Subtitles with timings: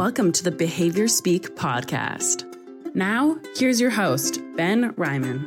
[0.00, 2.46] Welcome to the Behavior Speak podcast.
[2.94, 5.46] Now, here's your host, Ben Ryman.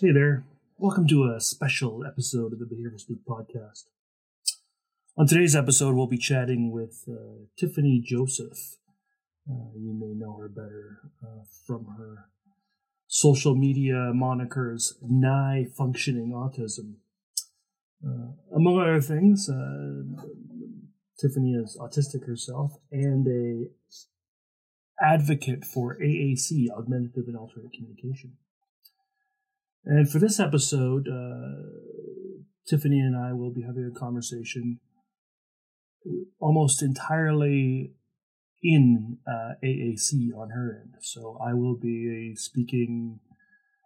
[0.00, 0.44] Hey there.
[0.78, 3.84] Welcome to a special episode of the Behavior Speak podcast.
[5.16, 8.78] On today's episode, we'll be chatting with uh, Tiffany Joseph.
[9.48, 12.30] Uh, you may know her better uh, from her
[13.06, 16.94] social media monikers, Nigh Functioning Autism.
[18.04, 20.02] Uh, among other things, uh,
[21.20, 23.68] Tiffany is autistic herself and a
[25.02, 28.32] advocate for AAC, Augmentative and Alternate Communication.
[29.84, 31.62] And for this episode, uh,
[32.66, 34.80] Tiffany and I will be having a conversation
[36.40, 37.92] almost entirely
[38.62, 40.94] in uh, AAC on her end.
[41.00, 43.20] So I will be speaking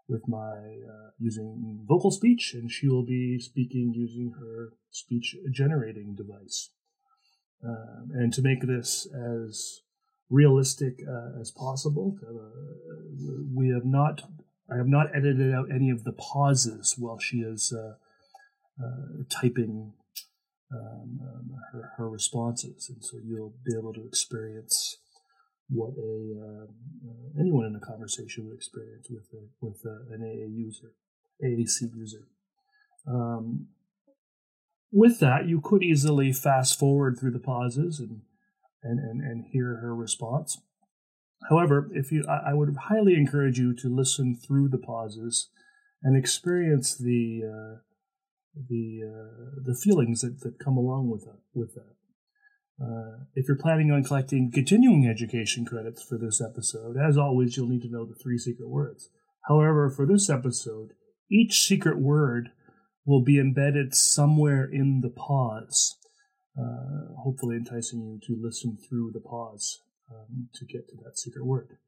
[0.09, 6.15] with my uh, using vocal speech, and she will be speaking using her speech generating
[6.15, 6.71] device.
[7.67, 9.81] Um, and to make this as
[10.31, 12.33] realistic uh, as possible, uh,
[13.55, 14.23] we have not.
[14.73, 17.95] I have not edited out any of the pauses while she is uh,
[18.81, 19.93] uh, typing
[20.73, 24.99] um, um, her, her responses, and so you'll be able to experience
[25.69, 30.23] what a uh, uh, anyone in a conversation would experience with a, with a, an
[30.23, 30.93] AA user,
[31.45, 32.27] AAC user.
[33.07, 33.69] Um,
[34.93, 38.23] with that, you could easily fast forward through the pauses and
[38.83, 40.59] and, and, and hear her response.
[41.49, 45.51] However, if you, I, I would highly encourage you to listen through the pauses
[46.03, 47.79] and experience the uh,
[48.69, 51.41] the uh, the feelings that, that come along with that.
[51.55, 57.17] With that, uh, if you're planning on collecting continuing education credits for this episode, as
[57.17, 59.09] always, you'll need to know the three secret words.
[59.49, 60.91] However, for this episode,
[61.31, 62.51] each secret word
[63.05, 65.97] will be embedded somewhere in the pause,
[66.59, 69.81] uh, hopefully enticing you to listen through the pause
[70.11, 71.79] um, to get to that secret word.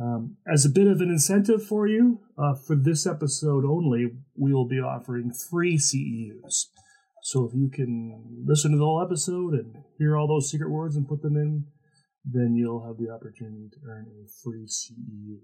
[0.00, 4.52] Um, as a bit of an incentive for you, uh, for this episode only, we
[4.52, 6.66] will be offering free CEUs.
[7.22, 10.96] So if you can listen to the whole episode and hear all those secret words
[10.96, 11.66] and put them in,
[12.24, 15.38] then you'll have the opportunity to earn a free CEU.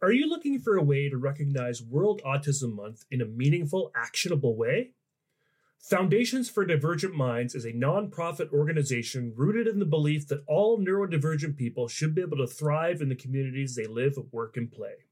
[0.00, 4.56] Are you looking for a way to recognize World Autism Month in a meaningful, actionable
[4.56, 4.92] way?
[5.80, 11.56] Foundations for Divergent Minds is a nonprofit organization rooted in the belief that all neurodivergent
[11.56, 15.06] people should be able to thrive in the communities they live, work, and play.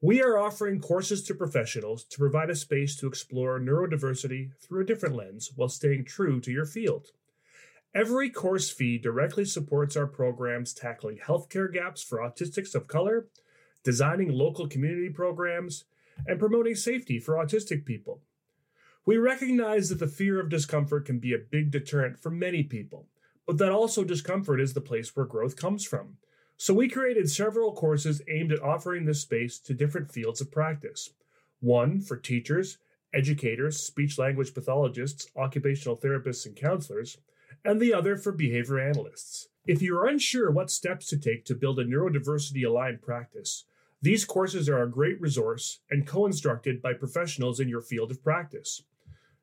[0.00, 4.86] We are offering courses to professionals to provide a space to explore neurodiversity through a
[4.86, 7.08] different lens while staying true to your field.
[7.96, 13.26] Every course fee directly supports our programs tackling healthcare gaps for autistics of color,
[13.82, 15.84] designing local community programs,
[16.26, 18.20] and promoting safety for autistic people.
[19.04, 23.08] We recognize that the fear of discomfort can be a big deterrent for many people,
[23.46, 26.18] but that also discomfort is the place where growth comes from.
[26.56, 31.10] So we created several courses aimed at offering this space to different fields of practice.
[31.60, 32.78] One for teachers,
[33.12, 37.18] educators, speech language pathologists, occupational therapists, and counselors,
[37.64, 39.48] and the other for behavior analysts.
[39.66, 43.64] If you are unsure what steps to take to build a neurodiversity aligned practice,
[44.02, 48.22] these courses are a great resource and co instructed by professionals in your field of
[48.22, 48.82] practice.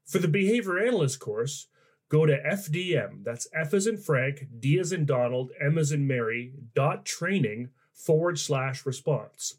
[0.05, 1.67] For the behavior analyst course,
[2.09, 6.05] go to FDM, that's F as in Frank, D as in Donald, M as in
[6.05, 9.55] Mary, dot training forward slash response.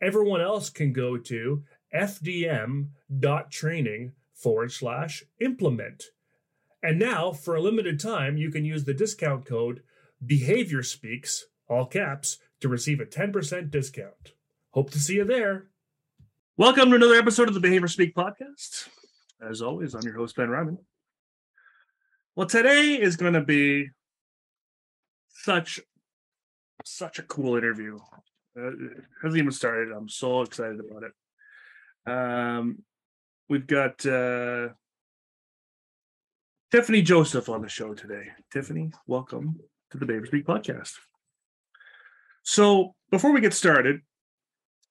[0.00, 1.62] Everyone else can go to
[1.94, 6.04] FDM dot training forward slash implement.
[6.82, 9.82] And now, for a limited time, you can use the discount code
[10.24, 14.32] Behavior Speaks, all caps, to receive a 10% discount.
[14.70, 15.68] Hope to see you there.
[16.56, 18.88] Welcome to another episode of the Behavior Speak podcast.
[19.40, 20.78] As always, I'm your host, Ben Ryman.
[22.36, 23.88] Well, today is going to be
[25.28, 25.80] such
[26.84, 27.98] such a cool interview.
[28.56, 29.92] Uh, it hasn't even started.
[29.92, 32.10] I'm so excited about it.
[32.10, 32.82] Um,
[33.48, 34.68] we've got uh,
[36.70, 38.28] Tiffany Joseph on the show today.
[38.52, 39.60] Tiffany, welcome
[39.90, 40.92] to the Behavior Speak podcast.
[42.50, 44.00] So, before we get started,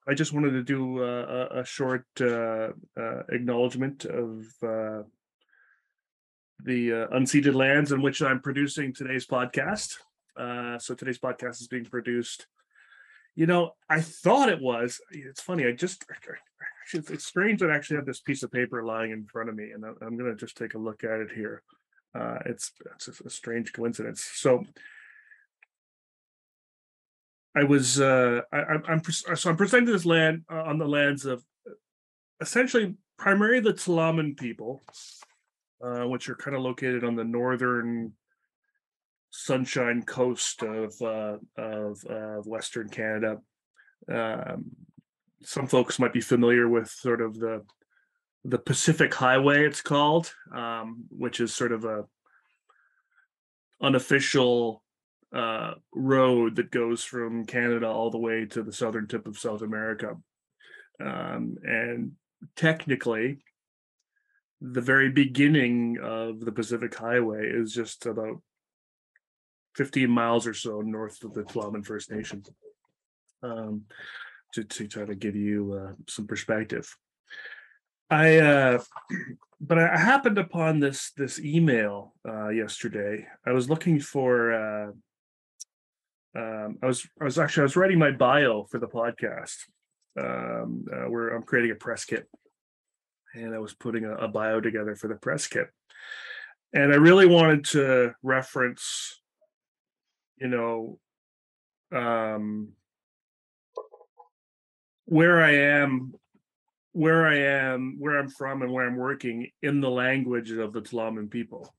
[0.08, 5.04] I just wanted to do uh, a, short uh, uh, acknowledgement of uh,
[6.64, 9.96] the uh, unceded lands in which I'm producing today's podcast.
[10.38, 12.48] Uh, so today's podcast is being produced.
[13.36, 15.02] You know, I thought it was.
[15.12, 15.66] It's funny.
[15.66, 16.06] I just
[16.94, 19.72] it's strange that I actually have this piece of paper lying in front of me,
[19.72, 21.62] and I'm going to just take a look at it here.
[22.46, 24.24] it's it's a strange coincidence.
[24.36, 24.64] So
[27.56, 31.44] I was uh, I, am so I'm presenting this land uh, on the lands of
[32.42, 34.82] essentially primarily the Tla'amin people,
[35.84, 38.14] uh, which are kind of located on the northern
[39.32, 43.38] sunshine coast of uh, of, of Western Canada.
[44.12, 44.66] Um,
[45.42, 47.64] some folks might be familiar with sort of the
[48.46, 52.06] the Pacific Highway, it's called, um, which is sort of a
[53.82, 54.84] unofficial
[55.34, 59.62] uh, road that goes from Canada all the way to the southern tip of South
[59.62, 60.18] America.
[61.04, 62.14] Um, and
[62.56, 63.40] technically,
[64.62, 68.42] the very beginning of the Pacific Highway is just about
[69.76, 72.44] 15 miles or so north of the Tla'amin First Nation.
[73.42, 73.86] Um,
[74.54, 76.96] to, to try to give you uh, some perspective.
[78.10, 78.82] I uh,
[79.62, 83.28] but I happened upon this this email uh, yesterday.
[83.46, 84.92] I was looking for uh,
[86.36, 89.56] um, I was I was actually I was writing my bio for the podcast
[90.20, 92.28] um, uh, where I'm creating a press kit,
[93.34, 95.68] and I was putting a, a bio together for the press kit,
[96.74, 99.20] and I really wanted to reference,
[100.38, 101.00] you know,
[101.92, 102.74] um,
[105.06, 106.14] where I am,
[106.92, 110.82] where I am, where I'm from, and where I'm working in the language of the
[110.82, 111.74] Tla'amin people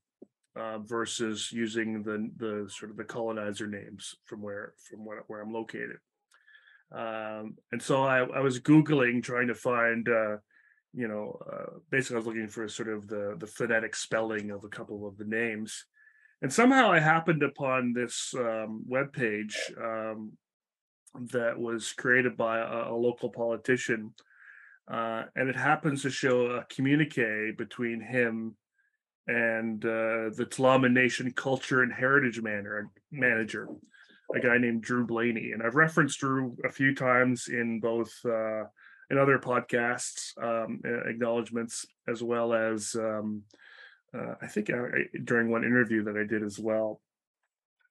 [0.55, 5.41] uh, versus using the the sort of the colonizer names from where from where, where
[5.41, 5.97] I'm located.
[6.93, 10.37] Um, and so I, I was googling trying to find uh,
[10.93, 14.63] you know uh, basically I was looking for sort of the the phonetic spelling of
[14.63, 15.85] a couple of the names.
[16.41, 20.31] And somehow I happened upon this um, web page um,
[21.31, 24.15] that was created by a, a local politician,
[24.91, 28.55] uh, and it happens to show a communique between him
[29.27, 33.67] and uh, the Tla'amin Nation Culture and Heritage Manor, Manager,
[34.33, 35.51] a guy named Drew Blaney.
[35.51, 38.63] And I've referenced Drew a few times in both uh,
[39.09, 43.43] in other podcasts, um, acknowledgments, as well as um,
[44.17, 44.83] uh, I think uh,
[45.23, 47.01] during one interview that I did as well.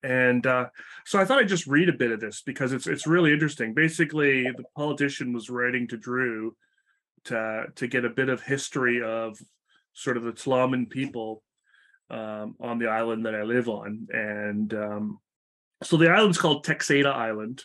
[0.03, 0.67] And uh,
[1.05, 3.75] so I thought I'd just read a bit of this because it's it's really interesting.
[3.75, 6.57] Basically, the politician was writing to Drew
[7.25, 9.39] to to get a bit of history of
[10.01, 11.43] sort of the Tla'amin people
[12.09, 14.09] um, on the island that I live on.
[14.13, 15.21] And um,
[15.83, 17.65] so the island's called Texada Island,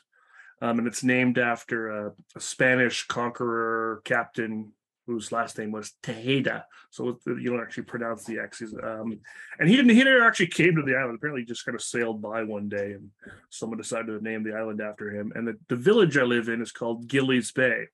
[0.62, 4.72] um, and it's named after a, a, Spanish conqueror captain
[5.06, 6.64] whose last name was Tejeda.
[6.92, 8.74] So you don't actually pronounce the X's.
[8.81, 9.20] Um,
[9.60, 9.96] and he didn't.
[9.96, 11.16] He never actually came to the island.
[11.16, 13.10] Apparently, he just kind of sailed by one day, and
[13.50, 15.31] someone decided to name the island after him.
[15.36, 17.86] And the, the village I live in is called Gillies Bay.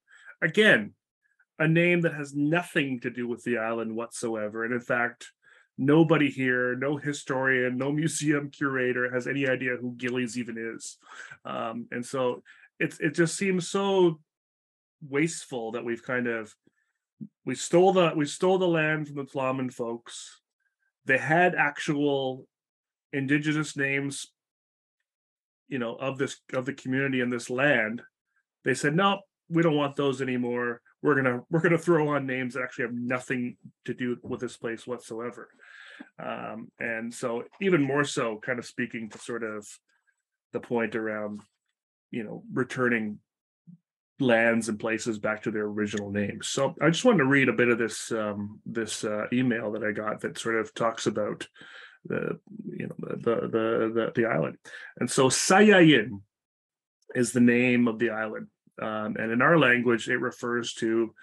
[0.42, 0.94] Again,
[1.62, 4.66] a name that has nothing to do with the island whatsoever.
[4.66, 5.28] And in fact,
[5.78, 10.98] nobody here, no historian, no museum curator has any idea who Gillies even is.
[11.46, 12.42] Um, and so
[12.80, 14.20] it it just seems so
[15.08, 16.54] wasteful that we've kind of
[17.46, 20.42] we stole the we stole the land from the Tla'amin folks.
[21.06, 22.48] They had actual
[23.14, 24.32] indigenous names,
[25.68, 28.02] you know, of this of the community and this land.
[28.66, 32.54] They said, no, we don't want those anymore we're gonna we're gonna throw on names
[32.54, 35.50] that actually have nothing to do with this place whatsoever.
[36.20, 39.68] Um, and so even more so kind of speaking to sort of
[40.54, 41.42] the point around
[42.12, 43.20] you know returning
[44.20, 46.48] lands and places back to their original names.
[46.48, 49.84] So i just wanted to read a bit of this um, this uh, email that
[49.84, 51.48] i got that sort of talks about
[52.06, 52.40] the
[52.70, 54.58] you know the the the, the, the island.
[55.00, 56.22] And so sayayin
[57.16, 58.48] is the name of the island
[58.82, 61.14] um, and in our language, it refers to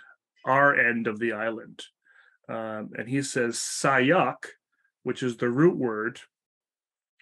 [0.45, 1.83] our end of the island.
[2.49, 4.47] Um, and he says Sayak,
[5.03, 6.21] which is the root word,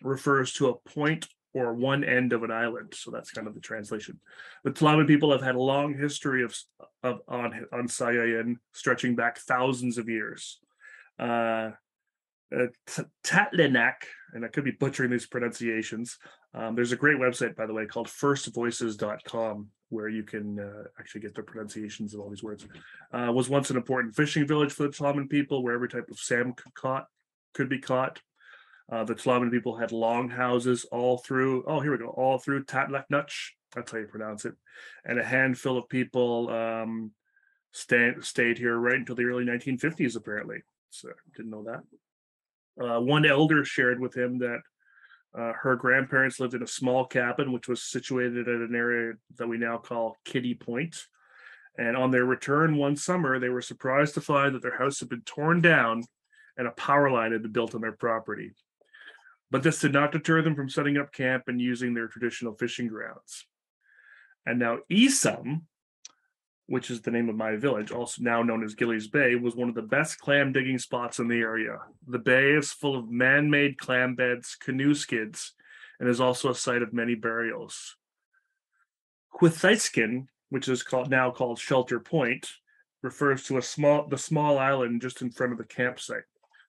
[0.02, 2.92] refers to a point or one end of an island.
[2.94, 4.20] So that's kind of the translation.
[4.62, 6.56] The Tla'amin people have had a long history of,
[7.02, 10.60] of on on Sayayin, stretching back thousands of years.
[11.18, 11.70] Uh,
[12.54, 12.66] uh,
[13.24, 13.94] Tatlinak,
[14.32, 16.18] and I could be butchering these pronunciations.
[16.54, 21.20] Um, there's a great website, by the way, called firstvoices.com, where you can uh, actually
[21.20, 22.66] get the pronunciations of all these words,
[23.12, 26.18] uh, was once an important fishing village for the Tla'amin people, where every type of
[26.18, 27.06] salmon could, caught,
[27.54, 28.20] could be caught.
[28.90, 32.64] Uh, the Tla'amin people had long houses all through, oh, here we go, all through
[32.64, 33.32] Tatlaknuch,
[33.74, 34.54] that's how you pronounce it.
[35.04, 37.12] And a handful of people um,
[37.72, 40.62] stay, stayed here right until the early 1950s, apparently.
[40.90, 41.82] So didn't know that.
[42.82, 44.60] Uh, one elder shared with him that
[45.34, 49.48] uh, her grandparents lived in a small cabin, which was situated at an area that
[49.48, 50.96] we now call Kitty Point.
[51.78, 55.10] And on their return one summer, they were surprised to find that their house had
[55.10, 56.04] been torn down
[56.56, 58.52] and a power line had been built on their property.
[59.50, 62.88] But this did not deter them from setting up camp and using their traditional fishing
[62.88, 63.46] grounds.
[64.46, 65.62] And now Isam,
[66.66, 69.68] which is the name of my village, also now known as Gillies Bay, was one
[69.68, 71.78] of the best clam digging spots in the area.
[72.08, 75.54] The bay is full of man made clam beds, canoe skids,
[76.00, 77.96] and is also a site of many burials.
[79.32, 82.48] Quithaiskin, which is called now called Shelter Point,
[83.02, 86.24] refers to a small the small island just in front of the campsite.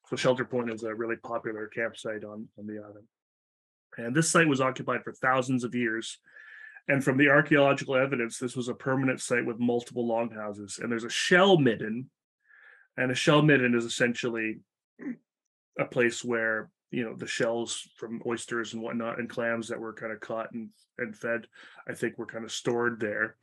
[0.10, 3.08] So Shelter Point is a really popular campsite on, on the island.
[3.98, 6.20] And this site was occupied for thousands of years.
[6.88, 10.80] And from the archaeological evidence, this was a permanent site with multiple longhouses.
[10.82, 12.10] And there's a shell midden.
[12.96, 14.60] And a shell midden is essentially
[15.78, 19.94] a place where, you know, the shells from oysters and whatnot and clams that were
[19.94, 21.48] kind of caught and, and fed,
[21.88, 23.36] I think were kind of stored there.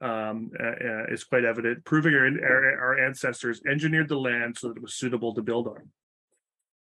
[0.00, 4.94] Um, uh, quite evident, proving our, our ancestors engineered the land so that it was
[4.94, 5.90] suitable to build on.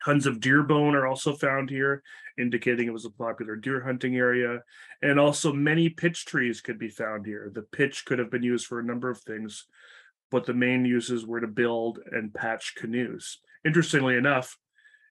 [0.04, 2.02] Tons of deer bone are also found here,
[2.38, 4.61] indicating it was a popular deer hunting area.
[5.02, 7.50] And also, many pitch trees could be found here.
[7.54, 9.66] The pitch could have been used for a number of things,
[10.30, 13.38] but the main uses were to build and patch canoes.
[13.64, 14.57] Interestingly enough,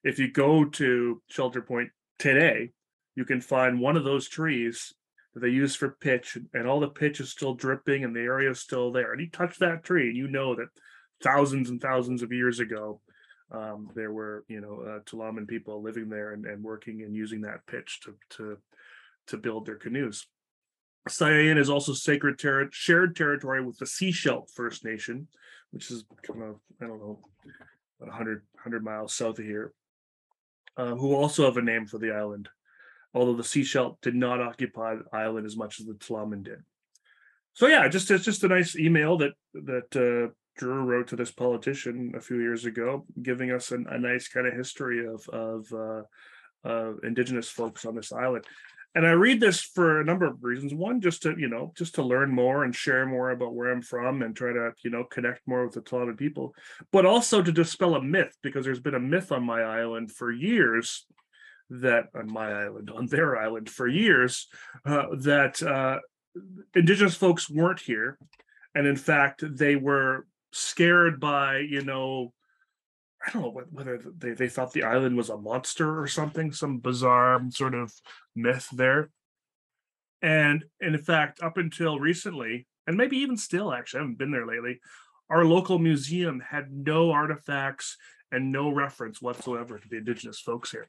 [0.02, 2.70] if you go to Shelter Point today,
[3.14, 4.92] you can find one of those trees
[5.34, 8.50] that they use for pitch, and all the pitch is still dripping and the area
[8.50, 9.12] is still there.
[9.12, 10.68] And you touch that tree, and you know that
[11.22, 13.00] thousands and thousands of years ago,
[13.50, 17.40] um, there were you know uh, Tla'amin people living there and, and working and using
[17.42, 18.58] that pitch to to
[19.28, 20.26] to build their canoes.
[21.08, 25.28] Sayan is also sacred ter- shared territory with the Sechelt First Nation,
[25.70, 27.20] which is kind of I don't know
[27.98, 29.72] 100 100 miles south of here,
[30.76, 32.48] uh, who also have a name for the island,
[33.14, 36.62] although the Sechelt did not occupy the island as much as the Tla'amin did.
[37.54, 41.30] So yeah, just it's just a nice email that that uh, Drew wrote to this
[41.30, 45.66] politician a few years ago, giving us an, a nice kind of history of of
[45.72, 46.02] uh,
[46.68, 48.44] uh, indigenous folks on this island.
[48.94, 50.74] And I read this for a number of reasons.
[50.74, 53.80] One, just to you know, just to learn more and share more about where I'm
[53.80, 56.54] from, and try to you know connect more with the Tla'amin people,
[56.92, 60.30] but also to dispel a myth because there's been a myth on my island for
[60.30, 61.06] years
[61.70, 64.48] that on my island on their island for years
[64.84, 66.00] uh, that uh,
[66.74, 68.18] indigenous folks weren't here
[68.74, 72.32] and in fact they were scared by you know
[73.26, 76.78] I don't know whether they, they thought the island was a monster or something, some
[76.78, 77.92] bizarre sort of
[78.34, 79.10] myth there.
[80.22, 84.30] And, and in fact, up until recently, and maybe even still, actually, I haven't been
[84.30, 84.80] there lately,
[85.28, 87.98] our local museum had no artifacts
[88.32, 90.86] and no reference whatsoever to the indigenous folks here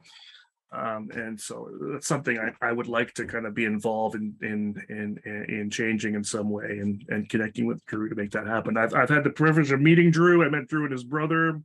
[0.73, 4.33] um, and so that's something I, I would like to kind of be involved in
[4.41, 8.47] in in in changing in some way and and connecting with Drew to make that
[8.47, 8.77] happen.
[8.77, 10.45] I've I've had the privilege of meeting Drew.
[10.45, 11.61] I met Drew and his brother.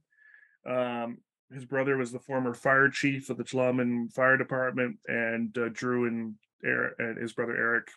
[0.68, 1.18] Um,
[1.52, 6.06] his brother was the former fire chief of the Tla'amin Fire Department, and uh, Drew
[6.08, 6.34] and
[6.64, 7.88] Eric, and his brother Eric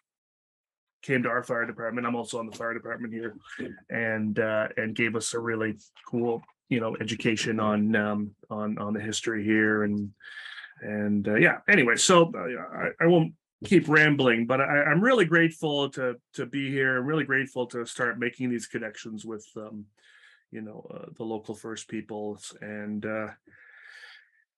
[1.01, 2.05] came to our fire department.
[2.05, 3.35] I'm also on the fire department here,
[3.89, 8.93] and uh, and gave us a really cool you know education on um, on on
[8.93, 10.11] the history here and
[10.81, 13.33] and uh, yeah anyway so uh, I, I, won't
[13.65, 16.97] keep rambling but I, am really grateful to to be here.
[16.97, 19.85] I'm really grateful to start making these connections with um,
[20.51, 23.27] you know uh, the local first peoples and uh,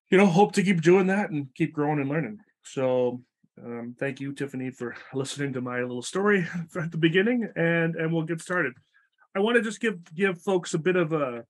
[0.09, 2.39] you know hope to keep doing that and keep growing and learning.
[2.63, 3.21] So
[3.63, 6.47] um, thank you tiffany for listening to my little story
[6.79, 8.73] at the beginning and and we'll get started.
[9.35, 11.43] I want to just give give folks a bit of a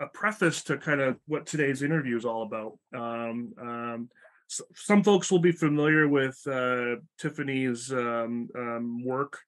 [0.00, 2.78] a preface to kind of what today's interview is all about.
[2.94, 4.10] Um, um,
[4.46, 9.40] so some folks will be familiar with uh, Tiffany's um, um work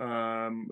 [0.00, 0.68] um,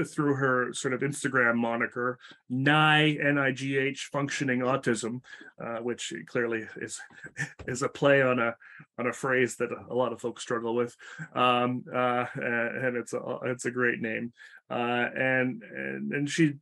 [0.00, 2.18] uh, through her sort of Instagram moniker,
[2.50, 5.20] NIGH, N-I-G-H, functioning autism,
[5.62, 7.00] uh, which clearly is
[7.66, 8.54] is a play on a
[8.98, 10.94] on a phrase that a lot of folks struggle with,
[11.34, 14.32] um, uh, and it's a it's a great name,
[14.70, 16.54] uh, and and and she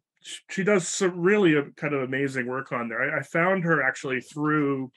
[0.50, 3.14] she does some really kind of amazing work on there.
[3.14, 4.90] I, I found her actually through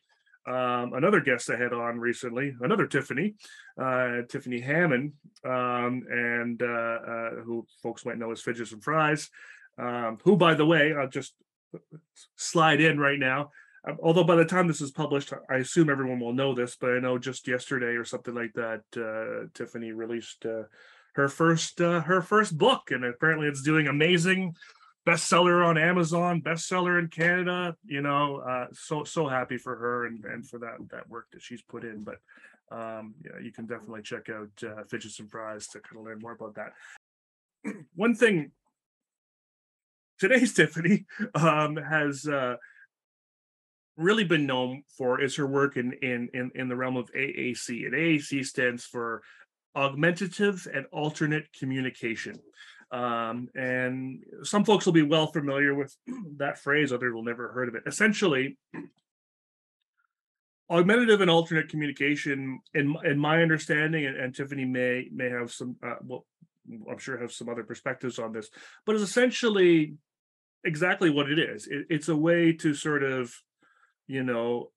[0.47, 3.33] um, another guest I had on recently, another Tiffany,
[3.81, 5.13] uh, Tiffany Hammond,
[5.43, 9.29] um, and uh, uh, who folks might know as Fidgets and Fries,
[9.79, 11.33] um, who, by the way, I'll just
[12.35, 13.49] slide in right now.
[13.87, 16.91] Um, although by the time this is published, I assume everyone will know this, but
[16.91, 20.63] I know just yesterday or something like that, uh, Tiffany released uh,
[21.15, 24.55] her first uh, her first book, and apparently it's doing amazing
[25.05, 27.75] bestseller on Amazon, bestseller in Canada.
[27.85, 31.41] You know, uh, so so happy for her and and for that that work that
[31.41, 32.03] she's put in.
[32.03, 32.17] But
[32.71, 36.19] um, yeah, you can definitely check out uh, Fidgets and Fries to kind of learn
[36.19, 36.73] more about that.
[37.95, 38.51] One thing
[40.19, 42.55] today's Tiffany um, has uh,
[43.97, 47.85] really been known for is her work in in in, in the realm of AAC,
[47.85, 49.21] and AAC stands for
[49.75, 52.39] augmentative and alternate communication.
[52.91, 55.95] Um, and some folks will be well familiar with
[56.37, 57.83] that phrase, others will never heard of it.
[57.85, 58.57] Essentially,
[60.69, 65.75] augmentative and alternate communication, in in my understanding, and, and Tiffany may may have some,
[65.83, 66.25] uh, well,
[66.89, 68.49] I'm sure have some other perspectives on this,
[68.85, 69.95] but is essentially
[70.63, 71.67] exactly what it is.
[71.67, 73.33] It, it's a way to sort of,
[74.07, 74.71] you know,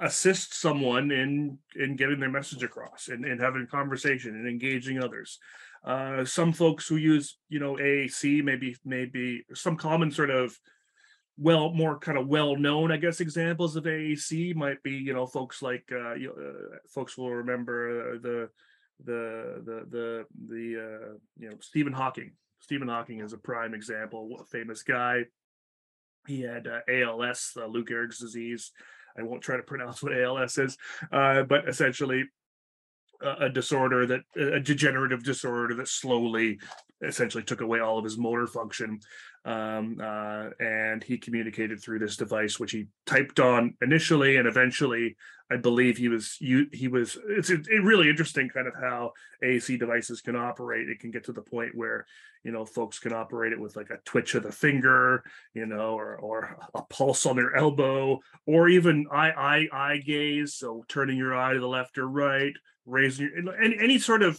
[0.00, 5.38] assist someone in in getting their message across and, and having conversation and engaging others.
[5.84, 10.58] Uh, some folks who use, you know, AAC maybe maybe some common sort of
[11.38, 15.26] well more kind of well known i guess examples of aac might be you know
[15.26, 18.48] folks like uh, you uh folks will remember uh, the
[19.04, 22.32] the the the the uh you know stephen hawking.
[22.60, 25.24] Stephen hawking is a prime example a famous guy.
[26.26, 28.72] He had als lou gehrig's disease.
[29.18, 30.76] I won't try to pronounce what als is
[31.10, 32.24] but essentially
[33.22, 36.58] a disorder that a degenerative disorder that slowly
[37.02, 39.00] essentially took away all of his motor function.
[39.44, 45.16] Um, uh, and he communicated through this device which he typed on initially and eventually
[45.50, 49.12] i believe he was you he was it's really interesting kind of how
[49.42, 50.88] ac devices can operate.
[50.88, 52.06] It can get to the point where
[52.44, 55.22] you know folks can operate it with like a twitch of the finger
[55.54, 60.54] you know or or a pulse on their elbow or even eye eye eye gaze.
[60.54, 62.52] So turning your eye to the left or right
[62.90, 63.30] raising
[63.62, 64.38] any, any sort of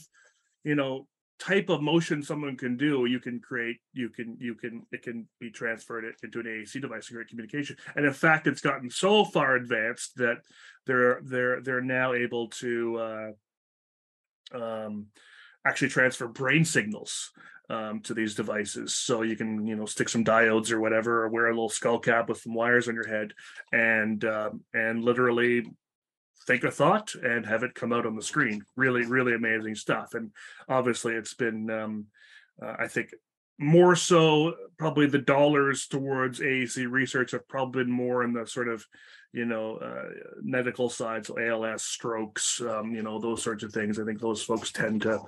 [0.63, 1.07] you know
[1.41, 5.27] type of motion someone can do you can create you can you can it can
[5.39, 7.75] be transferred into an AAC device to create communication.
[7.95, 10.37] And in fact it's gotten so far advanced that
[10.85, 13.33] they're they're they're now able to
[14.53, 15.07] uh, um,
[15.65, 17.31] actually transfer brain signals
[17.71, 18.95] um, to these devices.
[18.95, 21.99] So you can you know stick some diodes or whatever or wear a little skull
[21.99, 23.33] cap with some wires on your head
[23.71, 25.65] and um, and literally
[26.51, 28.63] think a thought and have it come out on the screen.
[28.75, 30.13] Really, really amazing stuff.
[30.13, 30.31] And
[30.67, 32.05] obviously, it's been, um,
[32.61, 33.09] uh, I think,
[33.57, 38.67] more so probably the dollars towards AAC research have probably been more in the sort
[38.67, 38.85] of,
[39.33, 40.09] you know, uh,
[40.41, 43.99] medical side, so ALS, strokes, um, you know, those sorts of things.
[43.99, 45.21] I think those folks tend to,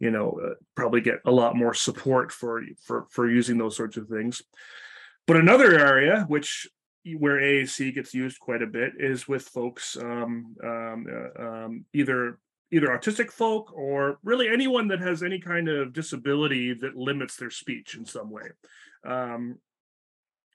[0.00, 3.96] you know, uh, probably get a lot more support for for for using those sorts
[3.96, 4.42] of things.
[5.26, 6.68] But another area which
[7.14, 12.38] where AAC gets used quite a bit is with folks um, um, uh, um, either
[12.72, 17.50] either autistic folk or really anyone that has any kind of disability that limits their
[17.50, 18.48] speech in some way.
[19.06, 19.58] Um,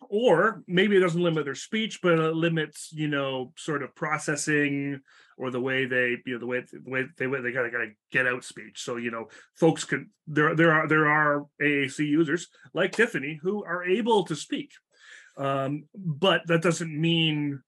[0.10, 5.00] or maybe it doesn't limit their speech, but it limits, you know, sort of processing
[5.38, 8.28] or the way they, you know, the way the way they they gotta gotta get
[8.28, 8.84] out speech.
[8.84, 13.64] So you know, folks can there there are there are AAC users like Tiffany who
[13.64, 14.72] are able to speak
[15.38, 17.62] um, but that doesn't mean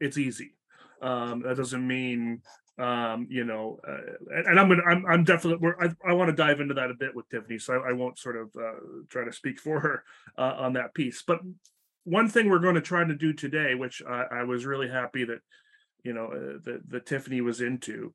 [0.00, 0.54] it's easy.
[1.02, 2.42] Um, that doesn't mean
[2.76, 6.36] um, you know, uh, and, and, I'm gonna, I'm, I'm definitely, I, I want to
[6.36, 9.24] dive into that a bit with Tiffany, so I, I won't sort of uh, try
[9.24, 10.02] to speak for her
[10.36, 11.22] uh, on that piece.
[11.24, 11.38] But
[12.02, 15.24] one thing we're going to try to do today, which I, I was really happy
[15.24, 15.38] that,
[16.02, 18.12] you know, uh, that, that Tiffany was into,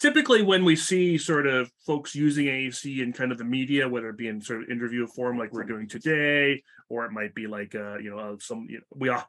[0.00, 4.08] typically when we see sort of folks using AAC in kind of the media, whether
[4.08, 7.46] it be in sort of interview form like we're doing today, or it might be
[7.46, 9.26] like uh, you know some you know, we are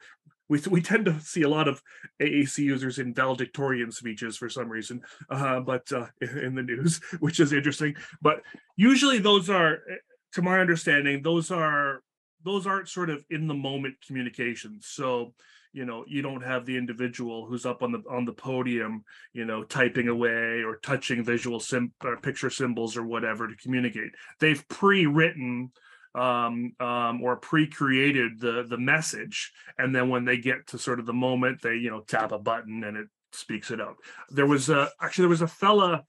[0.51, 1.81] we, we tend to see a lot of
[2.21, 7.39] AAC users in valedictorian speeches for some reason, uh, but uh, in the news, which
[7.39, 7.95] is interesting.
[8.21, 8.41] But
[8.75, 9.95] usually those are, eh,
[10.33, 12.01] to my understanding, those are
[12.43, 14.87] those aren't sort of in the moment communications.
[14.89, 15.33] So
[15.73, 19.03] you know you don't have the individual who's up on the on the podium
[19.33, 24.11] you know typing away or touching visual sim or picture symbols or whatever to communicate.
[24.39, 25.71] They've pre-written
[26.13, 31.05] um, um, or pre-created the the message and then when they get to sort of
[31.05, 33.95] the moment they you know tap a button and it speaks it out
[34.29, 36.03] there was a actually there was a fella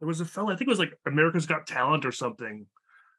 [0.00, 2.66] there was a fella i think it was like america's got talent or something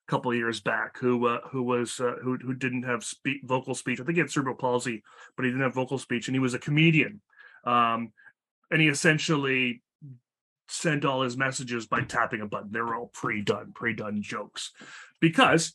[0.07, 3.99] couple years back who uh, who was uh, who who didn't have speak, vocal speech.
[3.99, 5.03] I think he had cerebral palsy,
[5.35, 7.21] but he didn't have vocal speech, and he was a comedian.
[7.65, 8.11] Um,
[8.69, 9.81] and he essentially
[10.67, 12.71] sent all his messages by tapping a button.
[12.71, 14.71] They were all pre-done, pre-done jokes,
[15.19, 15.73] because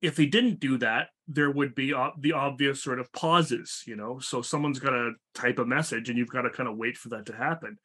[0.00, 4.18] if he didn't do that, there would be the obvious sort of pauses, you know.
[4.18, 7.10] So someone's got to type a message, and you've got to kind of wait for
[7.10, 7.78] that to happen.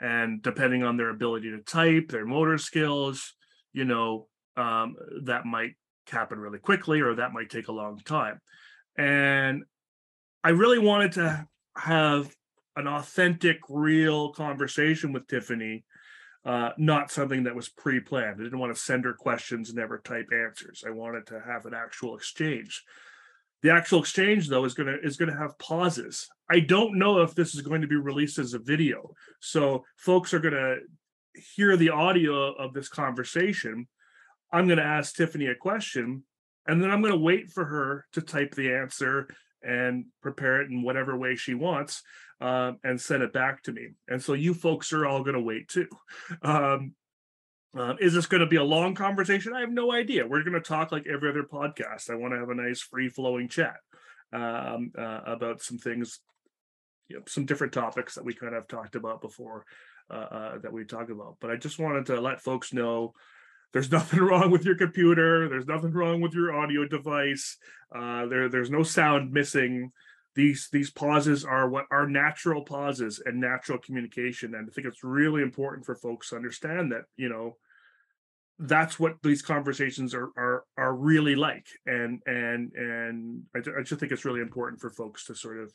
[0.00, 3.34] And depending on their ability to type, their motor skills,
[3.78, 5.76] you know, um, that might
[6.10, 8.40] happen really quickly or that might take a long time.
[8.96, 9.62] And
[10.42, 12.34] I really wanted to have
[12.74, 15.84] an authentic, real conversation with Tiffany,
[16.44, 18.40] uh, not something that was pre planned.
[18.40, 20.82] I didn't want to send her questions, and never type answers.
[20.84, 22.82] I wanted to have an actual exchange.
[23.62, 26.28] The actual exchange, though, is gonna is gonna have pauses.
[26.50, 30.32] I don't know if this is going to be released as a video, so folks
[30.32, 30.76] are gonna
[31.56, 33.86] hear the audio of this conversation,
[34.52, 36.24] I'm going to ask Tiffany a question,
[36.66, 39.28] and then I'm going to wait for her to type the answer
[39.62, 42.02] and prepare it in whatever way she wants
[42.40, 43.88] um, and send it back to me.
[44.06, 45.88] And so you folks are all going to wait too.
[46.42, 46.94] Um,
[47.76, 49.52] uh, is this going to be a long conversation?
[49.52, 50.26] I have no idea.
[50.26, 52.10] We're going to talk like every other podcast.
[52.10, 53.76] I want to have a nice free flowing chat
[54.32, 56.20] um, uh, about some things,
[57.08, 59.64] you know, some different topics that we kind of talked about before
[60.10, 61.36] uh, uh that we talked about.
[61.40, 63.14] But I just wanted to let folks know
[63.72, 65.48] there's nothing wrong with your computer.
[65.48, 67.56] There's nothing wrong with your audio device.
[67.94, 69.92] Uh, there, there's no sound missing.
[70.34, 74.54] These these pauses are what are natural pauses and natural communication.
[74.54, 77.56] And I think it's really important for folks to understand that you know
[78.60, 81.66] that's what these conversations are are are really like.
[81.86, 85.72] And and and I, I just think it's really important for folks to sort of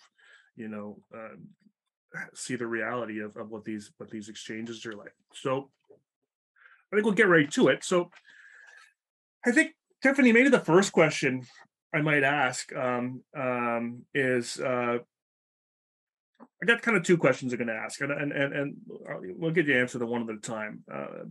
[0.56, 1.36] you know uh,
[2.34, 5.14] see the reality of, of what these what these exchanges are like.
[5.34, 5.70] So
[6.92, 7.84] I think we'll get right to it.
[7.84, 8.12] So
[9.46, 11.46] I think Tiffany, maybe the first question
[11.94, 15.00] I might ask um, um, is uh,
[16.62, 18.76] I got kind of two questions I'm going to ask, and and and, and
[19.38, 20.84] we'll get the answer to one at a time.
[20.92, 21.26] Uh,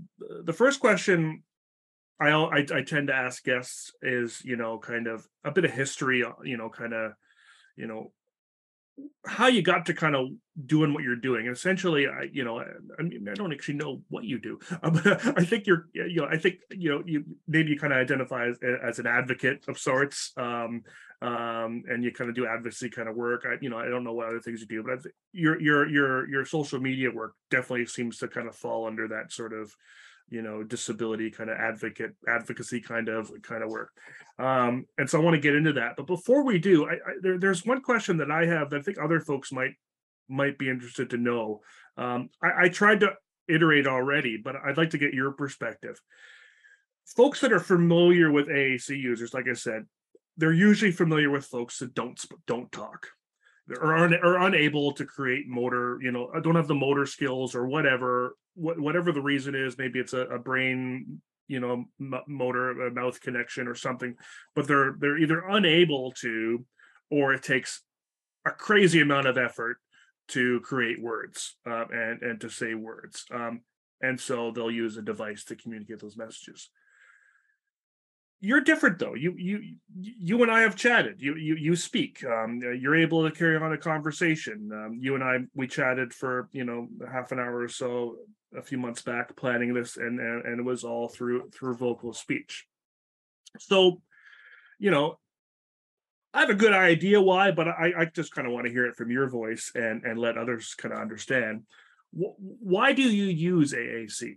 [0.44, 1.42] the first question
[2.20, 5.72] I, I I tend to ask guests is you know kind of a bit of
[5.72, 7.12] history, uh, you know, kind of
[7.76, 8.12] you know
[9.26, 10.28] how you got to kind of
[10.66, 11.46] doing what you're doing.
[11.46, 14.58] Essentially, I, you know, I mean, I don't actually know what you do.
[14.82, 17.98] Um, I think you're, you know, I think, you know, you maybe you kind of
[18.00, 20.32] identify as, as an advocate of sorts.
[20.36, 20.82] Um,
[21.20, 23.44] um, and you kind of do advocacy kind of work.
[23.46, 25.60] I, you know, I don't know what other things you do, but I think your,
[25.60, 29.52] your, your, your social media work definitely seems to kind of fall under that sort
[29.52, 29.72] of,
[30.32, 33.90] you know disability kind of advocate advocacy kind of kind of work.
[34.38, 35.92] Um and so i want to get into that.
[35.96, 38.82] But before we do I, I there, there's one question that i have that i
[38.82, 39.74] think other folks might
[40.28, 41.60] might be interested to know.
[41.96, 43.12] Um I, I tried to
[43.48, 46.00] iterate already but i'd like to get your perspective.
[47.16, 49.84] Folks that are familiar with aac users like i said
[50.38, 53.08] they're usually familiar with folks that don't don't talk
[53.70, 57.66] or are, are unable to create motor you know don't have the motor skills or
[57.66, 62.90] whatever what, whatever the reason is maybe it's a, a brain you know m- motor
[62.92, 64.14] mouth connection or something
[64.54, 66.64] but they're they're either unable to
[67.10, 67.82] or it takes
[68.46, 69.76] a crazy amount of effort
[70.28, 73.60] to create words um, and and to say words um,
[74.00, 76.70] and so they'll use a device to communicate those messages
[78.42, 79.14] you're different though.
[79.14, 81.22] You you you and i have chatted.
[81.22, 82.24] You you you speak.
[82.24, 84.70] Um, you're able to carry on a conversation.
[84.72, 88.16] Um, you and i we chatted for you know half an hour or so
[88.54, 92.12] a few months back planning this and and, and it was all through through vocal
[92.12, 92.66] speech.
[93.58, 94.02] So
[94.82, 95.16] you know
[96.34, 98.84] i have a good idea why but i i just kind of want to hear
[98.86, 101.62] it from your voice and and let others kind of understand
[102.10, 104.36] why do you use aac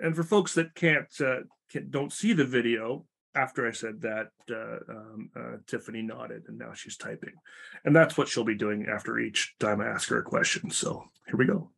[0.00, 4.28] and for folks that can't, uh, can, don't see the video, after I said that,
[4.50, 7.34] uh, um, uh, Tiffany nodded, and now she's typing,
[7.84, 10.70] and that's what she'll be doing after each time I ask her a question.
[10.70, 11.70] So here we go.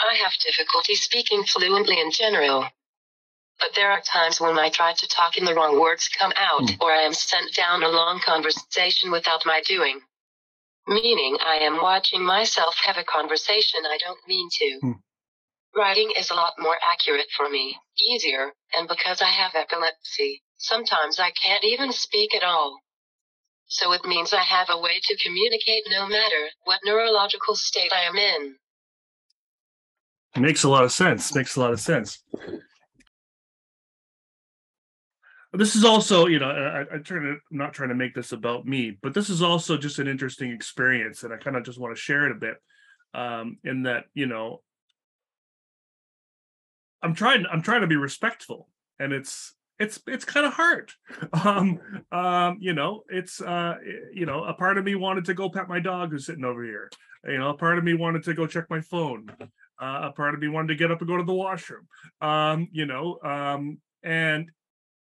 [0.00, 2.66] I have difficulty speaking fluently in general.
[3.58, 6.70] But there are times when I try to talk and the wrong words come out,
[6.80, 10.00] or I am sent down a long conversation without my doing.
[10.86, 14.78] Meaning I am watching myself have a conversation I don't mean to.
[14.80, 14.92] Hmm.
[15.76, 21.20] Writing is a lot more accurate for me, easier, and because I have epilepsy, sometimes
[21.20, 22.80] I can't even speak at all.
[23.66, 28.02] So it means I have a way to communicate no matter what neurological state I
[28.02, 28.56] am in.
[30.36, 31.34] Makes a lot of sense.
[31.34, 32.22] Makes a lot of sense.
[35.52, 38.96] This is also, you know, I, to I'm not trying to make this about me,
[39.02, 42.00] but this is also just an interesting experience, and I kind of just want to
[42.00, 42.56] share it a bit.
[43.12, 44.62] Um, in that, you know,
[47.02, 48.68] I'm trying I'm trying to be respectful,
[49.00, 50.92] and it's it's it's kind of hard.
[51.32, 51.80] Um,
[52.12, 53.76] um, you know, it's uh,
[54.12, 56.62] you know, a part of me wanted to go pet my dog who's sitting over
[56.62, 56.90] here.
[57.24, 59.30] You know, a part of me wanted to go check my phone.
[59.80, 61.86] Uh, a part of me wanted to get up and go to the washroom.
[62.20, 64.50] Um, you know, um, and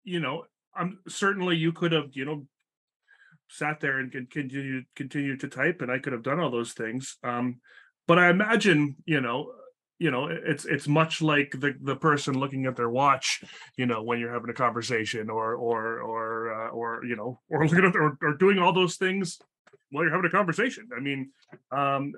[0.03, 0.45] you know,
[0.75, 2.45] I'm certainly you could have, you know,
[3.49, 6.73] sat there and con- continued continue to type, and I could have done all those
[6.73, 7.17] things.
[7.23, 7.59] Um,
[8.07, 9.51] but I imagine, you know,
[9.99, 13.43] you know, it's it's much like the the person looking at their watch,
[13.77, 17.65] you know, when you're having a conversation, or or or uh, or you know, or
[17.67, 19.39] looking at or, or doing all those things
[19.91, 20.89] while you're having a conversation.
[20.95, 21.31] I mean,
[21.71, 22.13] um,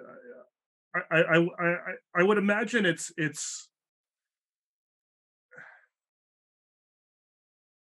[0.95, 1.75] I I I
[2.15, 3.69] I, would imagine it's it's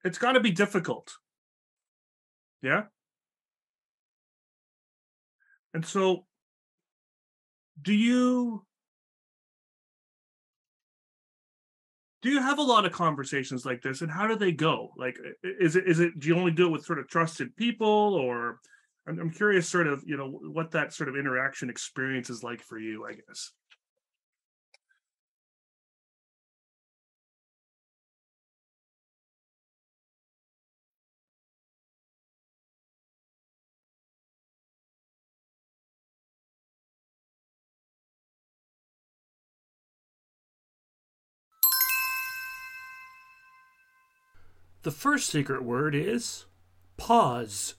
[0.04, 1.12] it's got to be difficult.
[2.62, 2.84] Yeah.
[5.74, 6.26] And so,
[7.80, 8.64] do you
[12.20, 14.92] do you have a lot of conversations like this, and how do they go?
[14.96, 17.86] Like, is it is it do you only do it with sort of trusted people,
[17.86, 18.58] or
[19.08, 22.62] I'm, I'm curious, sort of, you know, what that sort of interaction experience is like
[22.62, 23.52] for you, I guess.
[44.82, 46.46] The first secret word is
[46.96, 47.74] pause.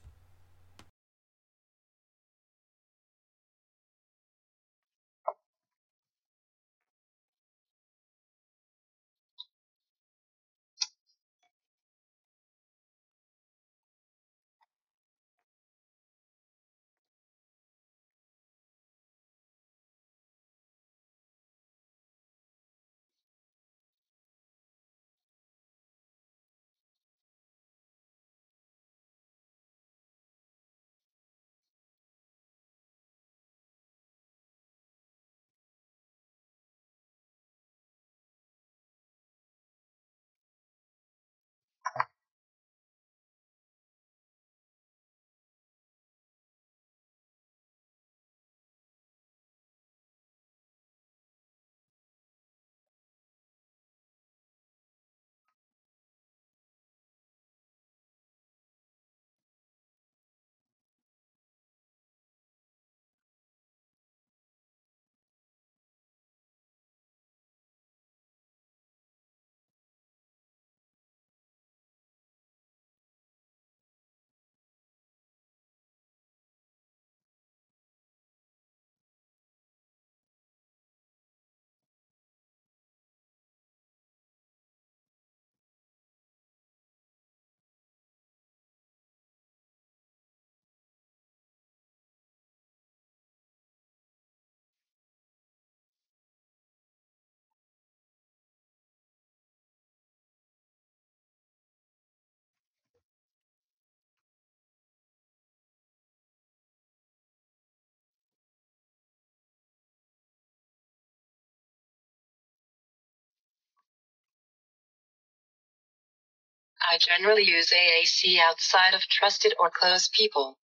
[116.91, 120.57] I generally use AAC outside of trusted or close people.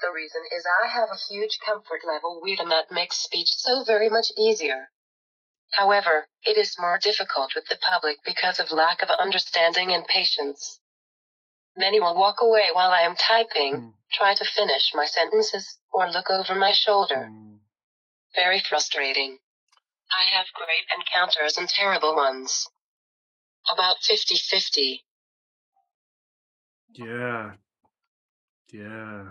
[0.00, 3.82] The reason is I have a huge comfort level with and that makes speech so
[3.84, 4.90] very much easier.
[5.72, 10.80] However, it is more difficult with the public because of lack of understanding and patience.
[11.76, 16.10] Many will walk away while I am typing, Mm, try to finish my sentences, or
[16.10, 17.28] look over my shoulder.
[17.30, 17.60] mm.
[18.34, 19.38] Very frustrating.
[20.10, 22.68] I have great encounters and terrible ones.
[23.72, 25.04] About 50 50.
[26.94, 27.52] Yeah.
[28.72, 29.24] Yeah.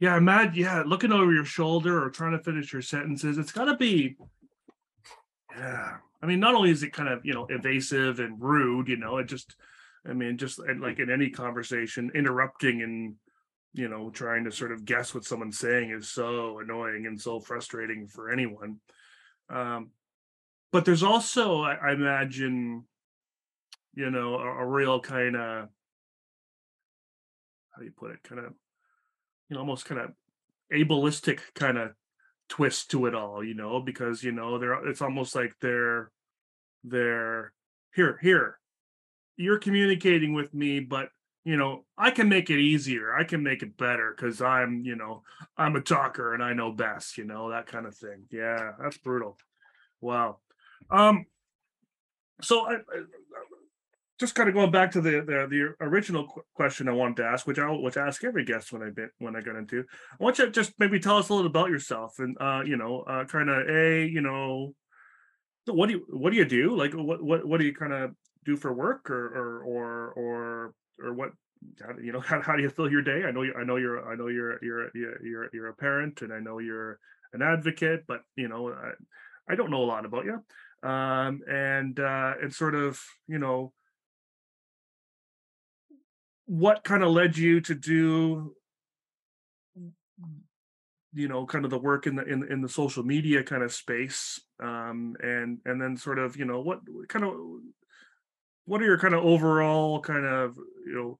[0.00, 3.38] yeah, I imagine yeah, looking over your shoulder or trying to finish your sentences.
[3.38, 4.16] It's got to be
[5.56, 5.96] yeah.
[6.22, 9.18] I mean, not only is it kind of you know evasive and rude, you know,
[9.18, 9.54] it just,
[10.06, 13.14] I mean, just like in any conversation, interrupting and
[13.74, 17.40] you know trying to sort of guess what someone's saying is so annoying and so
[17.40, 18.80] frustrating for anyone.
[19.50, 19.90] Um,
[20.70, 22.84] but there's also, I, I imagine,
[23.98, 25.68] you know, a, a real kind of
[27.70, 28.52] how do you put it, kind of,
[29.48, 30.10] you know, almost kind of
[30.72, 31.92] ableistic kind of
[32.48, 36.10] twist to it all, you know, because you know they're it's almost like they're
[36.84, 37.52] they're
[37.94, 38.58] here here
[39.38, 41.08] you're communicating with me but
[41.44, 44.96] you know i can make it easier i can make it better because i'm you
[44.96, 45.22] know
[45.56, 48.24] i'm a talker and i know best you know that kind of thing.
[48.30, 49.38] Yeah that's brutal.
[50.00, 50.38] Wow.
[50.90, 51.24] Um
[52.42, 52.76] so I, I
[54.18, 57.24] just kind of going back to the the, the original qu- question I wanted to
[57.24, 59.84] ask, which I which I ask every guest when I been when I get into.
[60.12, 62.76] I want you to just maybe tell us a little about yourself and uh, you
[62.76, 64.74] know, uh, kind of a you know,
[65.66, 66.76] what do you what do you do?
[66.76, 68.12] Like what what what do you kind of
[68.44, 71.30] do for work or or or or or what
[72.02, 73.24] you know how, how do you fill your day?
[73.24, 76.32] I know you I know you're I know you're you're you're you're a parent and
[76.32, 76.98] I know you're
[77.32, 80.42] an advocate, but you know I, I don't know a lot about you.
[80.88, 83.72] Um and uh and sort of, you know,
[86.48, 88.54] what kind of led you to do
[91.14, 93.72] you know kind of the work in the in, in the social media kind of
[93.72, 97.32] space um and and then sort of you know what kind of
[98.66, 100.56] what are your kind of overall kind of
[100.86, 101.18] you know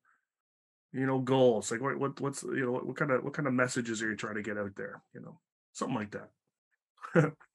[0.92, 1.70] you know goals?
[1.70, 4.10] Like what, what what's you know what, what kind of what kind of messages are
[4.10, 5.38] you trying to get out there you know?
[5.72, 6.30] Something like that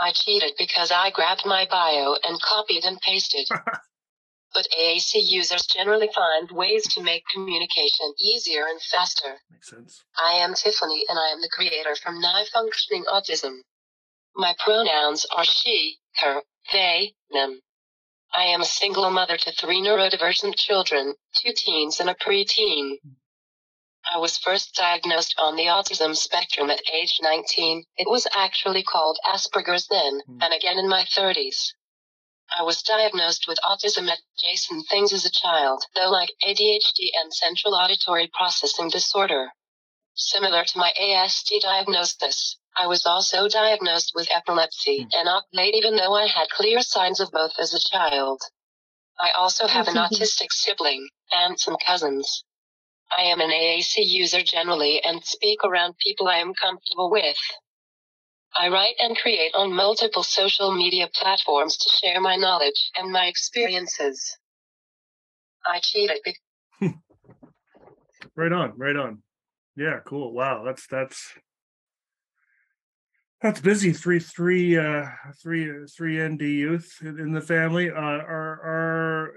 [0.00, 3.48] I cheated because I grabbed my bio and copied and pasted.
[4.56, 9.40] but AAC users generally find ways to make communication easier and faster.
[9.50, 13.58] makes sense I am Tiffany and I am the creator from Nigh Functioning Autism.
[14.34, 16.42] My pronouns are she, her,
[16.72, 17.60] they, them.
[18.34, 22.96] I am a single mother to three neurodivergent children, two teens and a preteen.
[23.02, 23.12] Hmm.
[24.14, 27.84] I was first diagnosed on the autism spectrum at age 19.
[27.96, 30.42] It was actually called Asperger's then, Hmm.
[30.42, 31.72] and again in my 30s.
[32.56, 37.74] I was diagnosed with autism adjacent things as a child, though like ADHD and central
[37.74, 39.52] auditory processing disorder.
[40.14, 46.14] Similar to my ASD diagnosis, I was also diagnosed with epilepsy and octave even though
[46.14, 48.40] I had clear signs of both as a child.
[49.18, 52.44] I also have an autistic sibling and some cousins.
[53.16, 57.36] I am an AAC user generally and speak around people I am comfortable with.
[58.58, 63.26] I write and create on multiple social media platforms to share my knowledge and my
[63.26, 64.38] experiences.
[65.66, 66.20] I cheated
[68.36, 69.22] right on right on
[69.76, 71.32] yeah cool wow that's that's
[73.42, 75.06] that's busy three three uh
[75.42, 79.34] three three nd youth in the family uh are are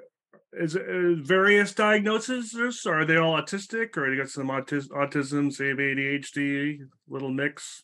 [0.54, 2.56] is uh, various diagnoses?
[2.86, 3.96] Are they all autistic?
[3.98, 7.84] Or you got some autis- autism say adhd little mix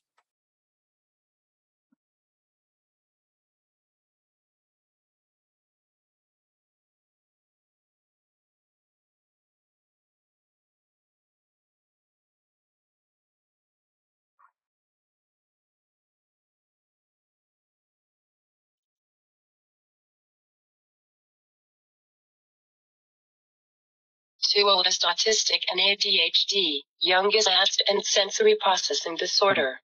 [24.56, 27.50] two oldest autistic and ADHD, youngest
[27.90, 29.80] and sensory processing disorder.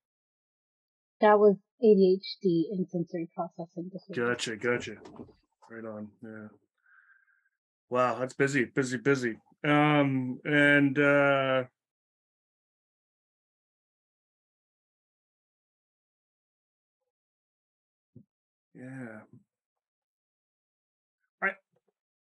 [1.19, 4.33] That was ADHD and sensory processing disorder.
[4.33, 4.95] Gotcha, gotcha.
[5.69, 6.09] Right on.
[6.23, 6.47] Yeah.
[7.89, 9.35] Wow, that's busy, busy, busy.
[9.63, 11.63] Um, and uh
[18.73, 19.19] yeah.
[21.43, 21.49] I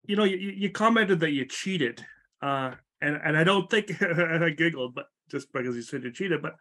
[0.06, 2.04] you know, you, you commented that you cheated.
[2.42, 6.42] Uh and and I don't think I giggled, but just because you said you cheated,
[6.42, 6.54] but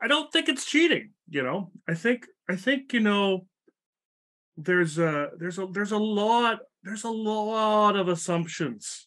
[0.00, 1.72] I don't think it's cheating, you know.
[1.88, 3.46] I think I think, you know,
[4.58, 9.06] there's a there's a there's a lot there's a lot of assumptions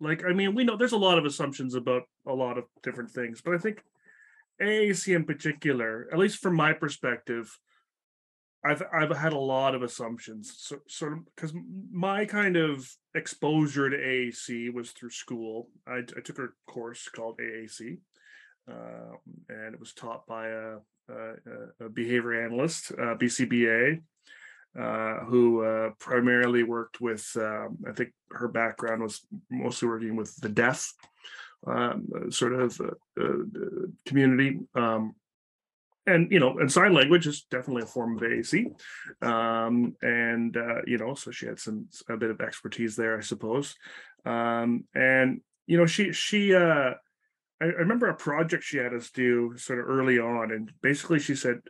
[0.00, 3.10] like i mean we know there's a lot of assumptions about a lot of different
[3.10, 3.80] things but i think
[4.60, 7.56] aac in particular at least from my perspective
[8.64, 11.54] i've i've had a lot of assumptions so, sort of because
[11.92, 17.38] my kind of exposure to aac was through school i, I took a course called
[17.38, 17.98] aac
[18.70, 19.16] uh,
[19.48, 20.76] and it was taught by a,
[21.10, 24.00] a, a behavior analyst uh, bcba
[24.78, 30.34] uh, who uh, primarily worked with, um, I think her background was mostly working with
[30.36, 30.90] the deaf
[31.66, 34.60] um, sort of uh, uh, community.
[34.74, 35.14] Um,
[36.06, 38.72] and you know, and sign language is definitely a form of AAC,
[39.22, 43.20] um, and uh, you know, so she had some a bit of expertise there, I
[43.20, 43.74] suppose.
[44.24, 46.94] Um, and you know, she she I,
[47.60, 51.34] I remember a project she had us do sort of early on, and basically she
[51.34, 51.60] said,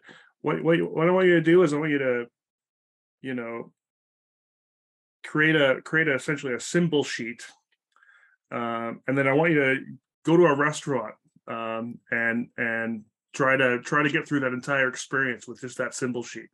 [0.40, 2.26] "What what what I want you to do is I want you to
[3.22, 3.72] you know
[5.24, 7.42] create a create a, essentially a symbol sheet
[8.50, 9.80] um, and then i want you to
[10.24, 11.14] go to a restaurant
[11.48, 15.94] um, and and try to try to get through that entire experience with just that
[15.94, 16.48] symbol sheet.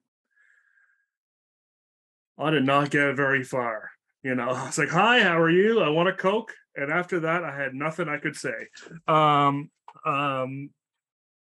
[2.39, 3.91] I did not get very far
[4.23, 5.81] you know i was like hi how are you?
[5.81, 6.53] I want a coke.
[6.77, 8.69] And after that i had nothing i could say.
[9.07, 9.71] Um
[10.05, 10.71] um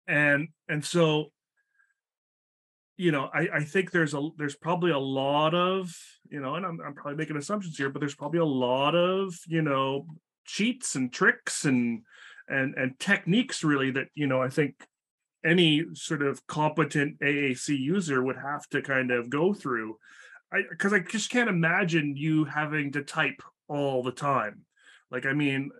[0.08, 1.30] and and so
[2.98, 5.94] you know, I, I think there's a there's probably a lot of
[6.30, 9.34] you know, and I'm I'm probably making assumptions here, but there's probably a lot of
[9.46, 10.06] you know
[10.46, 12.02] cheats and tricks and
[12.48, 14.76] and and techniques really that you know I think
[15.46, 19.96] any sort of competent AAC user would have to kind of go through.
[20.52, 24.62] I because I just can't imagine you having to type all the time.
[25.10, 25.70] Like I mean,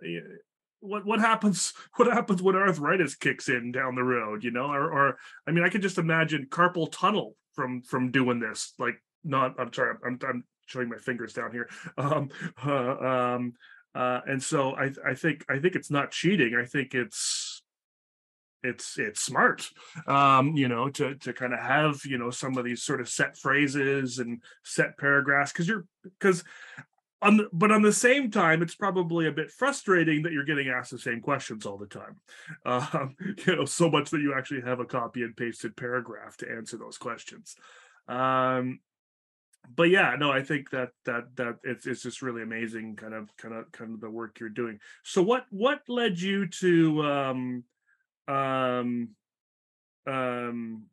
[0.79, 4.91] what what happens what happens when arthritis kicks in down the road you know or
[4.91, 9.55] or i mean i could just imagine carpal tunnel from from doing this like not
[9.59, 12.29] i'm sorry i'm i'm showing my fingers down here um
[12.65, 12.71] uh,
[13.35, 13.53] um
[13.95, 17.46] uh and so i i think i think it's not cheating i think it's
[18.63, 19.69] it's it's smart
[20.07, 23.07] um you know to to kind of have you know some of these sort of
[23.07, 26.43] set phrases and set paragraphs because you're because
[27.21, 30.69] on the, but on the same time it's probably a bit frustrating that you're getting
[30.69, 32.15] asked the same questions all the time
[32.65, 36.49] um, you know so much that you actually have a copy and pasted paragraph to
[36.49, 37.55] answer those questions
[38.07, 38.79] um,
[39.75, 43.35] but yeah no i think that that that it's it's just really amazing kind of
[43.37, 44.79] kind of kind of the work you're doing.
[45.03, 47.63] So what what led you to um
[48.27, 49.09] um
[50.05, 50.83] um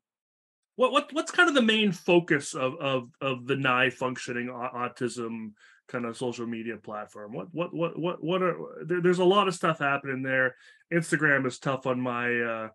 [0.77, 5.53] what what what's kind of the main focus of of of the Nigh functioning autism
[5.89, 7.33] kind of social media platform?
[7.33, 10.57] What what what what what are there, there's a lot of stuff happening there.
[10.93, 12.69] Instagram is tough on my uh,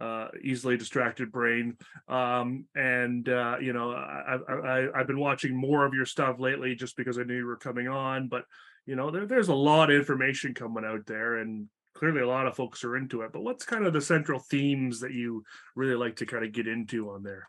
[0.00, 1.76] uh, easily distracted brain,
[2.08, 6.74] um, and uh, you know I, I, I've been watching more of your stuff lately
[6.74, 8.28] just because I knew you were coming on.
[8.28, 8.44] But
[8.86, 11.68] you know there, there's a lot of information coming out there, and
[12.02, 13.30] clearly a lot of folks are into it.
[13.32, 15.44] But what's kind of the central themes that you
[15.76, 17.48] really like to kind of get into on there?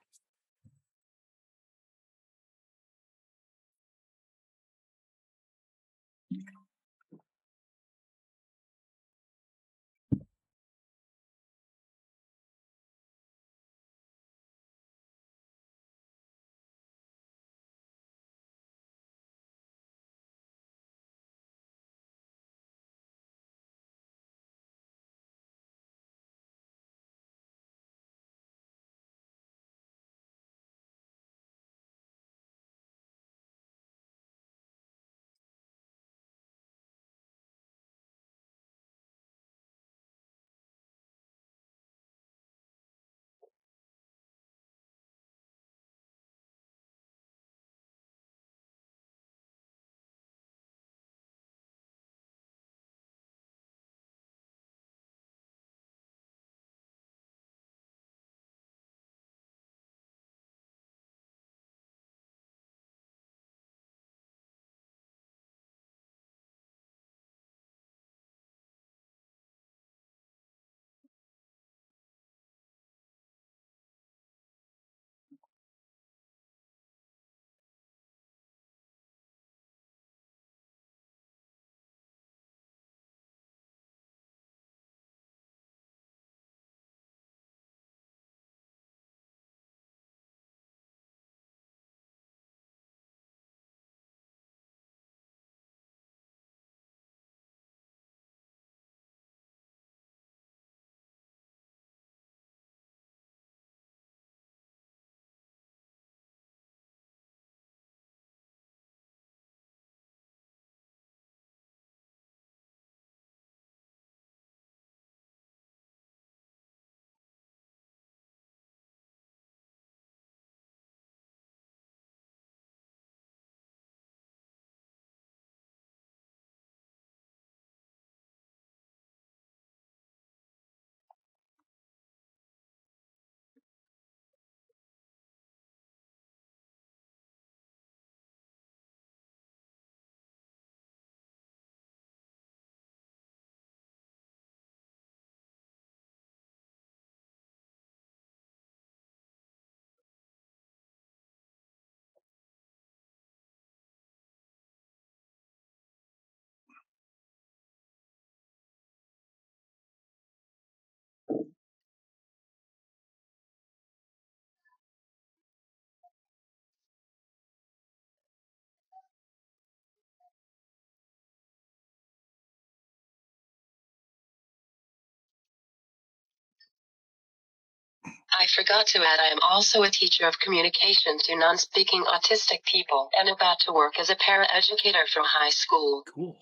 [178.44, 183.10] I forgot to add I am also a teacher of communication to non-speaking autistic people
[183.18, 186.04] and about to work as a paraeducator for high school.
[186.14, 186.38] Cool.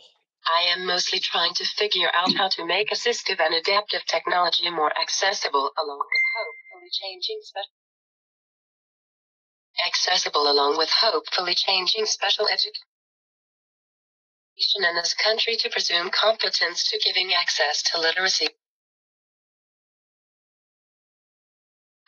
[0.48, 4.92] I am mostly trying to figure out how to make assistive and adaptive technology more
[5.00, 7.70] accessible along with hopefully changing spe-
[9.86, 12.82] accessible along with hopefully changing special education
[14.90, 18.48] in this country to presume competence to giving access to literacy.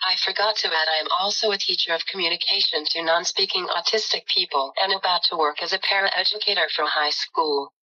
[0.05, 4.73] I forgot to add I am also a teacher of communication to non-speaking autistic people
[4.81, 7.73] and about to work as a paraeducator for high school.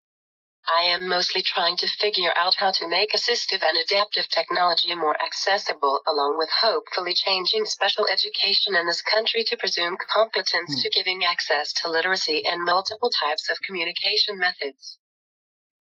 [0.68, 5.16] I am mostly trying to figure out how to make assistive and adaptive technology more
[5.22, 10.80] accessible along with hopefully changing special education in this country to presume competence Hmm.
[10.82, 14.98] to giving access to literacy and multiple types of communication methods.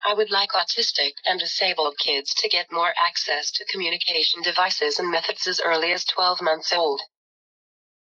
[0.07, 5.11] I would like autistic and disabled kids to get more access to communication devices and
[5.11, 7.01] methods as early as 12 months old.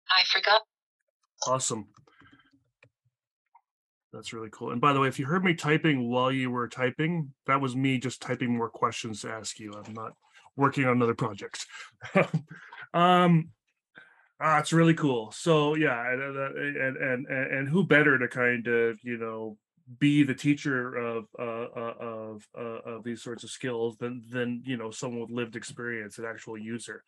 [0.09, 0.61] I forgot
[1.47, 1.87] Awesome.
[4.11, 4.71] That's really cool.
[4.71, 7.75] And by the way, if you heard me typing while you were typing, that was
[7.75, 9.71] me just typing more questions to ask you.
[9.73, 10.13] I'm not
[10.55, 11.65] working on another project.
[12.93, 13.49] um
[14.41, 15.31] ah, it's really cool.
[15.31, 19.57] So yeah, and and and and, and who better to kind of, you know,
[19.97, 24.61] be the teacher of uh, uh, of uh, of these sorts of skills than than
[24.65, 27.03] you know someone with lived experience, an actual user.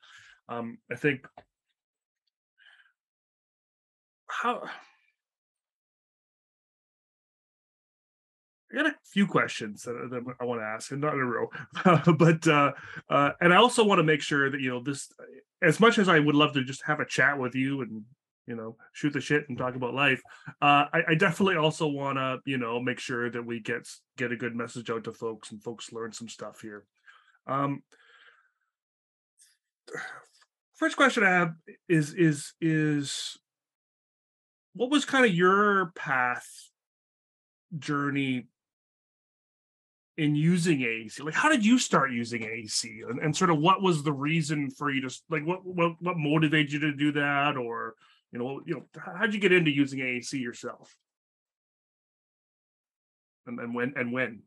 [0.50, 1.28] Um, I think
[4.28, 4.64] how
[8.72, 11.26] I got a few questions that, that I want to ask, and not in a
[11.26, 11.50] row,
[12.18, 12.72] but uh,
[13.10, 15.12] uh, and I also want to make sure that you know this.
[15.62, 18.04] As much as I would love to just have a chat with you and
[18.52, 20.22] you know shoot the shit and talk about life,
[20.62, 23.88] uh, I, I definitely also want to you know make sure that we get
[24.18, 26.84] get a good message out to folks and folks learn some stuff here.
[27.48, 27.84] Um,
[30.76, 31.54] first question I have
[31.88, 33.38] is is is
[34.74, 36.48] what was kind of your path
[37.80, 38.48] journey
[40.18, 41.24] in using AAC?
[41.24, 44.70] Like, how did you start using AAC, and, and sort of what was the reason
[44.70, 47.96] for you to like what what what motivated you to do that, or
[48.32, 50.96] you know you know how'd you get into using AAC yourself,
[53.46, 54.44] and and when and when?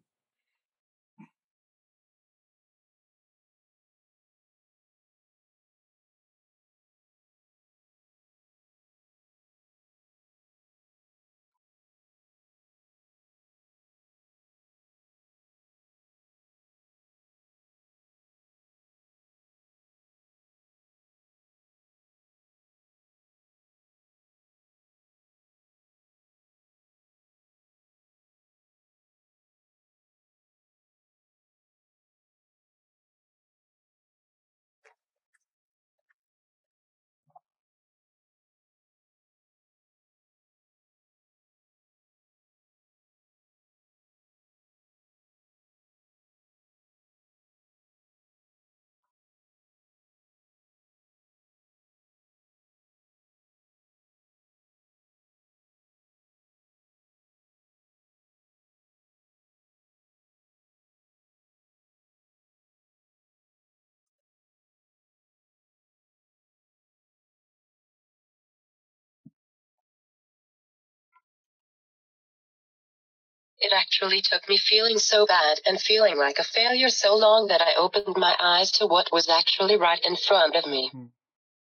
[73.64, 77.62] It actually took me feeling so bad and feeling like a failure so long that
[77.62, 80.90] I opened my eyes to what was actually right in front of me.
[80.92, 81.06] Hmm.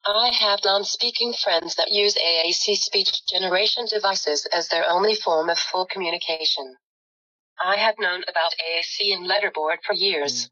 [0.05, 5.57] I have non-speaking friends that use AAC speech generation devices as their only form of
[5.57, 6.75] full communication.
[7.63, 10.49] I had known about AAC and letterboard for years.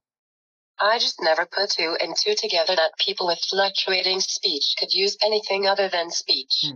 [0.79, 5.17] I just never put two and two together that people with fluctuating speech could use
[5.21, 6.63] anything other than speech.
[6.63, 6.75] Hmm.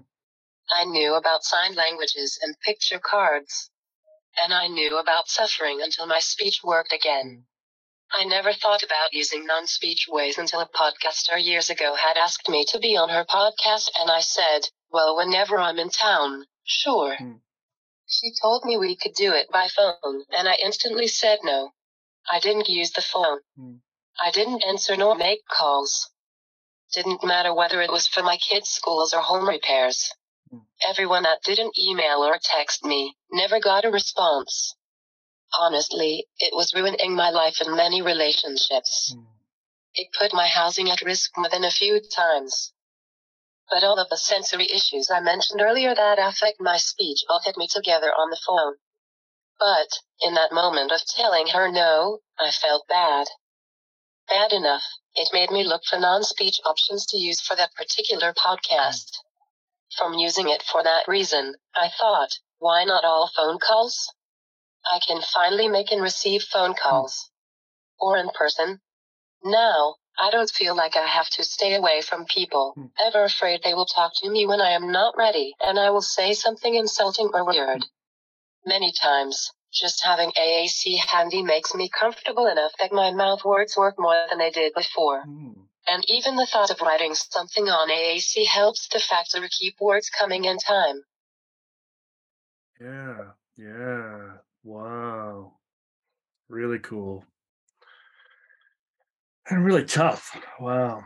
[0.69, 3.71] I knew about sign languages and picture cards.
[4.43, 7.47] And I knew about suffering until my speech worked again.
[8.11, 12.63] I never thought about using non-speech ways until a podcaster years ago had asked me
[12.65, 17.17] to be on her podcast and I said, well, whenever I'm in town, sure.
[17.17, 17.37] Hmm.
[18.07, 21.73] She told me we could do it by phone and I instantly said no.
[22.31, 23.41] I didn't use the phone.
[23.57, 23.75] Hmm.
[24.23, 26.09] I didn't answer nor make calls.
[26.93, 30.09] Didn't matter whether it was for my kids' schools or home repairs.
[30.51, 30.59] Hmm.
[30.87, 34.75] Everyone that didn't email or text me never got a response.
[35.59, 39.13] Honestly, it was ruining my life in many relationships.
[39.13, 39.23] Hmm.
[39.95, 42.73] It put my housing at risk more than a few times.
[43.69, 47.57] But all of the sensory issues I mentioned earlier that affect my speech all hit
[47.57, 48.75] me together on the phone.
[49.59, 53.27] But, in that moment of telling her no, I felt bad.
[54.29, 54.83] Bad enough,
[55.15, 59.17] it made me look for non speech options to use for that particular podcast.
[59.97, 62.29] From using it for that reason, I thought,
[62.59, 64.13] why not all phone calls?
[64.85, 67.29] I can finally make and receive phone calls.
[67.99, 68.79] Or in person.
[69.43, 72.85] Now, I don't feel like I have to stay away from people, Hmm.
[73.05, 76.01] ever afraid they will talk to me when I am not ready and I will
[76.01, 77.85] say something insulting or weird.
[78.65, 83.95] Many times, just having AAC handy makes me comfortable enough that my mouth words work
[83.99, 85.23] more than they did before.
[85.23, 85.53] Hmm.
[85.89, 90.43] And even the thought of writing something on AAC helps the factory keep words coming
[90.45, 91.03] in time.
[92.79, 94.37] Yeah, yeah.
[94.63, 95.53] Wow.
[96.49, 97.25] Really cool.
[99.49, 100.35] And really tough.
[100.59, 101.03] Wow.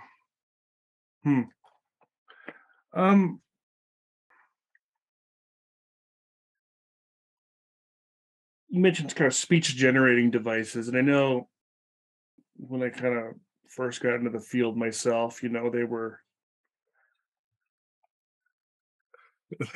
[1.23, 1.41] Hmm.
[2.93, 3.41] Um
[8.69, 11.49] you mentioned kind of speech generating devices, and I know
[12.55, 13.35] when I kind of
[13.75, 16.19] first got into the field myself, you know, they were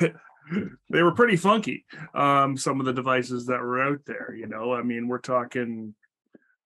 [0.90, 1.84] they were pretty funky
[2.14, 5.94] um some of the devices that were out there you know i mean we're talking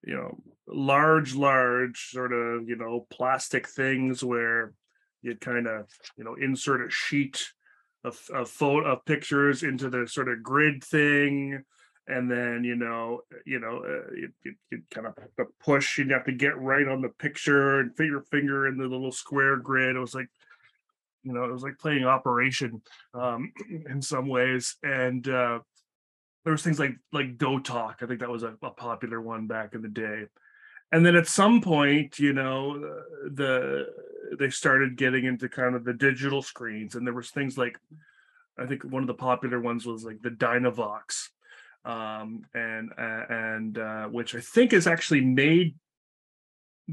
[0.05, 4.73] you know large large sort of you know plastic things where
[5.23, 7.45] you'd kind of you know insert a sheet
[8.05, 11.65] of of photo of pictures into the sort of grid thing
[12.11, 15.15] and then you know you know uh, you, you, you kind of
[15.61, 18.87] push you'd have to get right on the picture and fit your finger in the
[18.87, 19.97] little square grid.
[19.97, 20.29] It was like
[21.23, 22.83] you know it was like playing operation
[23.15, 23.53] um
[23.89, 25.59] in some ways and uh
[26.45, 29.75] there was things like like GoTalk i think that was a, a popular one back
[29.75, 30.25] in the day.
[30.93, 33.87] And then at some point you know uh, the
[34.39, 37.79] they started getting into kind of the digital screens and there was things like
[38.59, 41.29] i think one of the popular ones was like the dynavox
[41.85, 45.75] um and uh, and uh which i think is actually made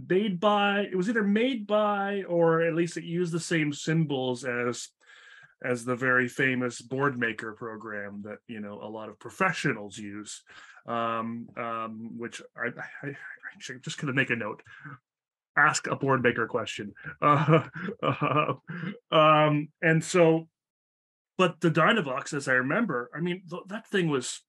[0.10, 4.44] made by it was either made by or at least it used the same symbols
[4.44, 4.90] as
[5.64, 10.44] as the very famous Boardmaker program that you know a lot of professionals use.
[10.88, 12.68] Um um which i
[13.04, 13.16] i, I
[13.82, 14.62] just gonna make a note.
[15.58, 16.94] Ask a Boardmaker question.
[17.22, 17.68] Uh,
[18.04, 18.54] uh,
[19.12, 20.48] um and so
[21.38, 24.42] but the dynavox as i remember i mean th- that thing was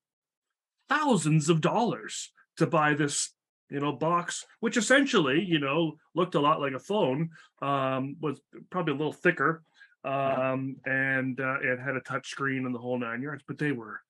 [0.89, 3.33] thousands of dollars to buy this
[3.71, 7.31] you know box which essentially you know looked a lot like a phone
[7.63, 9.63] um was probably a little thicker
[10.05, 13.73] um and uh, it had a touch screen and the whole nine yards but they
[13.73, 14.01] were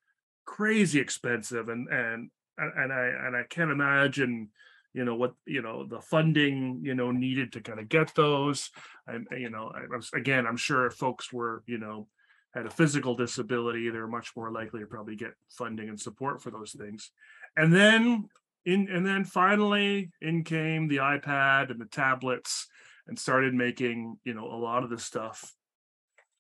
[0.45, 4.49] crazy expensive and and and i and i can't imagine
[4.95, 8.71] you know what you know the funding you know needed to kind of get those.
[9.07, 12.09] And you know I was, again i'm sure if folks were you know
[12.55, 16.51] had a physical disability they're much more likely to probably get funding and support for
[16.51, 17.11] those things.
[17.57, 18.29] And then
[18.65, 22.67] in and then finally in came the ipad and the tablets
[23.07, 25.55] and started making you know a lot of the stuff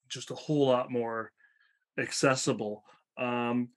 [0.08, 1.30] just a whole lot more
[1.98, 2.84] accessible.
[3.16, 3.68] Um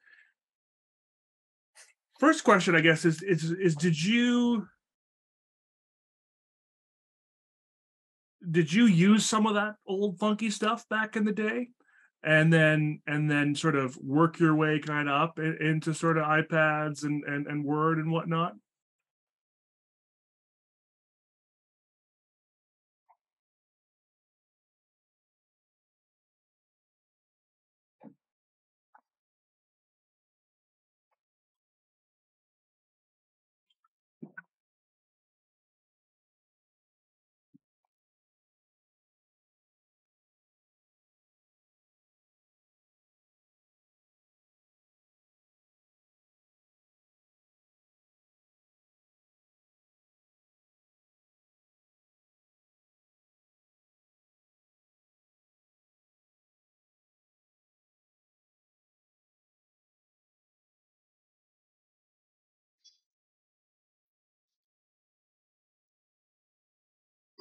[2.19, 4.67] first question i guess is is is did you
[8.51, 11.67] did you use some of that old funky stuff back in the day
[12.23, 16.25] and then and then sort of work your way kind of up into sort of
[16.25, 18.53] ipads and, and and word and whatnot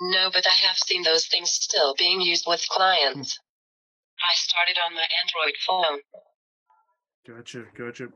[0.00, 3.38] No, but I have seen those things still being used with clients.
[4.18, 6.00] I started on my Android phone.
[7.26, 8.08] Gotcha, gotcha.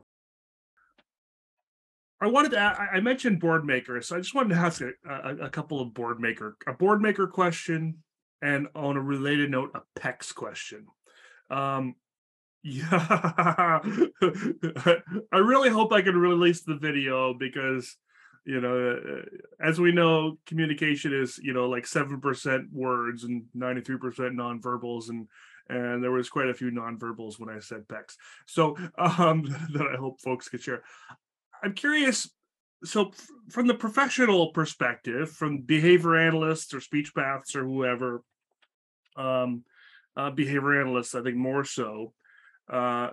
[2.21, 5.79] I wanted to—I mentioned Boardmaker, so I just wanted to ask a, a, a couple
[5.79, 8.03] of Boardmaker, a Boardmaker question,
[8.41, 10.87] and on a related note, a PECS question.
[11.51, 11.95] Um,
[12.63, 13.79] yeah,
[15.31, 17.95] I really hope I can release the video because
[18.45, 23.45] you know, uh, as we know, communication is you know like seven percent words and
[23.53, 25.27] ninety three percent nonverbals, and
[25.67, 28.15] and there was quite a few nonverbals when I said PECS.
[28.45, 29.43] So um,
[29.73, 30.83] that I hope folks could share.
[31.63, 32.29] I'm curious.
[32.83, 33.11] so
[33.49, 38.21] from the professional perspective, from behavior analysts or speech paths or whoever,
[39.17, 39.63] um,
[40.15, 42.13] uh, behavior analysts, I think more so.
[42.69, 43.11] Uh,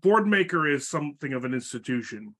[0.00, 2.34] Boardmaker is something of an institution.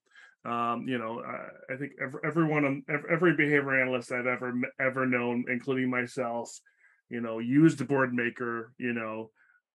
[0.45, 5.07] Um, you know, I, I think every, everyone, on- every behavior analyst I've ever ever
[5.07, 6.51] known, including myself,
[7.09, 9.30] you know, used the Boardmaker, you know,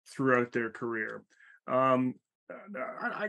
[0.09, 1.23] throughout their career.
[1.69, 2.15] Um,
[2.49, 3.29] uh, I,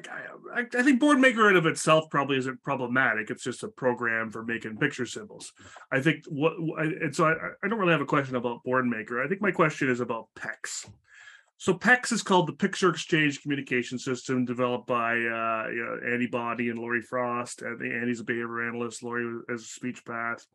[0.53, 3.31] I, I, think Boardmaker in of itself probably isn't problematic.
[3.31, 5.53] It's just a program for making picture symbols.
[5.91, 7.33] I think what, and so I,
[7.63, 9.23] I don't really have a question about Boardmaker.
[9.23, 10.89] I think my question is about PECS.
[11.59, 16.27] So PECS is called the Picture Exchange Communication System, developed by uh, you know, Andy
[16.27, 17.63] Bondy and Lori Frost.
[17.63, 20.45] Andy's a behavior analyst, Lori is a speech path.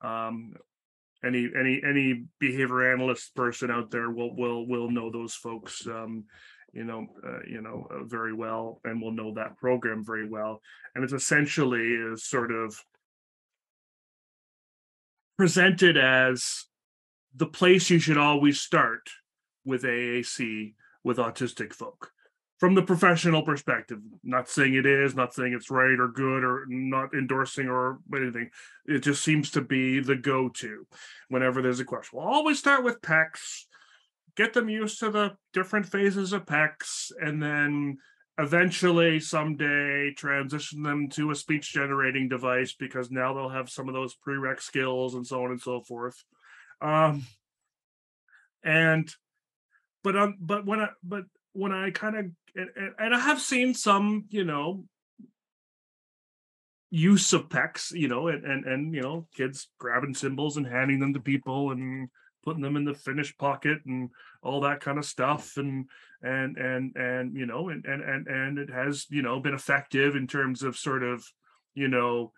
[0.00, 0.54] Um,
[1.24, 5.86] any any any behavior analyst person out there will will will know those folks.
[5.88, 6.24] Um,
[6.72, 10.60] you know, uh, you know uh, very well, and will know that program very well.
[10.94, 12.78] And it's essentially is sort of
[15.36, 16.66] presented as
[17.34, 19.10] the place you should always start
[19.64, 22.12] with AAC with autistic folk
[22.58, 23.98] from the professional perspective.
[24.22, 28.50] Not saying it is, not saying it's right or good, or not endorsing or anything.
[28.86, 30.86] It just seems to be the go-to
[31.28, 32.18] whenever there's a question.
[32.18, 33.64] We'll always start with PECs,
[34.36, 37.98] get them used to the different phases of PECs, and then
[38.38, 43.94] eventually someday transition them to a speech generating device because now they'll have some of
[43.94, 46.16] those prereq skills and so on and so forth.
[46.80, 47.24] Um,
[48.64, 49.12] and
[50.04, 51.24] but um, but when I but
[51.54, 54.84] when I kind of and, and I have seen some, you know,
[56.90, 61.00] use of PECs, you know, and and and you know, kids grabbing symbols and handing
[61.00, 62.08] them to people and
[62.44, 64.10] putting them in the finished pocket and
[64.42, 65.86] all that kind of stuff and
[66.22, 70.14] and and and you know and and and, and it has you know been effective
[70.14, 71.24] in terms of sort of
[71.74, 72.30] you know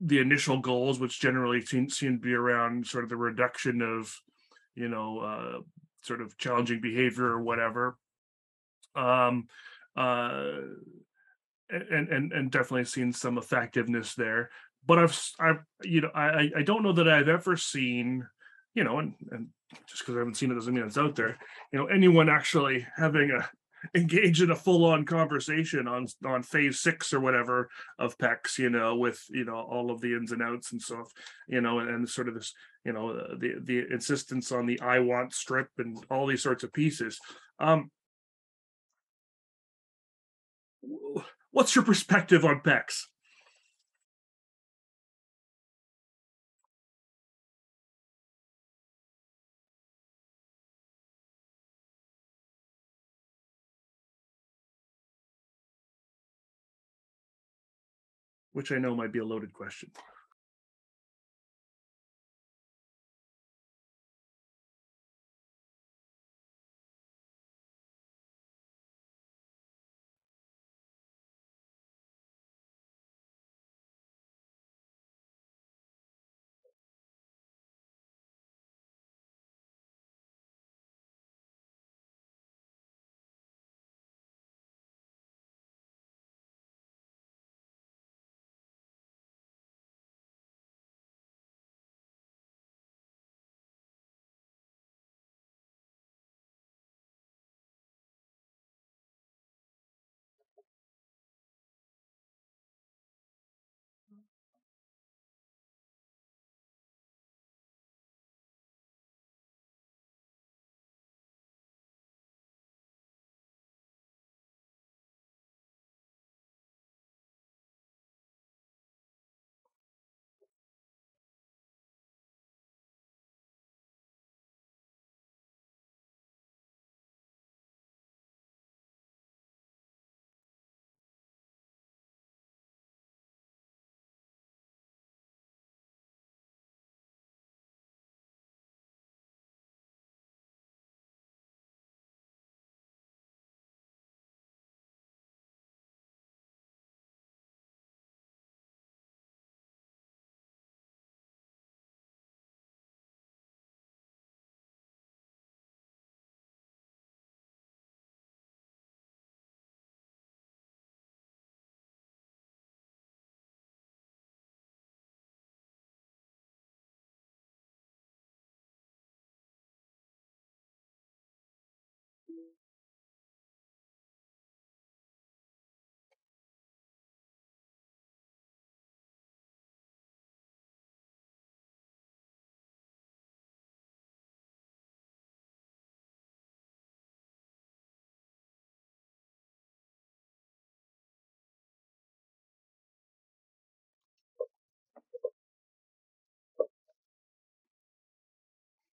[0.00, 4.14] the initial goals which generally seem, seem to be around sort of the reduction of
[4.74, 5.60] you know uh
[6.02, 7.96] sort of challenging behavior or whatever.
[8.94, 9.48] Um
[9.96, 10.52] uh
[11.70, 14.50] and and and definitely seen some effectiveness there.
[14.86, 18.26] But i've i've you know i i don't know that i've ever seen
[18.74, 19.48] you know and and
[19.88, 21.36] just because i haven't seen it doesn't mean it's out there
[21.72, 23.48] you know anyone actually having a
[23.94, 27.68] engage in a full-on conversation on on phase six or whatever
[27.98, 31.12] of pecs you know with you know all of the ins and outs and stuff
[31.48, 32.52] you know and, and sort of this
[32.84, 36.72] you know the the insistence on the i want strip and all these sorts of
[36.72, 37.18] pieces.
[37.58, 37.90] Um
[41.50, 43.02] what's your perspective on pecs
[58.56, 59.90] which i know might be a loaded question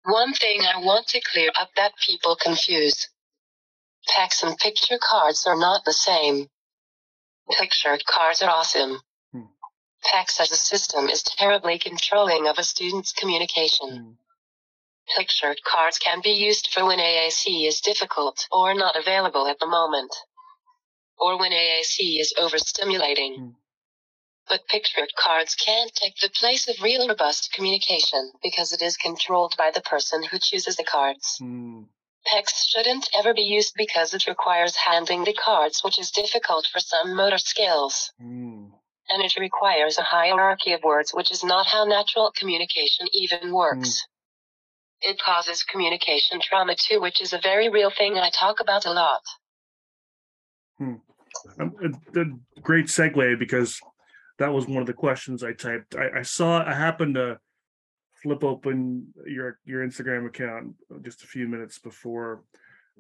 [0.05, 3.09] One thing I want to clear up that people confuse.
[4.09, 6.49] PECS and picture cards are not the same.
[7.51, 9.01] Picture cards are awesome.
[9.33, 9.43] Hmm.
[10.05, 13.89] PECS as a system is terribly controlling of a student's communication.
[13.91, 14.17] Mm.
[15.17, 19.67] Picture cards can be used for when AAC is difficult or not available at the
[19.67, 20.15] moment,
[21.19, 23.37] or when AAC is overstimulating.
[23.37, 23.49] Hmm.
[24.51, 29.55] But pictured cards can't take the place of real robust communication because it is controlled
[29.57, 31.39] by the person who chooses the cards.
[31.41, 31.87] Mm.
[32.27, 36.81] PECS shouldn't ever be used because it requires handling the cards, which is difficult for
[36.81, 38.11] some motor skills.
[38.21, 38.73] Mm.
[39.11, 44.05] And it requires a hierarchy of words, which is not how natural communication even works.
[45.01, 48.91] It causes communication trauma too, which is a very real thing I talk about a
[48.91, 49.23] lot.
[50.81, 51.03] Um,
[51.59, 53.81] a, a great segue because
[54.41, 55.95] that was one of the questions I typed.
[55.95, 56.65] I, I saw.
[56.67, 57.39] I happened to
[58.23, 62.43] flip open your your Instagram account just a few minutes before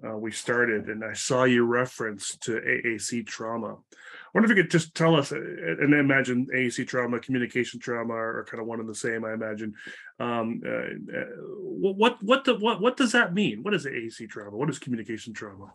[0.07, 3.73] uh, we started, and I saw your reference to AAC trauma.
[3.73, 8.13] I wonder if you could just tell us, and I imagine AAC trauma, communication trauma
[8.13, 9.25] are, kind of one and the same.
[9.25, 9.73] I imagine.
[10.19, 11.25] Um, uh, uh,
[11.63, 13.63] what what the, what what does that mean?
[13.63, 14.57] What is AAC trauma?
[14.59, 15.73] What is communication trauma?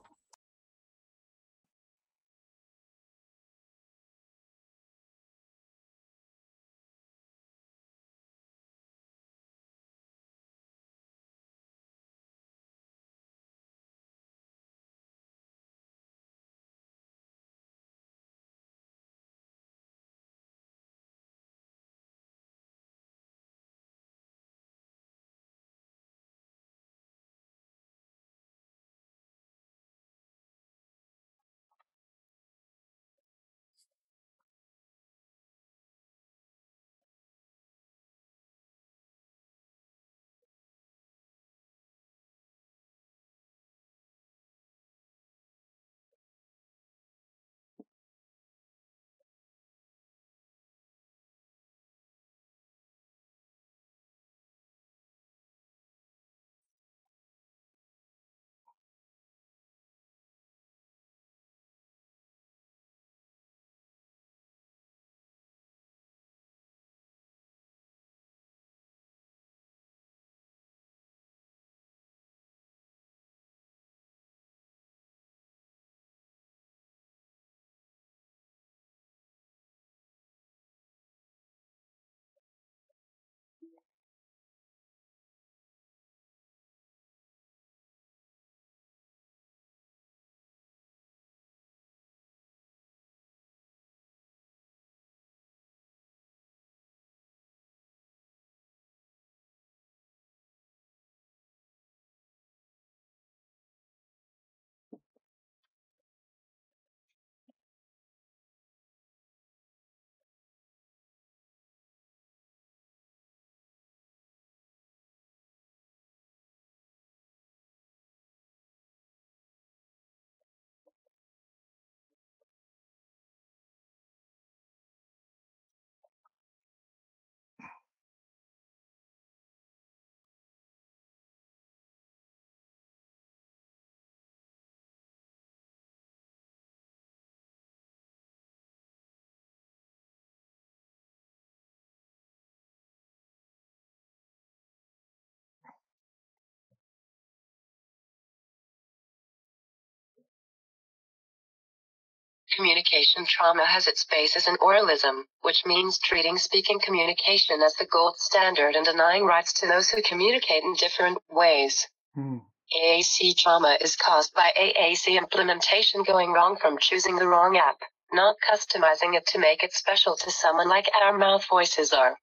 [152.56, 158.18] Communication trauma has its basis in oralism, which means treating speaking communication as the gold
[158.18, 161.86] standard and denying rights to those who communicate in different ways.
[162.14, 162.38] Hmm.
[162.74, 167.78] AAC trauma is caused by AAC implementation going wrong from choosing the wrong app,
[168.14, 172.18] not customizing it to make it special to someone like our mouth voices are.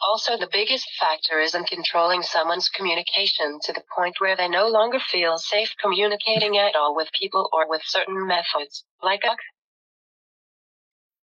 [0.00, 4.68] Also, the biggest factor is in controlling someone's communication to the point where they no
[4.68, 9.34] longer feel safe communicating at all with people or with certain methods, like a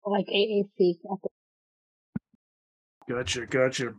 [0.09, 1.31] Like AAC at
[3.09, 3.95] Gotcha, gotcha.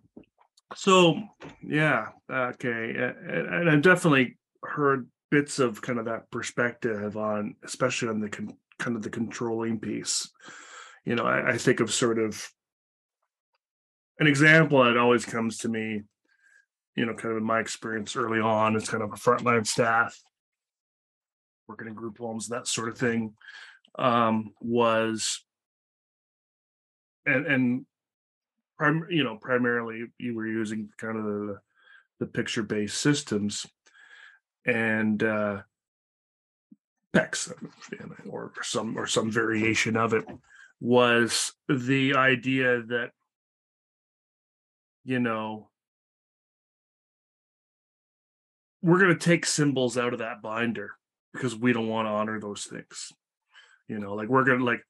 [0.76, 1.22] So,
[1.62, 7.56] yeah, okay, a- a- and I've definitely heard bits of kind of that perspective on,
[7.64, 10.32] especially on the con- kind of the controlling piece.
[11.04, 12.50] You know, I, I think of sort of
[14.20, 16.02] an example that always comes to me.
[16.96, 20.20] You know, kind of in my experience early on as kind of a frontline staff,
[21.68, 23.34] working in group homes, that sort of thing,
[23.98, 25.44] um, was,
[27.26, 27.86] and and
[28.78, 31.60] prim, you know, primarily you were using kind of the
[32.20, 33.66] the picture based systems
[34.66, 35.62] and uh,
[37.14, 37.54] PECS
[38.30, 40.26] or some or some variation of it
[40.80, 43.12] was the idea that
[45.04, 45.70] you know
[48.82, 50.92] we're going to take symbols out of that binder
[51.34, 53.14] because we don't want to honor those things
[53.92, 54.82] you know like we're gonna like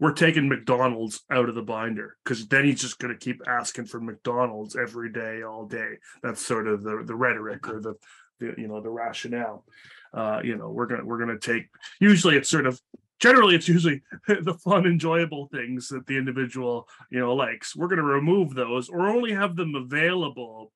[0.00, 4.00] we're taking mcdonald's out of the binder because then he's just gonna keep asking for
[4.00, 5.92] mcdonald's every day all day.
[6.20, 7.94] That's sort of the the rhetoric or the,
[8.40, 9.64] the you know the rationale.
[10.12, 11.68] Uh you know we're gonna we're gonna take
[12.00, 12.80] usually it's sort of
[13.20, 17.76] generally it's usually the fun enjoyable things that the individual you know likes.
[17.76, 20.72] We're going to remove those or only have them available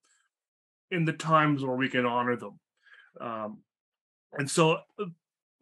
[0.90, 2.60] in the times where we can honor them.
[3.20, 3.58] Um,
[4.34, 5.06] and so uh,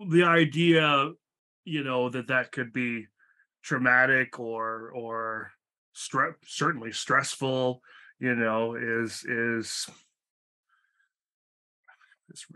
[0.09, 1.13] the idea
[1.65, 3.07] you know that that could be
[3.63, 5.53] traumatic or or
[5.95, 7.81] stre- certainly stressful
[8.19, 9.89] you know is is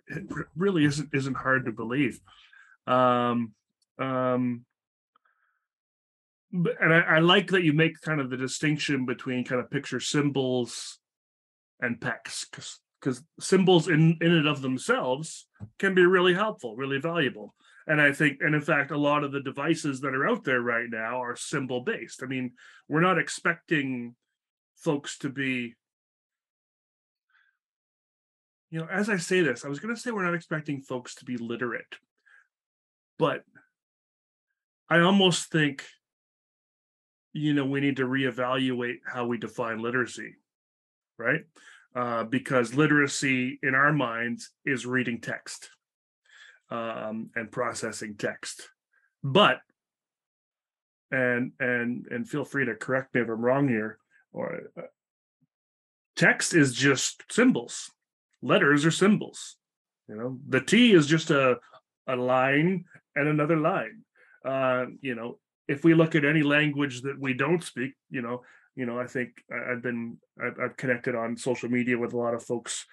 [0.08, 0.24] it
[0.56, 2.20] really isn't isn't hard to believe.
[2.86, 3.52] Um
[3.98, 4.64] um
[6.52, 10.00] and I, I like that you make kind of the distinction between kind of picture
[10.00, 10.98] symbols
[11.80, 15.46] and PECS because symbols in in and of themselves
[15.78, 17.54] can be really helpful really valuable.
[17.88, 20.60] And i think and in fact a lot of the devices that are out there
[20.60, 22.52] right now are symbol based i mean
[22.88, 24.16] we're not expecting
[24.76, 25.74] folks to be
[28.70, 31.14] you know as i say this i was going to say we're not expecting folks
[31.14, 31.94] to be literate
[33.18, 33.44] but
[34.88, 35.84] i almost think
[37.32, 40.36] you know we need to reevaluate how we define literacy
[41.18, 41.42] right
[41.94, 45.70] uh, because literacy in our minds is reading text
[46.70, 48.68] um, and processing text.
[49.22, 49.58] But
[51.10, 53.98] and and and feel free to correct me if I'm wrong here.
[54.32, 54.82] Or uh,
[56.16, 57.90] text is just symbols.
[58.42, 59.56] Letters are symbols.
[60.08, 61.56] You know, the T is just a
[62.06, 62.84] a line
[63.14, 64.02] and another line.
[64.46, 65.38] Uh, you know,
[65.68, 68.42] if we look at any language that we don't speak, you know,
[68.76, 72.34] you know, I think I've been I've, I've connected on social media with a lot
[72.34, 72.86] of folks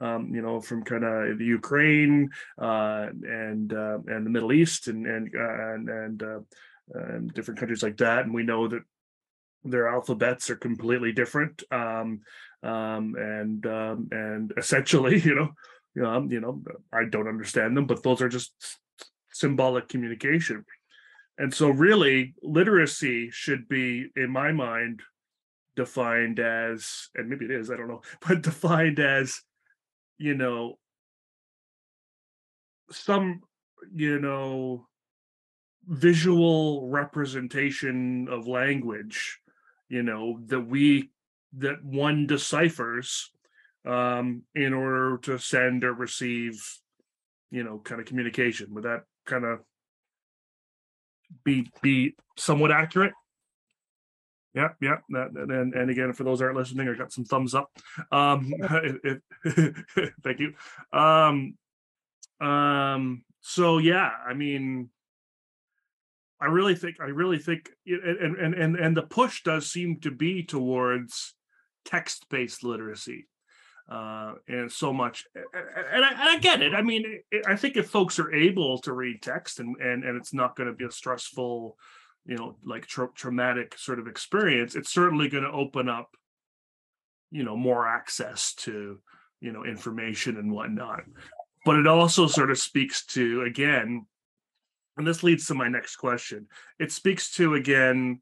[0.00, 2.30] um, you know, from kind of the Ukraine
[2.60, 6.40] uh, and uh, and the Middle East and and uh, and and, uh,
[6.94, 8.82] and different countries like that, and we know that
[9.62, 12.20] their alphabets are completely different, um,
[12.62, 15.50] um, and um, and essentially, you know,
[15.94, 18.54] know, you know, I don't understand them, but those are just
[19.32, 20.64] symbolic communication.
[21.40, 25.00] And so, really, literacy should be, in my mind,
[25.74, 29.40] defined as, and maybe it is, I don't know, but defined as
[30.18, 30.78] you know
[32.90, 33.40] some
[33.94, 34.86] you know
[35.86, 39.38] visual representation of language
[39.88, 41.10] you know that we
[41.56, 43.30] that one deciphers
[43.86, 46.60] um in order to send or receive
[47.50, 48.72] you know kind of communication.
[48.74, 49.60] Would that kind of
[51.44, 53.12] be be somewhat accurate
[54.54, 54.96] yeah, yeah.
[55.10, 57.70] That, and and again, for those aren't listening, I got some thumbs up.
[58.10, 59.74] Um, it, it,
[60.24, 60.54] thank you.
[60.92, 61.54] Um,
[62.40, 63.22] um.
[63.42, 64.90] So yeah, I mean,
[66.40, 70.10] I really think I really think, and and and and the push does seem to
[70.10, 71.34] be towards
[71.84, 73.28] text-based literacy,
[73.90, 75.26] uh, and so much.
[75.34, 76.74] And I, and I get it.
[76.74, 80.32] I mean, I think if folks are able to read text and and and it's
[80.32, 81.76] not going to be a stressful
[82.26, 86.14] you know like tra- traumatic sort of experience it's certainly going to open up
[87.30, 88.98] you know more access to
[89.40, 91.02] you know information and whatnot
[91.64, 94.04] but it also sort of speaks to again
[94.96, 96.46] and this leads to my next question
[96.78, 98.20] it speaks to again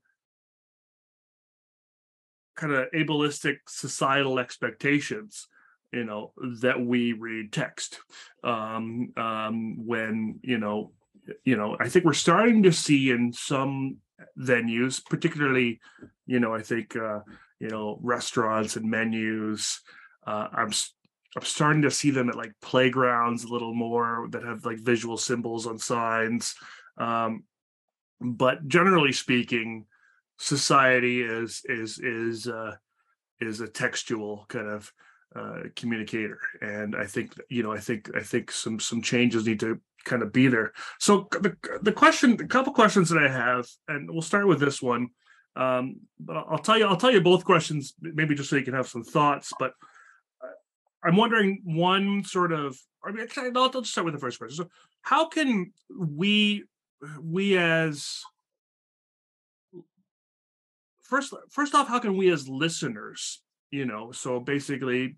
[2.56, 5.48] kind of ableistic societal expectations
[5.92, 7.98] you know that we read text
[8.44, 10.92] um um when you know
[11.44, 13.98] you know, I think we're starting to see in some
[14.38, 15.80] venues, particularly,
[16.26, 17.20] you know, I think, uh,
[17.60, 19.80] you know, restaurants and menus.
[20.26, 20.70] Uh, I'm
[21.36, 25.16] I'm starting to see them at like playgrounds a little more that have like visual
[25.16, 26.54] symbols on signs.
[26.96, 27.44] Um,
[28.20, 29.86] but generally speaking,
[30.38, 32.76] society is is is uh,
[33.40, 34.92] is a textual kind of
[35.34, 39.60] uh, communicator, and I think you know I think I think some some changes need
[39.60, 40.72] to kind of be there.
[40.98, 44.80] So the the question, a couple questions that I have, and we'll start with this
[44.80, 45.08] one.
[45.56, 48.74] Um, but I'll tell you, I'll tell you both questions, maybe just so you can
[48.74, 49.52] have some thoughts.
[49.58, 49.72] But
[50.42, 50.48] uh,
[51.04, 52.78] I'm wondering one sort of.
[53.04, 54.56] I mean, I'll, I'll just start with the first question.
[54.56, 54.70] So,
[55.02, 56.64] how can we
[57.20, 58.22] we as
[61.02, 65.16] first first off, how can we as listeners, you know, so basically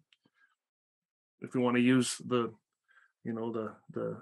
[1.40, 2.52] if we want to use the,
[3.24, 4.16] you know, the the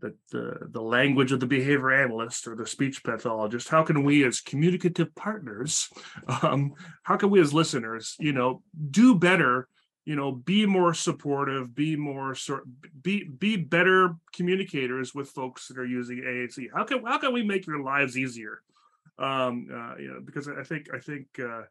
[0.00, 4.24] the the, the language of the behavior analyst or the speech pathologist, how can we
[4.24, 5.88] as communicative partners,
[6.42, 6.74] um,
[7.04, 9.68] how can we as listeners, you know, do better
[10.04, 12.64] you know be more supportive be more sort
[13.02, 17.42] be be better communicators with folks that are using AAC how can how can we
[17.42, 18.60] make your lives easier?
[19.18, 21.62] Um uh, you know because I think I think uh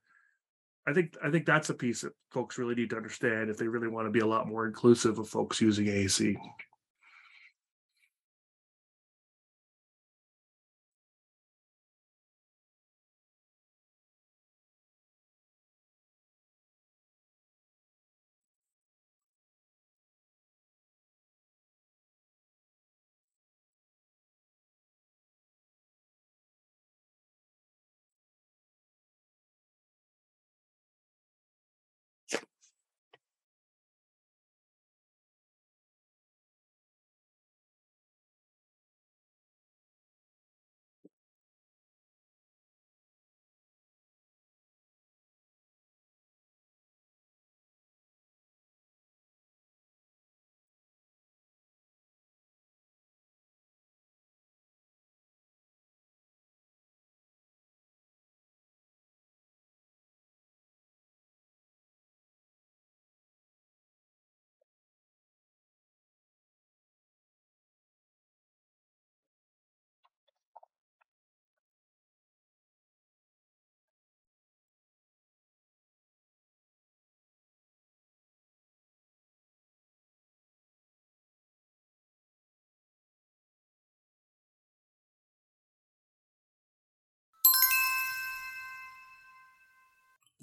[0.85, 3.67] I think I think that's a piece that folks really need to understand if they
[3.67, 6.35] really want to be a lot more inclusive of folks using AAC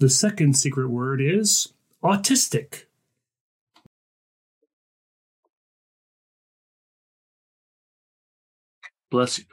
[0.01, 1.73] The second secret word is
[2.03, 2.85] autistic.
[9.11, 9.45] Bless you.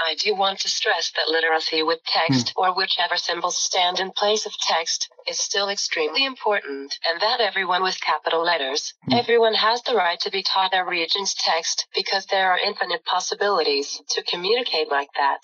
[0.00, 2.62] I do want to stress that literacy with text hmm.
[2.62, 7.82] or whichever symbols stand in place of text is still extremely important and that everyone
[7.82, 9.14] with capital letters, hmm.
[9.14, 14.00] everyone has the right to be taught their region's text because there are infinite possibilities
[14.10, 15.40] to communicate like that.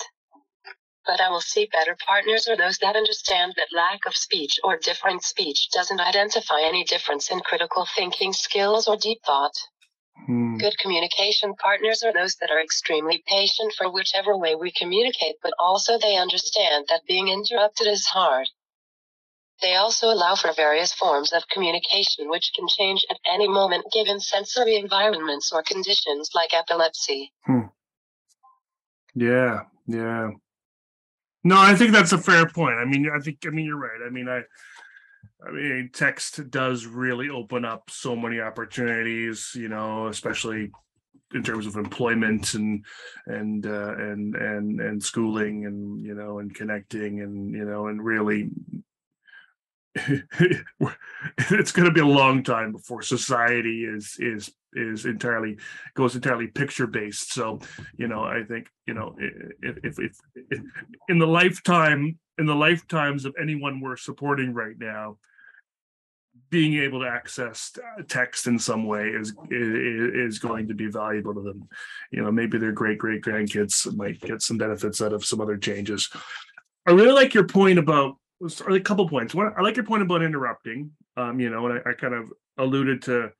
[1.07, 4.79] But I will see better partners are those that understand that lack of speech or
[4.79, 9.53] different speech doesn't identify any difference in critical thinking skills or deep thought.
[10.27, 10.57] Hmm.
[10.57, 15.53] Good communication partners are those that are extremely patient for whichever way we communicate, but
[15.59, 18.49] also they understand that being interrupted is hard.
[19.63, 24.21] They also allow for various forms of communication which can change at any moment given
[24.21, 27.33] sensory environments or conditions like epilepsy.
[29.15, 30.31] Yeah, yeah.
[31.45, 32.77] No, I think that's a fair point.
[32.79, 34.01] I mean, I think I mean you're right.
[34.05, 34.43] I mean, I
[35.47, 40.71] I mean, text does really open up so many opportunities, you know, especially
[41.35, 42.85] in terms of employment and
[43.27, 48.03] and uh, and and and schooling and you know and connecting and you know and
[48.03, 48.51] really
[49.97, 55.57] it's going to be a long time before society is is is entirely
[55.95, 57.33] goes entirely picture based.
[57.33, 57.61] So
[57.97, 59.15] you know i think you know
[59.63, 60.19] if, if if,
[60.51, 60.61] if
[61.09, 65.17] in the lifetime in the lifetimes of anyone we're supporting right now
[66.55, 67.73] being able to access
[68.07, 71.69] text in some way is, is going to be valuable to them.
[72.13, 75.57] You know, maybe their great great grandkids might get some benefits out of some other
[75.57, 76.09] changes.
[76.87, 78.19] I really like your point about
[78.69, 79.35] a couple points.
[79.35, 80.93] One, I like your point about interrupting.
[81.17, 83.33] Um, you know, and I, I kind of alluded to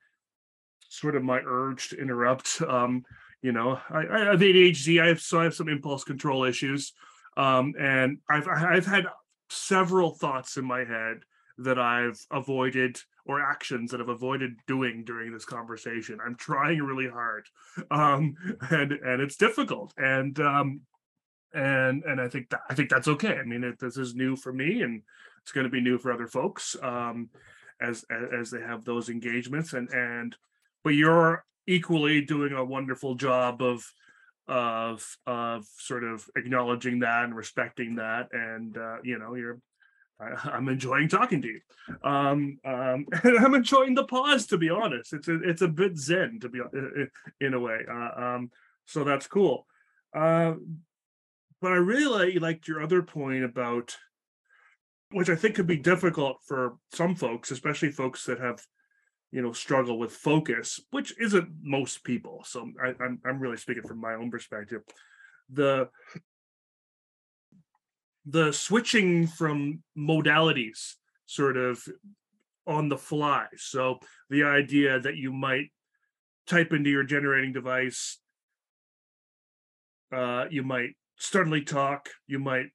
[0.89, 2.61] sort of my urge to interrupt.
[2.67, 3.05] Um,
[3.41, 5.01] you know, I, I have ADHD.
[5.01, 6.91] I have so I have some impulse control issues,
[7.37, 9.05] um, and I've I've had
[9.49, 11.21] several thoughts in my head
[11.57, 16.19] that I've avoided or actions that I've avoided doing during this conversation.
[16.23, 17.47] I'm trying really hard,
[17.91, 18.35] um,
[18.69, 19.93] and and it's difficult.
[19.97, 20.81] And um,
[21.53, 23.37] and and I think that I think that's okay.
[23.37, 25.01] I mean, this is new for me, and
[25.41, 27.29] it's going to be new for other folks um,
[27.81, 28.05] as
[28.39, 29.73] as they have those engagements.
[29.73, 30.35] And and
[30.83, 33.83] but you're equally doing a wonderful job of
[34.47, 39.59] of of sort of acknowledging that and respecting that and uh, you know you're
[40.19, 41.61] I, am enjoying talking to you.
[42.03, 45.13] Um, um, and I'm enjoying the pause, to be honest.
[45.13, 46.61] It's a, it's a bit zen, to be
[47.41, 47.79] in a way.
[47.89, 48.51] Uh, um,
[48.85, 49.65] so that's cool.
[50.15, 50.53] Uh,
[51.61, 53.95] but I really liked your other point about,
[55.11, 58.61] which I think could be difficult for some folks, especially folks that have,
[59.31, 62.43] you know, struggle with focus, which isn't most people.
[62.45, 64.83] So I, I'm I'm really speaking from my own perspective.
[65.49, 65.89] The
[68.25, 70.93] the switching from modalities
[71.25, 71.83] sort of
[72.67, 73.45] on the fly.
[73.57, 73.99] So
[74.29, 75.71] the idea that you might
[76.47, 78.19] type into your generating device,
[80.11, 82.67] uh, you might suddenly talk, you might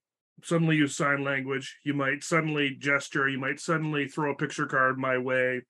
[0.44, 4.98] suddenly use sign language, you might suddenly gesture, you might suddenly throw a picture card
[4.98, 5.62] my way.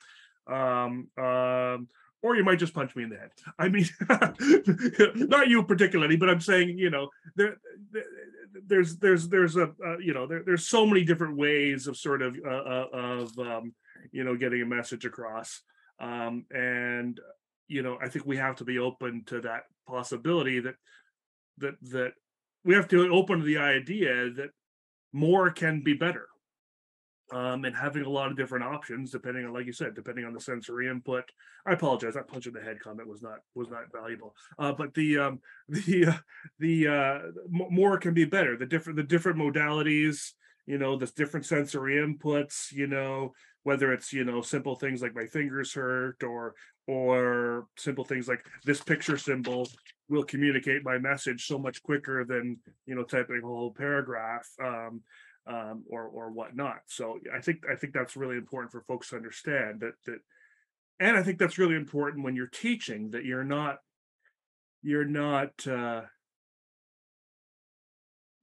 [0.47, 1.89] Um, um,
[2.23, 3.31] or you might just punch me in the head.
[3.59, 3.87] I mean,
[5.29, 7.57] not you particularly, but I'm saying, you know, there,
[8.67, 12.23] there's there's there's a uh, you know there, there's so many different ways of sort
[12.23, 13.75] of uh, uh, of um,
[14.13, 15.63] you know getting a message across,
[15.99, 17.21] um, and
[17.69, 20.75] you know I think we have to be open to that possibility that
[21.59, 22.13] that that
[22.65, 24.51] we have to open to the idea that
[25.13, 26.27] more can be better
[27.33, 30.33] um, and having a lot of different options depending on like you said depending on
[30.33, 31.25] the sensory input.
[31.67, 34.35] I apologize that punch in the head comment was not was not valuable.
[34.59, 36.19] Uh, but the um, the uh,
[36.59, 38.57] the uh, more can be better.
[38.57, 40.33] The different the different modalities
[40.67, 43.33] you know the different sensory inputs you know
[43.63, 46.55] whether it's you know simple things like my fingers hurt or
[46.87, 49.69] or simple things like this picture symbol
[50.09, 54.47] will communicate my message so much quicker than you know typing a whole paragraph.
[54.63, 55.03] Um,
[55.51, 56.83] um, or or whatnot.
[56.87, 60.21] So I think I think that's really important for folks to understand that that,
[61.01, 63.79] and I think that's really important when you're teaching that you're not
[64.83, 65.67] you're not.
[65.67, 66.03] Uh,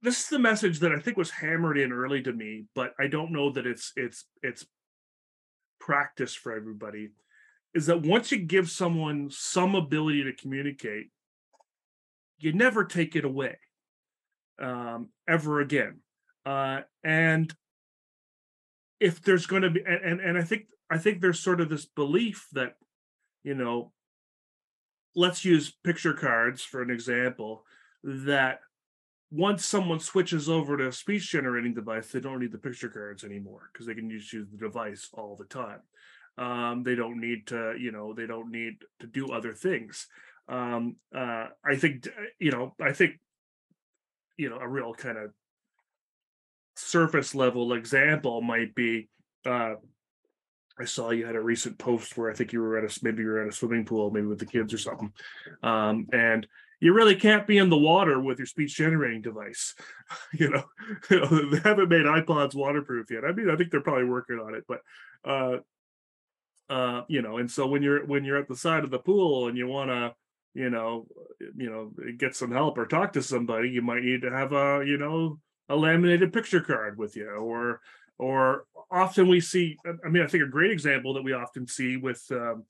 [0.02, 3.08] this is the message that I think was hammered in early to me, but I
[3.08, 4.66] don't know that it's it's it's
[5.80, 7.08] practice for everybody.
[7.74, 11.06] Is that once you give someone some ability to communicate,
[12.38, 13.56] you never take it away
[14.60, 16.00] um, ever again
[16.48, 17.54] uh, and
[19.00, 21.84] if there's going to be and, and i think i think there's sort of this
[21.84, 22.74] belief that
[23.44, 23.92] you know
[25.14, 27.64] let's use picture cards for an example
[28.02, 28.60] that
[29.30, 33.24] once someone switches over to a speech generating device they don't need the picture cards
[33.24, 35.80] anymore because they can just use the device all the time.
[36.38, 40.06] Um, they don't need to you know they don't need to do other things.
[40.48, 42.08] Um, uh, i think
[42.38, 43.20] you know i think
[44.38, 45.32] you know a real kind of
[46.78, 49.08] surface level example might be
[49.44, 49.74] uh,
[50.80, 53.22] I saw you had a recent post where I think you were at a maybe
[53.22, 55.12] you were at a swimming pool, maybe with the kids or something.
[55.62, 56.46] Um, and
[56.80, 59.74] you really can't be in the water with your speech generating device.
[60.32, 60.62] you, know,
[61.10, 63.24] you know, they haven't made iPods waterproof yet.
[63.24, 64.80] I mean, I think they're probably working on it, but
[65.24, 65.58] uh,
[66.72, 69.48] uh, you know, and so when you're when you're at the side of the pool
[69.48, 70.14] and you want to
[70.54, 71.06] you know
[71.56, 74.82] you know get some help or talk to somebody you might need to have a
[74.84, 75.38] you know
[75.68, 77.80] a laminated picture card with you or
[78.18, 81.96] or often we see i mean i think a great example that we often see
[81.96, 82.64] with um,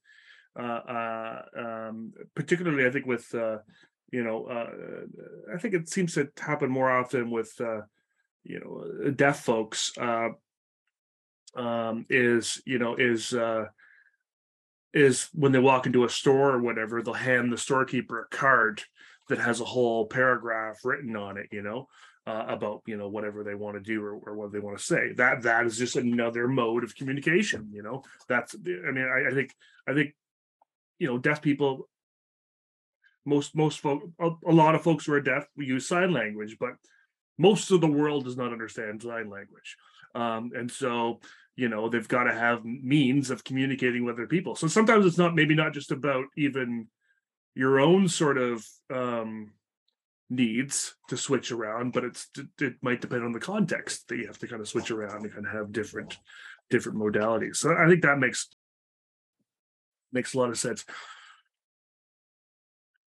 [0.58, 3.58] uh, uh, um, particularly i think with uh,
[4.10, 4.70] you know uh,
[5.54, 7.80] i think it seems to happen more often with uh,
[8.44, 10.30] you know deaf folks uh,
[11.54, 13.34] um, is you know is
[14.94, 18.82] is when they walk into a store or whatever they'll hand the storekeeper a card
[19.28, 21.86] that has a whole paragraph written on it you know
[22.28, 24.84] uh, about you know whatever they want to do or, or what they want to
[24.84, 25.12] say.
[25.14, 27.70] That that is just another mode of communication.
[27.72, 29.54] You know, that's I mean I, I think
[29.88, 30.14] I think
[30.98, 31.88] you know deaf people
[33.24, 36.58] most most folk a, a lot of folks who are deaf we use sign language,
[36.60, 36.74] but
[37.38, 39.76] most of the world does not understand sign language.
[40.14, 41.20] Um, and so
[41.56, 45.18] you know they've got to have means of communicating with other people so sometimes it's
[45.18, 46.86] not maybe not just about even
[47.54, 48.64] your own sort of
[48.94, 49.50] um
[50.30, 52.28] needs to switch around but it's
[52.60, 55.32] it might depend on the context that you have to kind of switch around and
[55.32, 56.18] kind of have different
[56.70, 57.56] different modalities.
[57.56, 58.48] So i think that makes
[60.12, 60.84] makes a lot of sense.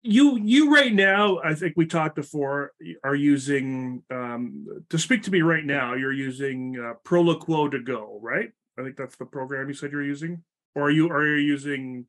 [0.02, 2.72] You you right now i think we talked before
[3.04, 8.50] are using um to speak to me right now you're using uh, Proloquo2Go right?
[8.78, 10.42] I think that's the program you said you're using?
[10.74, 12.06] Or are you are you using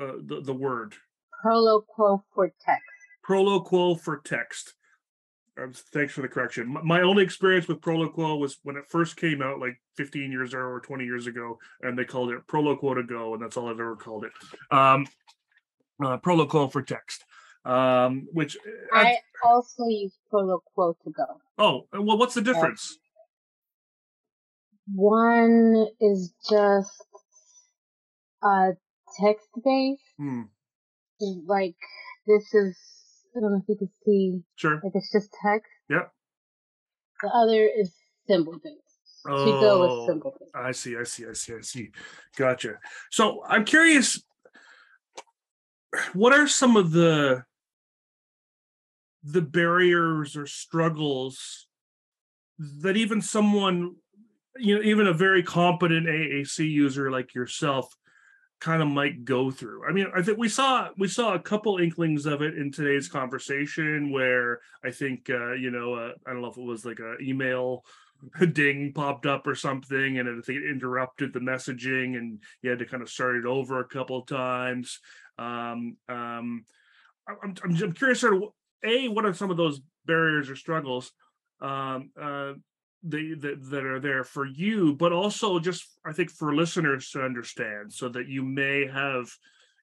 [0.00, 0.94] uh, the, the word?
[1.44, 2.89] Proloquo for text
[3.30, 4.72] Proloquo4Text
[5.60, 9.16] um, thanks for the correction my, my only experience with proloquo was when it first
[9.16, 13.34] came out like 15 years ago or 20 years ago and they called it Proloquo2Go
[13.34, 14.32] and that's all i've ever called it
[14.70, 15.06] um
[16.02, 17.18] uh, Proloquo4Text,
[17.66, 21.26] um, which uh, I also use Proloquo to go.
[21.58, 22.96] oh well, what's the difference?
[24.94, 27.04] One is just
[28.42, 28.70] uh
[29.20, 30.02] text based.
[30.16, 30.42] Hmm,
[31.46, 31.76] Like
[32.26, 32.78] this is
[33.36, 34.80] I don't know if you can see sure.
[34.82, 35.70] like it's just text.
[35.88, 36.10] Yep.
[37.22, 37.94] The other is
[38.26, 38.76] symbol based.
[39.26, 40.52] To go Oh, with symbol based.
[40.54, 41.90] I see, I see, I see, I see.
[42.36, 42.78] Gotcha.
[43.10, 44.22] So I'm curious,
[46.14, 47.44] what are some of the
[49.22, 51.66] the barriers or struggles
[52.58, 53.96] that even someone,
[54.56, 57.94] you know, even a very competent AAC user like yourself
[58.60, 59.88] kind of might go through.
[59.88, 63.08] I mean, I think we saw we saw a couple inklings of it in today's
[63.08, 67.00] conversation where I think uh, you know, uh, I don't know if it was like
[67.00, 67.84] a email
[68.52, 72.78] ding popped up or something and I think it interrupted the messaging and you had
[72.80, 75.00] to kind of start it over a couple times.
[75.38, 76.64] Um, um,
[77.26, 78.42] I'm, I'm, I'm curious sort of
[78.84, 81.12] a what are some of those barriers or struggles
[81.60, 82.52] um, uh,
[83.02, 87.22] the, that that are there for you, but also just I think for listeners to
[87.22, 89.30] understand, so that you may have,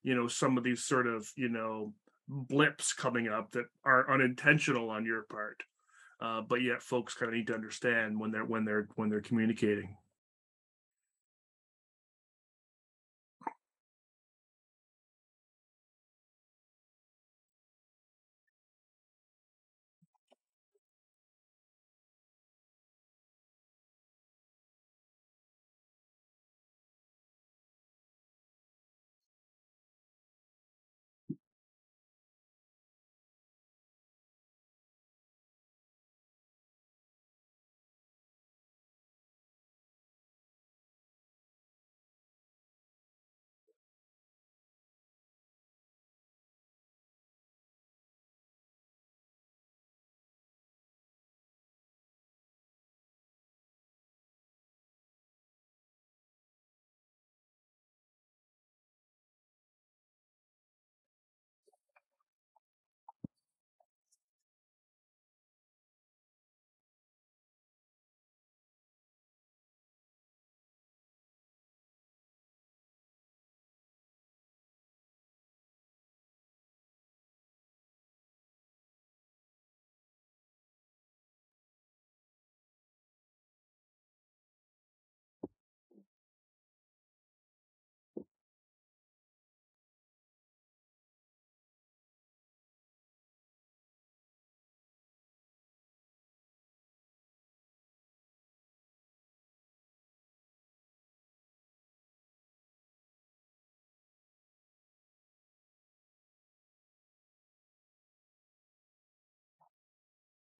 [0.03, 1.93] you know, some of these sort of you know
[2.27, 5.63] blips coming up that are unintentional on your part,
[6.21, 9.21] uh, but yet folks kind of need to understand when they're when they're when they're
[9.21, 9.95] communicating.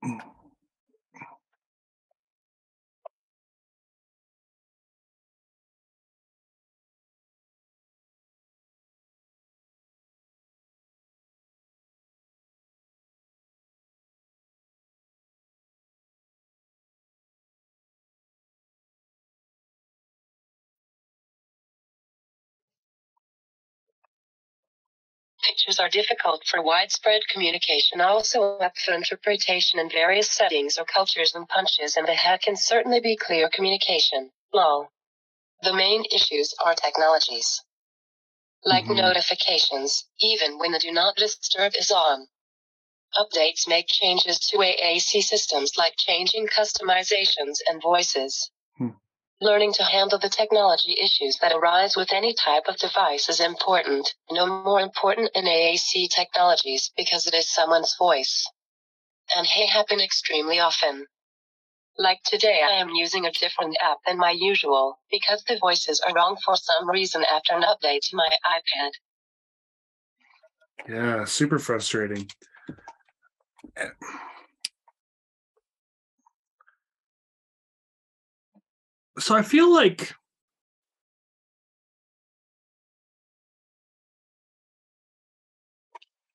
[0.08, 0.37] Mm-hmm.
[25.48, 31.34] Pictures are difficult for widespread communication, also up for interpretation in various settings or cultures,
[31.36, 34.30] and punches in the head can certainly be clear communication.
[34.54, 34.92] Lol.
[35.62, 37.64] The main issues are technologies.
[38.66, 38.98] Like Mhm.
[38.98, 42.28] notifications, even when the do not disturb is on.
[43.16, 48.52] Updates make changes to AAC systems like changing customizations and voices.
[48.78, 48.90] Hmm.
[49.40, 54.16] Learning to handle the technology issues that arise with any type of device is important,
[54.32, 58.50] no more important in AAC technologies because it is someone's voice.
[59.36, 61.06] And they happen extremely often.
[62.00, 66.14] Like today, I am using a different app than my usual because the voices are
[66.14, 68.92] wrong for some reason after an update to my iPad.
[70.90, 72.28] Yeah, super frustrating.
[79.20, 80.14] So I feel like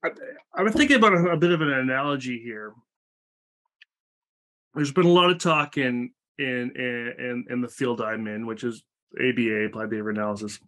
[0.05, 0.09] I,
[0.55, 2.73] I've been thinking about a, a bit of an analogy here.
[4.75, 8.65] There's been a lot of talk in in in in the field I'm in, which
[8.65, 8.83] is
[9.17, 10.59] ABA, applied behavior analysis.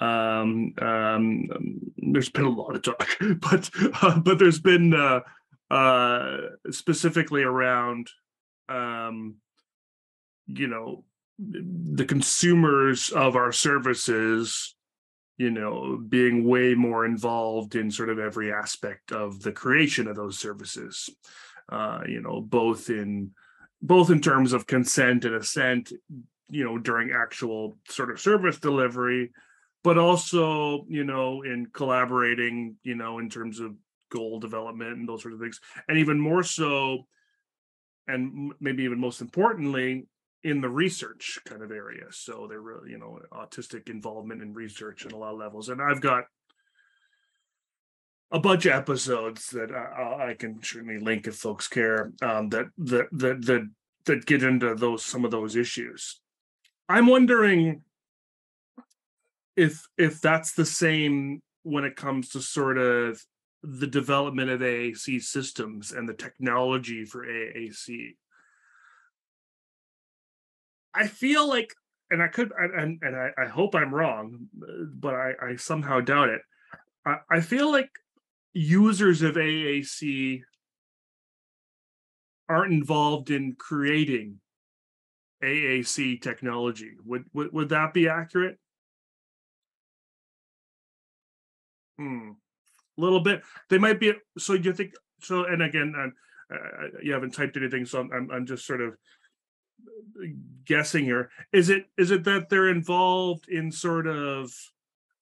[0.00, 1.48] Um, um,
[1.98, 3.08] there's been a lot of talk,
[3.40, 3.68] but
[4.00, 5.20] uh, but there's been uh,
[5.70, 6.36] uh,
[6.70, 8.08] specifically around
[8.68, 9.36] um,
[10.46, 11.04] you know
[11.38, 14.74] the consumers of our services
[15.38, 20.16] you know being way more involved in sort of every aspect of the creation of
[20.16, 21.08] those services.
[21.70, 23.30] Uh you know both in
[23.80, 25.92] both in terms of consent and assent
[26.50, 29.32] you know during actual sort of service delivery
[29.82, 33.74] but also you know in collaborating you know in terms of
[34.12, 35.58] goal development and those sort of things.
[35.88, 37.06] And even more so
[38.06, 40.06] and maybe even most importantly
[40.44, 42.06] in the research kind of area.
[42.10, 45.68] So they're really you know autistic involvement in research at a lot of levels.
[45.68, 46.24] And i've got
[48.32, 52.66] a bunch of episodes that I, I can certainly link if folks care um, that,
[52.78, 53.68] that that that
[54.06, 56.18] that get into those some of those issues.
[56.88, 57.82] I'm wondering
[59.54, 63.22] if if that's the same when it comes to sort of
[63.62, 68.16] the development of AAC systems and the technology for AAC.
[70.94, 71.72] I feel like,
[72.10, 74.48] and I could, and and I, I hope I'm wrong,
[74.94, 76.42] but I, I somehow doubt it.
[77.06, 77.90] I, I feel like
[78.52, 80.42] users of AAC
[82.48, 84.40] aren't involved in creating
[85.42, 86.92] AAC technology.
[87.04, 88.58] Would would, would that be accurate?
[91.98, 92.32] Hmm.
[92.98, 93.42] A little bit.
[93.70, 94.12] They might be.
[94.38, 94.92] So you think
[95.22, 95.44] so?
[95.44, 98.94] And again, uh, uh, you haven't typed anything, so I'm, I'm I'm just sort of
[100.64, 101.30] guessing here.
[101.52, 104.52] Is it is it that they're involved in sort of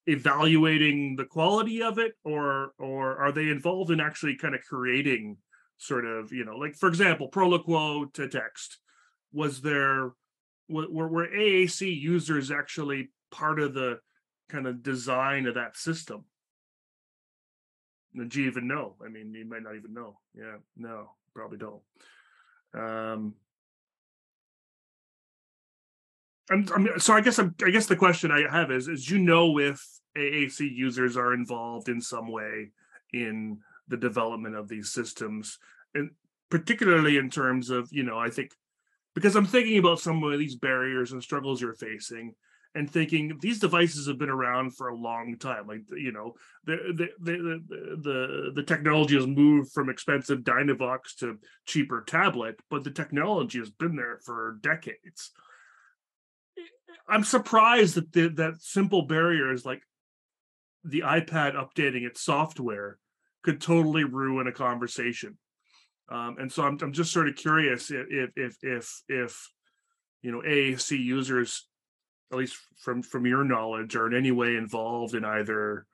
[0.06, 5.36] evaluating the quality of it, or or are they involved in actually kind of creating
[5.78, 8.78] sort of you know like for example, Proloquo to text?
[9.32, 10.12] Was there
[10.68, 14.00] were, were AAC users actually part of the
[14.48, 16.24] kind of design of that system?
[18.28, 18.96] do you even know?
[19.04, 20.18] I mean, you might not even know.
[20.34, 21.82] Yeah, no, probably don't.
[22.74, 23.34] Um,
[26.51, 29.18] I'm, I'm so I guess I'm, I guess the question I have is is you
[29.18, 29.82] know if
[30.16, 32.72] AAC users are involved in some way
[33.12, 33.59] in
[33.89, 35.59] the development of these systems,
[35.94, 36.10] and
[36.51, 38.51] particularly in terms of you know I think
[39.14, 42.35] because I'm thinking about some of these barriers and struggles you're facing,
[42.74, 45.68] and thinking these devices have been around for a long time.
[45.68, 51.39] Like you know the the the the, the technology has moved from expensive dynavox to
[51.66, 55.31] cheaper tablet but the technology has been there for decades
[57.10, 59.82] i'm surprised that the, that simple barriers like
[60.84, 62.98] the ipad updating its software
[63.42, 65.36] could totally ruin a conversation
[66.10, 68.06] um, and so I'm, I'm just sort of curious if
[68.36, 69.48] if if if
[70.22, 71.66] you know AAC users
[72.32, 75.86] at least from from your knowledge, are in any way involved in either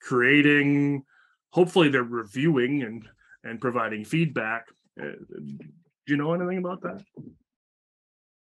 [0.00, 1.02] creating,
[1.50, 3.08] hopefully they're reviewing and
[3.42, 4.66] and providing feedback.
[5.00, 7.02] Uh, do you know anything about that?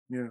[0.10, 0.30] Yeah.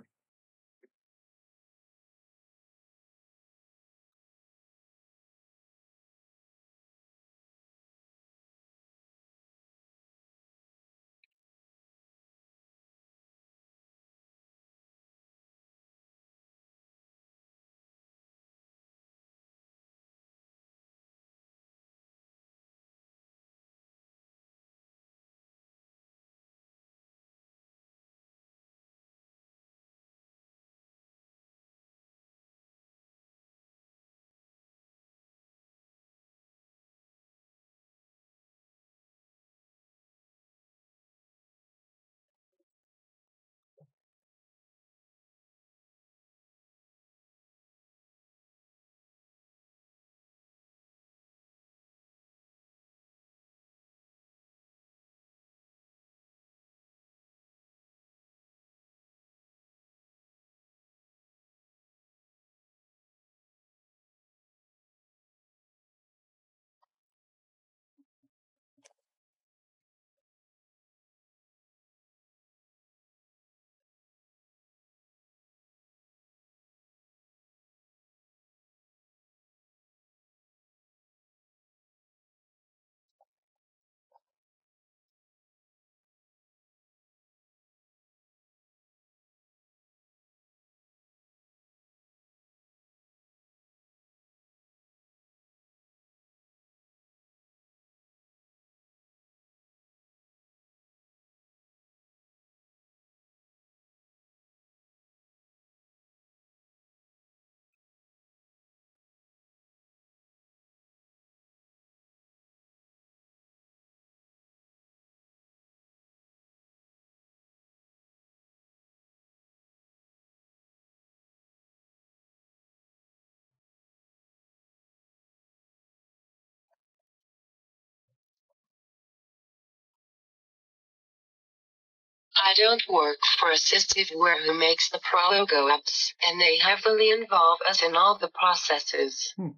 [132.36, 137.82] I don't work for Assistiveware who makes the Proloquo apps, and they heavily involve us
[137.82, 139.32] in all the processes.
[139.36, 139.50] Hmm.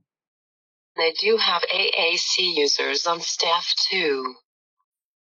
[0.96, 4.34] They do have AAC users on staff too.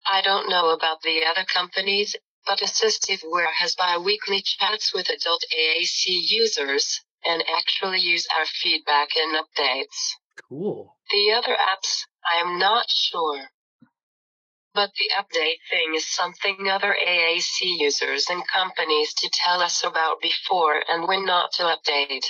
[0.06, 2.16] I don't know about the other companies,
[2.46, 9.36] but Assistiveware has bi-weekly chats with adult AAC users, and actually use our feedback and
[9.36, 10.14] updates.
[10.48, 10.96] Cool.
[11.10, 13.50] The other apps, I am not sure.
[14.72, 20.20] But the update thing is something other AAC users and companies to tell us about
[20.20, 22.24] before and when not to update.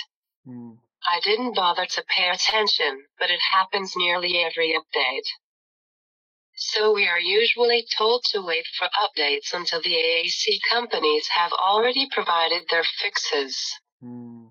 [0.45, 0.71] Hmm.
[1.11, 5.27] I didn't bother to pay attention, but it happens nearly every update.
[6.55, 12.07] So we are usually told to wait for updates until the AAC companies have already
[12.11, 13.57] provided their fixes.
[13.99, 14.47] Hmm.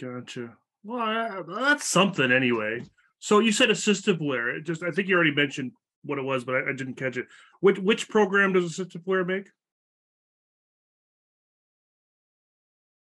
[0.00, 0.56] Gotcha.
[0.84, 2.82] Well, that's something anyway.
[3.18, 4.58] So you said Assistiveware.
[4.58, 5.72] It just I think you already mentioned
[6.04, 7.26] what it was, but I, I didn't catch it.
[7.60, 9.48] Which which program does Assistiveware make?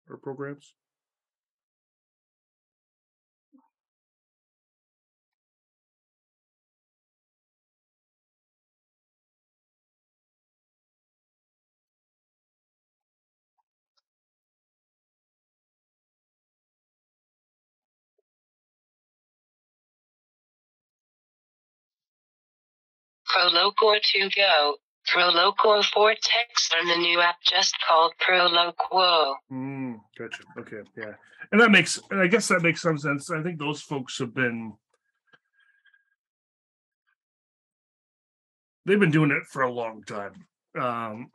[0.10, 0.74] Or programs?
[23.36, 24.76] Proloquo 2 Go,
[25.12, 29.36] Proloquo 4 Text, and the new app just called Proloquo.
[29.50, 29.94] Hmm.
[30.18, 30.44] Gotcha.
[30.60, 30.82] Okay.
[30.96, 31.14] Yeah.
[31.52, 32.00] And that makes.
[32.12, 33.32] And I guess that makes some sense.
[33.32, 34.74] I think those folks have been.
[38.86, 40.46] They've been doing it for a long time.
[40.80, 41.30] Um,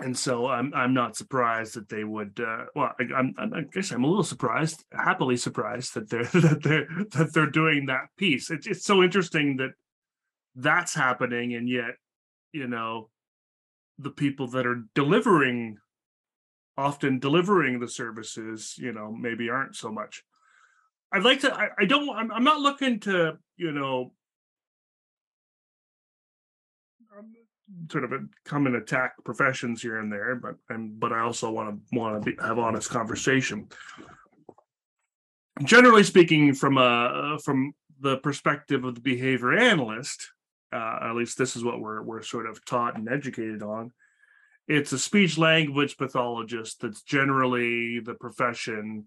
[0.00, 2.40] and so I'm I'm not surprised that they would.
[2.40, 6.62] Uh, well, I, I'm I guess I'm a little surprised, happily surprised that they're that
[6.62, 8.50] they're that they're doing that piece.
[8.50, 9.70] It's it's so interesting that
[10.54, 11.96] that's happening, and yet,
[12.52, 13.10] you know,
[13.98, 15.78] the people that are delivering,
[16.76, 20.22] often delivering the services, you know, maybe aren't so much.
[21.12, 21.54] I'd like to.
[21.54, 22.08] I, I don't.
[22.10, 24.12] I'm, I'm not looking to, you know,
[27.16, 27.32] um,
[27.90, 28.12] sort of
[28.44, 32.24] come and attack professions here and there, but and but I also want to want
[32.24, 33.68] to have honest conversation.
[35.64, 40.30] Generally speaking, from a from the perspective of the behavior analyst,
[40.72, 43.92] uh, at least this is what we're we're sort of taught and educated on.
[44.68, 49.06] It's a speech language pathologist that's generally the profession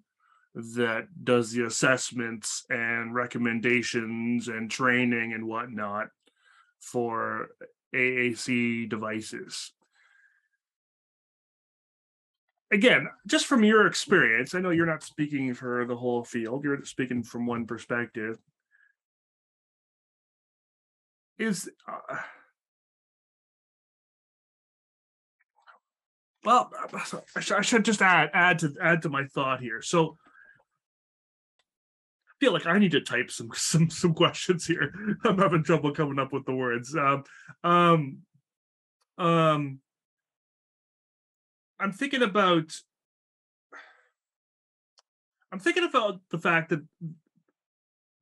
[0.55, 6.09] that does the assessments and recommendations and training and whatnot
[6.79, 7.49] for
[7.95, 9.71] AAC devices.
[12.71, 16.83] Again, just from your experience, I know you're not speaking for the whole field, you're
[16.85, 18.39] speaking from one perspective.
[21.39, 22.17] Is uh,
[26.43, 26.71] well,
[27.35, 29.81] I should, I should just add add to add to my thought here.
[29.81, 30.17] So
[32.27, 34.93] I feel like I need to type some some some questions here.
[35.25, 36.95] I'm having trouble coming up with the words.
[36.95, 37.23] Um,
[37.63, 38.17] um,
[39.17, 39.79] um,
[41.79, 42.71] I'm thinking about.
[45.51, 46.83] I'm thinking about the fact that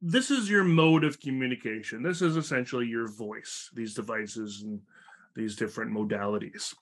[0.02, 2.02] this is your mode of communication.
[2.02, 3.69] This is essentially your voice.
[3.73, 4.82] These devices and
[5.36, 6.73] these different modalities.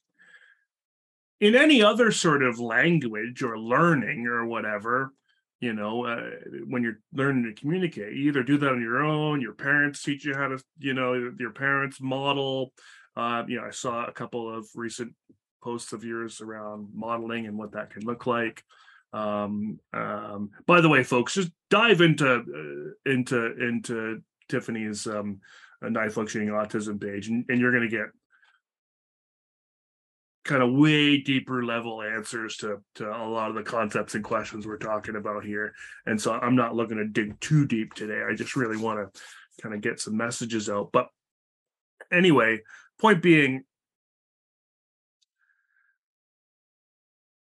[1.40, 5.14] In any other sort of language or learning or whatever,
[5.60, 6.30] you know uh,
[6.68, 10.26] when you're learning to communicate you either do that on your own your parents teach
[10.26, 12.72] you how to you know your parents model
[13.18, 15.14] uh, you know i saw a couple of recent
[15.62, 18.64] posts of yours around modeling and what that can look like
[19.14, 25.40] um, um, by the way folks just dive into uh, into into tiffany's um,
[25.82, 28.08] Nigh functioning autism page and, and you're going to get
[30.46, 34.66] kind of way deeper level answers to to a lot of the concepts and questions
[34.66, 35.74] we're talking about here.
[36.06, 38.22] And so i'm not looking to dig too deep today.
[38.28, 39.22] I just really want to
[39.62, 40.90] kind of get some messages out.
[40.92, 41.08] But
[42.12, 42.60] anyway
[43.00, 43.64] point being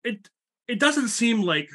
[0.03, 0.29] it
[0.71, 1.69] it doesn't seem like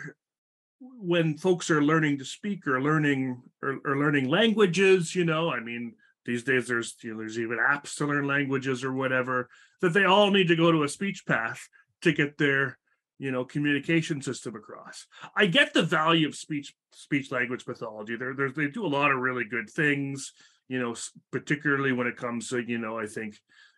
[0.81, 5.61] when folks are learning to speak or learning or, or learning languages you know i
[5.61, 5.95] mean
[6.25, 9.49] these days there's you know, there's even apps to learn languages or whatever
[9.81, 11.69] that they all need to go to a speech path
[12.03, 12.79] to get their
[13.19, 15.07] you know communication system across.
[15.35, 18.17] I get the value of speech speech language pathology.
[18.17, 20.33] They're they do a lot of really good things
[20.69, 20.95] you know
[21.31, 23.37] particularly when it comes to you know i think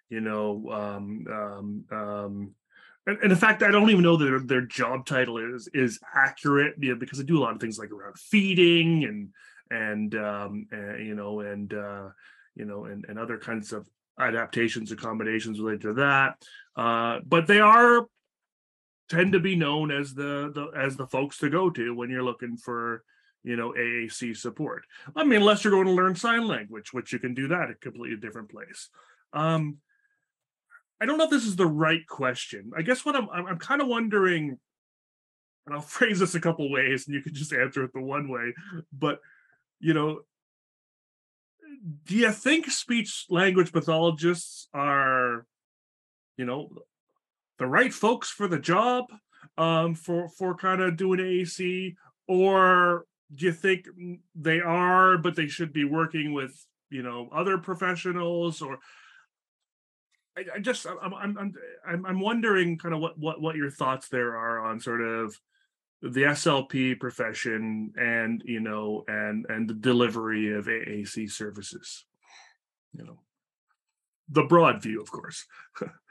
[0.08, 2.54] you know um um um
[3.08, 5.98] and, and in fact i don't even know that their, their job title is is
[6.14, 9.28] accurate you know, because they do a lot of things like around feeding and
[9.70, 12.08] and um and, you know and uh
[12.54, 16.42] you know and, and other kinds of adaptations, accommodations related to that.
[16.76, 18.06] Uh, but they are
[19.08, 22.22] tend to be known as the, the as the folks to go to when you're
[22.22, 23.02] looking for
[23.44, 24.84] you know AAC support.
[25.16, 27.70] I mean, unless you're going to learn sign language, which you can do that at
[27.70, 28.90] a completely different place.
[29.32, 29.78] Um,
[31.00, 32.72] I don't know if this is the right question.
[32.76, 34.58] I guess what I'm I'm, I'm kind of wondering,
[35.66, 38.28] and I'll phrase this a couple ways, and you can just answer it the one
[38.28, 38.54] way.
[38.92, 39.20] But
[39.80, 40.20] you know,
[42.04, 45.46] do you think speech language pathologists are,
[46.36, 46.68] you know,
[47.58, 49.04] the right folks for the job
[49.56, 51.94] um, for for kind of doing AAC,
[52.26, 53.04] or
[53.34, 53.86] do you think
[54.34, 58.78] they are, but they should be working with you know other professionals or?
[60.38, 61.54] I, I just I'm I'm
[61.86, 65.38] I'm I'm wondering kind of what what what your thoughts there are on sort of
[66.00, 72.04] the SLP profession and you know and and the delivery of AAC services.
[72.92, 73.18] You know,
[74.28, 75.46] the broad view, of course.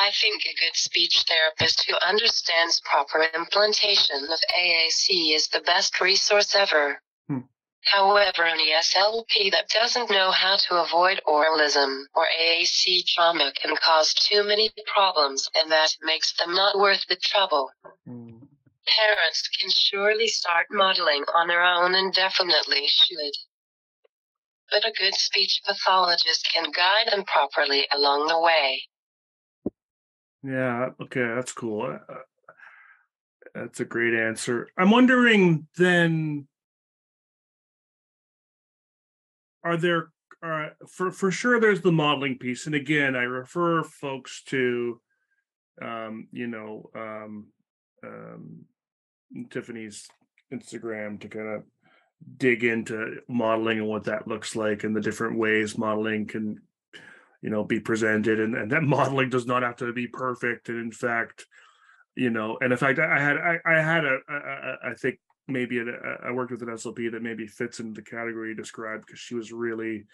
[0.00, 6.00] I think a good speech therapist who understands proper implementation of AAC is the best
[6.00, 7.02] resource ever.
[7.28, 7.40] Hmm.
[7.84, 14.14] However, an SLP that doesn't know how to avoid oralism or AAC trauma can cause
[14.14, 17.70] too many problems, and that makes them not worth the trouble.
[18.08, 18.48] Mm.
[18.86, 23.34] Parents can surely start modeling on their own and definitely should.
[24.70, 28.84] But a good speech pathologist can guide them properly along the way.
[30.42, 31.98] Yeah, okay, that's cool.
[32.08, 32.14] Uh,
[33.54, 34.68] that's a great answer.
[34.78, 36.46] I'm wondering then
[39.62, 40.08] are there
[40.42, 45.00] uh, for for sure there's the modeling piece and again I refer folks to
[45.82, 47.48] um you know um
[48.02, 48.64] um
[49.50, 50.08] Tiffany's
[50.52, 51.62] Instagram to kind of
[52.38, 56.60] dig into modeling and what that looks like and the different ways modeling can
[57.42, 60.78] you know be presented and, and that modeling does not have to be perfect and
[60.78, 61.46] in fact
[62.14, 65.18] you know and in fact i had i, I had a, a, a i think
[65.48, 68.54] maybe a, uh, I worked with an slp that maybe fits into the category you
[68.54, 70.04] described because she was really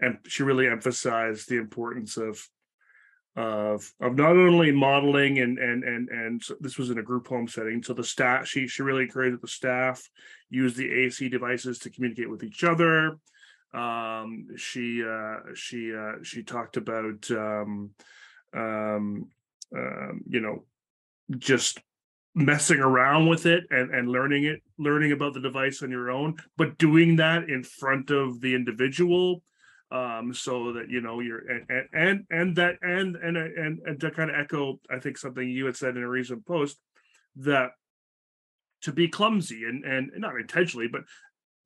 [0.00, 2.46] and she really emphasized the importance of
[3.34, 7.26] of of not only modeling and and and and so this was in a group
[7.26, 10.02] home setting so the staff she she really encouraged the staff
[10.50, 13.16] use the AAC devices to communicate with each other
[13.74, 17.90] um, she uh, she uh, she talked about um,
[18.54, 19.28] um,
[19.74, 20.64] um, you know
[21.38, 21.80] just
[22.34, 26.34] messing around with it and and learning it learning about the device on your own
[26.56, 29.42] but doing that in front of the individual
[29.90, 34.00] um so that you know you're and and and, and that and and and and
[34.00, 36.78] to kind of echo i think something you had said in a recent post
[37.36, 37.72] that
[38.80, 41.02] to be clumsy and and not intentionally but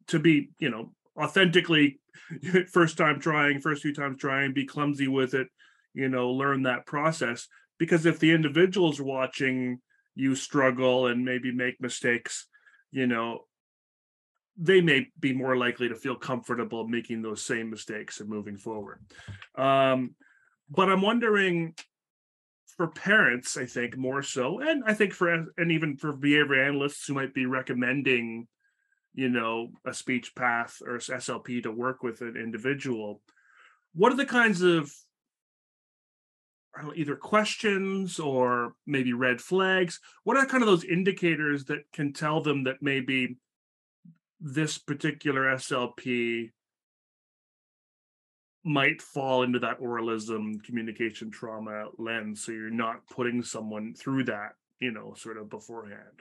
[0.09, 1.99] to be you know authentically
[2.73, 5.49] first time trying first few times trying be clumsy with it
[5.95, 7.49] you know learn that process.
[7.79, 9.81] Because if the individual's watching
[10.15, 12.47] you struggle and maybe make mistakes
[12.91, 13.45] you know
[14.59, 19.01] they may be more likely to feel comfortable making those same mistakes and moving forward.
[19.55, 20.15] Um,
[20.71, 21.75] but i'm wondering
[22.77, 27.07] for parents i think more so and i think for and even for behavior analysts
[27.07, 28.47] who might be recommending
[29.17, 33.21] you know a speech path or slp to work with an individual
[33.95, 34.93] what are the kinds of
[36.83, 40.01] know, either questions or maybe red flags?
[40.25, 43.37] What are kind of those indicators that can tell them that maybe
[44.41, 46.51] this particular slp
[48.65, 54.51] might fall into that oralism communication trauma lens so you're not putting someone through that
[54.79, 56.21] you know sort of beforehand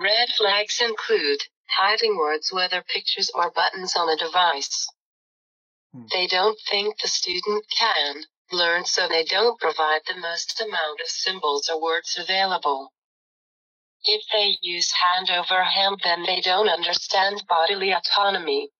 [0.00, 1.42] Red flags include
[1.76, 4.88] hiding words, whether pictures or buttons on a device.
[5.92, 6.06] Hmm.
[6.10, 11.08] They don't think the student can learn, so they don't provide the most amount of
[11.08, 12.94] symbols or words available.
[14.04, 18.70] If they use hand over hand, then they don't understand bodily autonomy.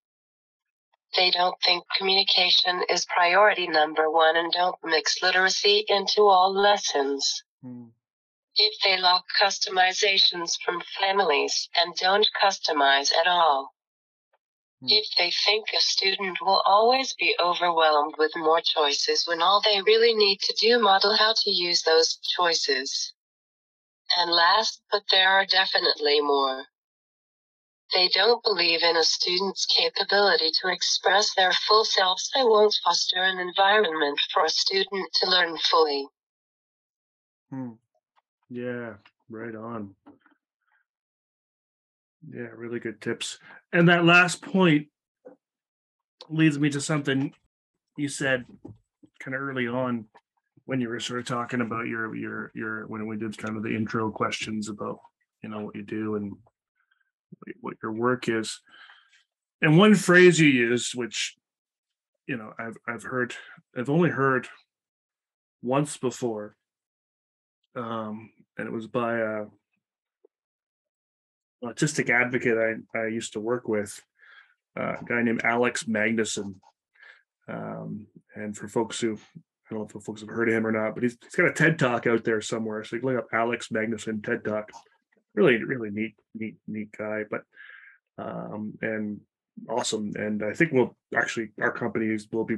[1.17, 7.45] They don't think communication is priority number one and don't mix literacy into all lessons.
[7.63, 7.89] Hmm.
[8.63, 13.73] If they lock customizations from families and don't customize at all.
[14.81, 14.89] Hmm.
[14.91, 19.81] If they think a student will always be overwhelmed with more choices when all they
[19.81, 23.15] really need to do model how to use those choices.
[24.19, 26.67] And last, but there are definitely more.
[27.95, 32.31] They don't believe in a student's capability to express their full selves.
[32.35, 36.09] They won't foster an environment for a student to learn fully.
[37.49, 37.77] Hmm.
[38.51, 38.95] Yeah,
[39.29, 39.95] right on.
[42.29, 43.39] Yeah, really good tips.
[43.73, 44.89] And that last point
[46.29, 47.33] leads me to something
[47.97, 48.45] you said
[49.21, 50.07] kind of early on
[50.67, 53.63] when you were sort of talking about your your your when we did kind of
[53.63, 54.99] the intro questions about
[55.43, 56.33] you know what you do and
[57.61, 58.61] what- your work is.
[59.63, 61.37] And one phrase you used, which
[62.27, 63.35] you know I've I've heard
[63.77, 64.49] I've only heard
[65.63, 66.57] once before,
[67.77, 68.31] um,
[68.61, 69.45] and it was by a
[71.65, 74.01] autistic advocate I, I used to work with,
[74.79, 76.55] uh, a guy named Alex Magnuson.
[77.49, 80.73] Um, and for folks who, I don't know if folks have heard of him or
[80.73, 82.85] not, but he's, he's got a TED talk out there somewhere.
[82.85, 84.71] So you can look up Alex Magnuson TED talk.
[85.35, 87.43] Really, really neat, neat, neat guy, but,
[88.19, 89.21] um, and
[89.69, 90.13] awesome.
[90.17, 92.57] And I think we'll actually, our companies will be,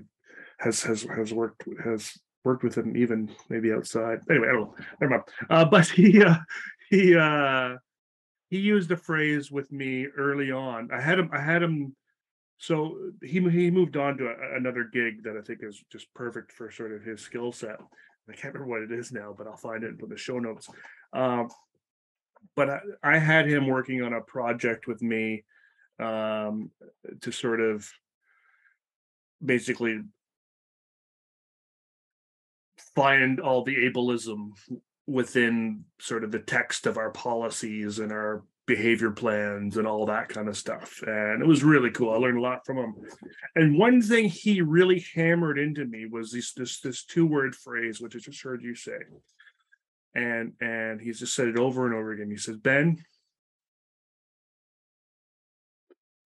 [0.59, 4.21] has, has, has worked, has worked with him even maybe outside.
[4.31, 4.75] Anyway, I don't know.
[5.01, 5.23] Never mind.
[5.49, 6.37] Uh, but he, uh,
[6.91, 7.77] he, uh,
[8.51, 10.91] he used a phrase with me early on.
[10.93, 11.97] I had him, I had him.
[12.59, 16.53] So he he moved on to a, another gig that I think is just perfect
[16.53, 17.81] for sort of his skill set.
[18.29, 20.39] I can't remember what it is now, but I'll find it and put the show
[20.39, 20.69] notes.
[21.13, 21.49] Um,
[22.55, 25.45] but I, I had him working on a project with me
[25.99, 26.71] um,
[27.23, 27.91] to sort of
[29.45, 30.03] basically
[32.95, 34.51] find all the ableism
[35.07, 40.29] within sort of the text of our policies and our behavior plans and all that
[40.29, 41.03] kind of stuff.
[41.07, 42.13] And it was really cool.
[42.13, 42.95] I learned a lot from him.
[43.57, 48.01] And one thing he really hammered into me was this this this two word phrase,
[48.01, 48.99] which I just heard you say.
[50.15, 52.31] And and he's just said it over and over again.
[52.31, 53.03] He says, Ben,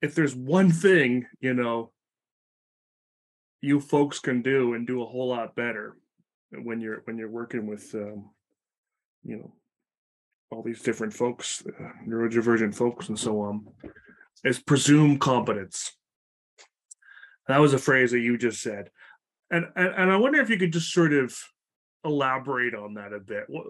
[0.03, 1.93] if there's one thing, you know,
[3.63, 5.97] you folks can do and do a whole lot better
[6.65, 8.31] when you're when you're working with um,
[9.23, 9.53] you know
[10.51, 13.67] all these different folks uh, neurodivergent folks and so on
[14.45, 15.93] is presume competence.
[17.49, 18.91] That was a phrase that you just said.
[19.51, 21.37] And, and and i wonder if you could just sort of
[22.05, 23.45] elaborate on that a bit.
[23.49, 23.67] What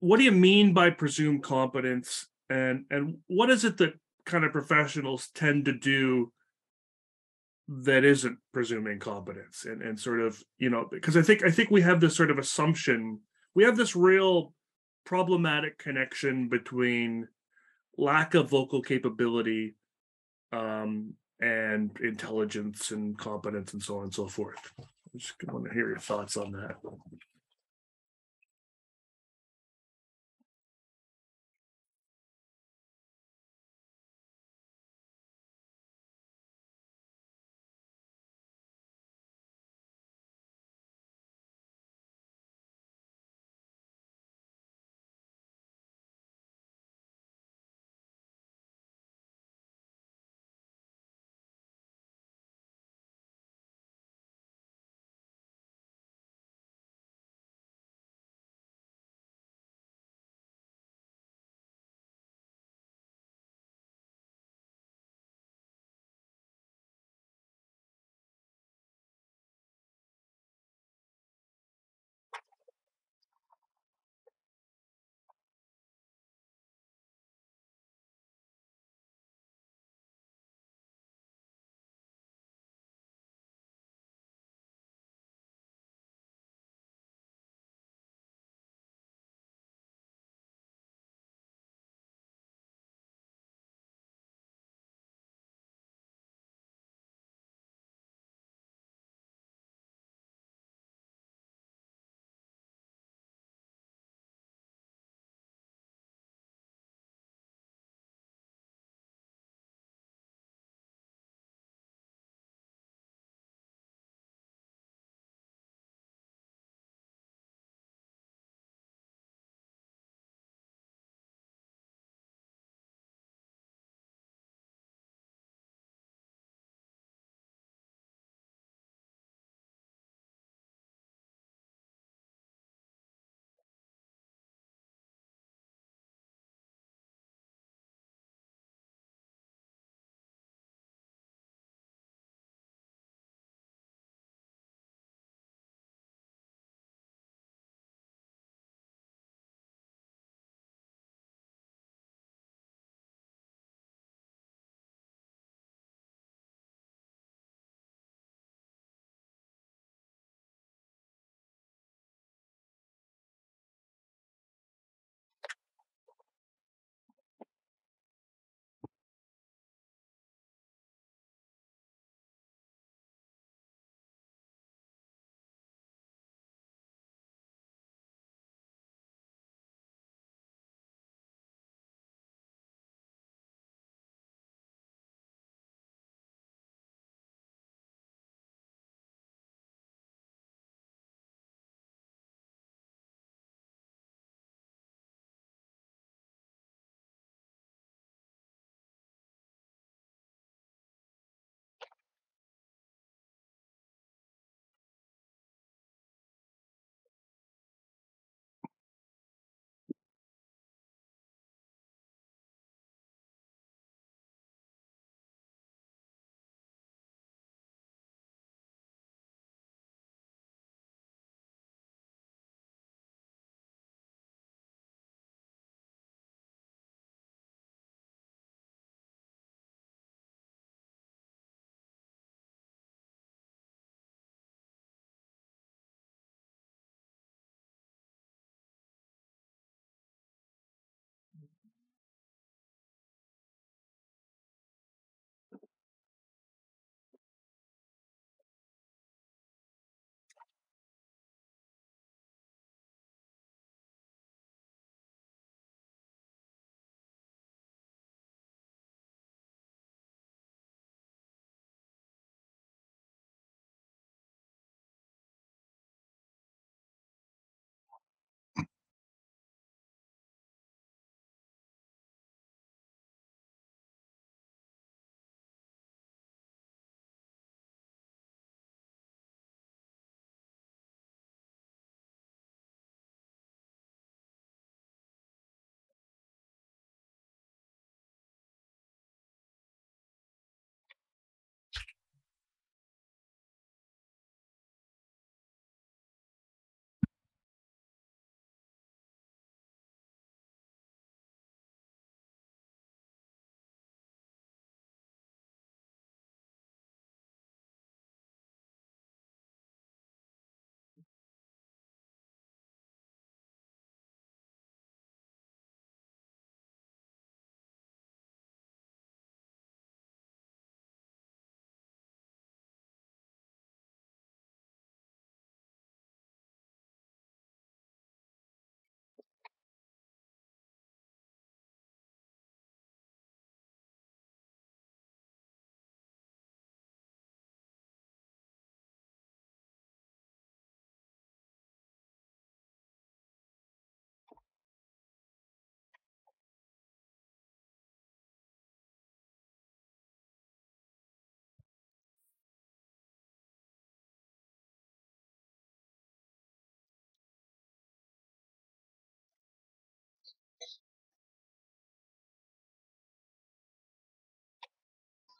[0.00, 2.26] what do you mean by presume competence?
[2.50, 3.94] And and what is it that
[4.26, 6.32] kind of professionals tend to do
[7.66, 11.70] that isn't presuming competence and and sort of you know because i think i think
[11.70, 13.18] we have this sort of assumption
[13.54, 14.52] we have this real
[15.06, 17.26] problematic connection between
[17.96, 19.74] lack of vocal capability
[20.52, 24.72] um and intelligence and competence and so on and so forth.
[24.78, 26.76] I just want to hear your thoughts on that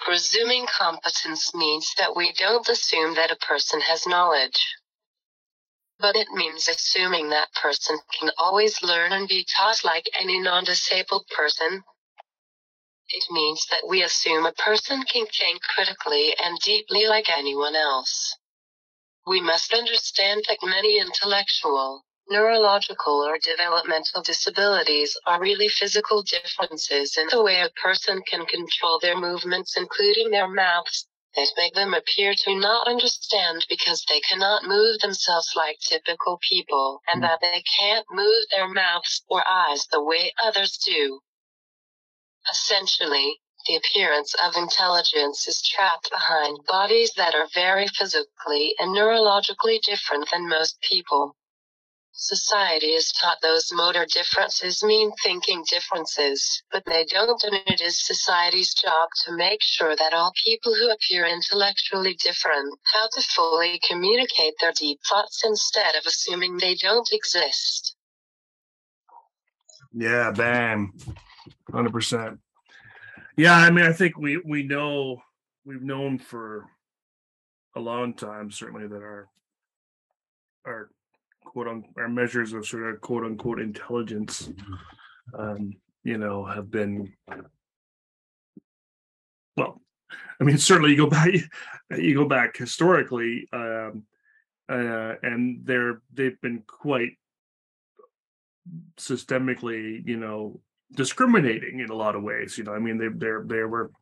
[0.04, 4.76] Presuming competence means that we don't assume that a person has knowledge.
[5.98, 10.64] But it means assuming that person can always learn and be taught like any non
[10.64, 11.84] disabled person.
[13.08, 18.36] It means that we assume a person can think critically and deeply like anyone else.
[19.26, 27.26] We must understand that many intellectual, neurological, or developmental disabilities are really physical differences in
[27.28, 31.06] the way a person can control their movements, including their mouths,
[31.36, 37.00] that make them appear to not understand because they cannot move themselves like typical people,
[37.12, 37.26] and hmm.
[37.26, 41.20] that they can't move their mouths or eyes the way others do.
[42.52, 49.80] Essentially, the appearance of intelligence is trapped behind bodies that are very physically and neurologically
[49.80, 51.34] different than most people.
[52.16, 58.06] Society is taught those motor differences mean thinking differences, but they don't, and it is
[58.06, 63.80] society's job to make sure that all people who appear intellectually different how to fully
[63.88, 67.96] communicate their deep thoughts instead of assuming they don't exist.
[69.92, 70.92] Yeah, bam,
[71.72, 72.38] hundred percent.
[73.36, 75.20] Yeah, I mean, I think we we know
[75.64, 76.66] we've known for
[77.74, 79.28] a long time, certainly that our
[80.64, 80.90] our
[81.54, 84.50] quote our measures of sort of quote unquote intelligence,
[85.38, 85.72] um,
[86.02, 87.14] you know, have been
[89.56, 89.80] well.
[90.40, 91.30] I mean, certainly you go back
[91.96, 94.02] you go back historically, um,
[94.68, 97.12] uh, and they're they've been quite
[98.98, 100.60] systemically, you know,
[100.92, 102.58] discriminating in a lot of ways.
[102.58, 103.92] You know, I mean, they they're they were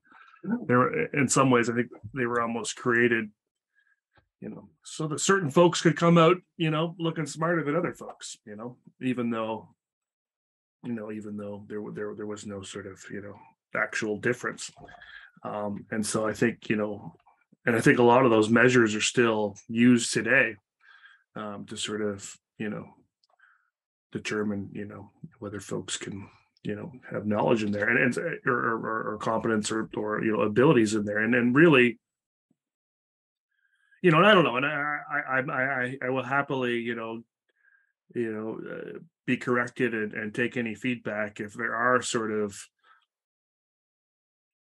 [0.66, 3.30] they were in some ways, I think they were almost created,
[4.42, 7.94] you know, so that certain folks could come out, you know, looking smarter than other
[7.94, 8.36] folks.
[8.44, 9.68] You know, even though,
[10.82, 13.36] you know, even though there there there was no sort of you know
[13.80, 14.72] actual difference.
[15.44, 17.14] Um, and so I think you know,
[17.66, 20.56] and I think a lot of those measures are still used today
[21.36, 22.86] um, to sort of you know
[24.10, 25.08] determine you know
[25.38, 26.28] whether folks can
[26.64, 30.36] you know have knowledge in there and, and or, or, or competence or or you
[30.36, 32.00] know abilities in there and and really
[34.02, 37.22] you know and i don't know and i i i i will happily you know
[38.14, 42.60] you know uh, be corrected and, and take any feedback if there are sort of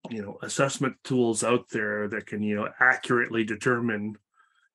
[0.09, 4.15] you know assessment tools out there that can you know accurately determine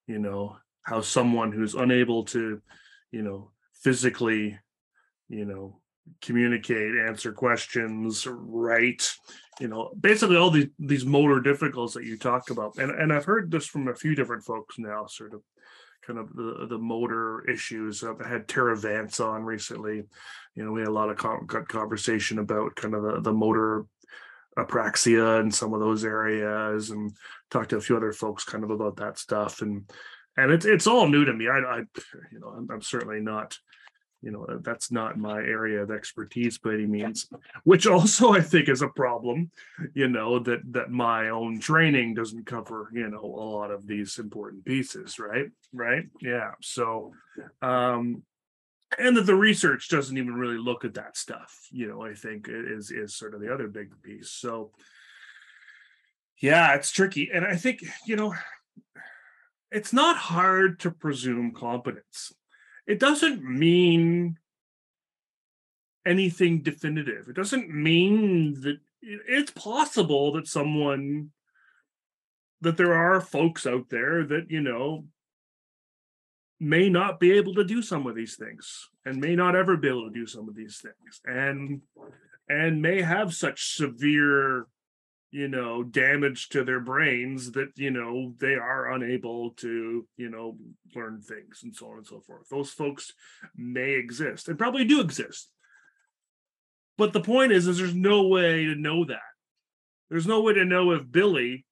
[0.07, 2.61] you know how someone who's unable to
[3.11, 4.59] you know physically
[5.29, 5.81] you know
[6.21, 9.13] communicate answer questions write
[9.63, 12.77] you know basically all these these motor difficulties that you talk about.
[12.79, 15.43] And and i've heard this from a few different folks now sort of
[16.05, 18.03] kind of the the motor issues.
[18.03, 20.03] I've had tara vance on recently.
[20.57, 23.87] You know we had a lot of con- conversation about kind of the, the motor
[24.59, 27.13] apraxia and some of those areas and
[27.51, 29.63] talked to a few other folks kind of about that stuff.
[29.63, 29.89] And
[30.37, 31.47] and it's it's all new to me.
[31.49, 31.79] I, I
[32.33, 33.57] you know I'm, I'm certainly not
[34.23, 37.29] you know that's not my area of expertise by any means
[37.65, 39.51] which also i think is a problem
[39.95, 44.19] you know that that my own training doesn't cover you know a lot of these
[44.19, 45.47] important pieces right?
[45.73, 46.05] Right?
[46.21, 47.13] Yeah so
[47.61, 48.23] um
[48.99, 52.47] and that the research doesn't even really look at that stuff you know i think
[52.49, 54.71] is is sort of the other big piece so
[56.41, 58.35] yeah it's tricky and i think you know
[59.71, 62.33] it's not hard to presume competence
[62.87, 64.39] it doesn't mean
[66.07, 67.29] anything definitive.
[67.29, 71.31] It doesn't mean that it's possible that someone
[72.61, 75.05] that there are folks out there that you know
[76.61, 79.89] may not be able to do some of these things and may not ever be
[79.89, 81.81] able to do some of these things and
[82.49, 84.67] and may have such severe
[85.33, 90.57] you know damage to their brains that you know they are unable to you know
[90.95, 92.49] learn things and so on and so forth.
[92.49, 93.13] Those folks
[93.57, 95.49] may exist and probably do exist.
[96.99, 99.21] But the point is is there's no way to know that.
[100.11, 101.65] There's no way to know if billy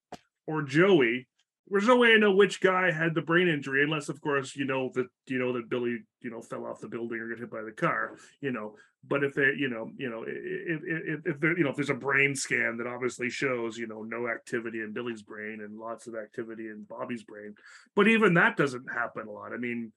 [0.46, 1.28] or joey
[1.70, 4.64] there's no way I know which guy had the brain injury unless of course you
[4.64, 7.50] know that you know that billy you know fell off the building or got hit
[7.50, 8.74] by the car you know.
[9.08, 11.90] But if they you know you know if if, if there you know if there's
[11.90, 16.06] a brain scan that obviously shows you know no activity in billy's brain and lots
[16.06, 17.54] of activity in bobby's brain
[17.96, 19.52] but even that doesn't happen a lot.
[19.52, 19.92] I mean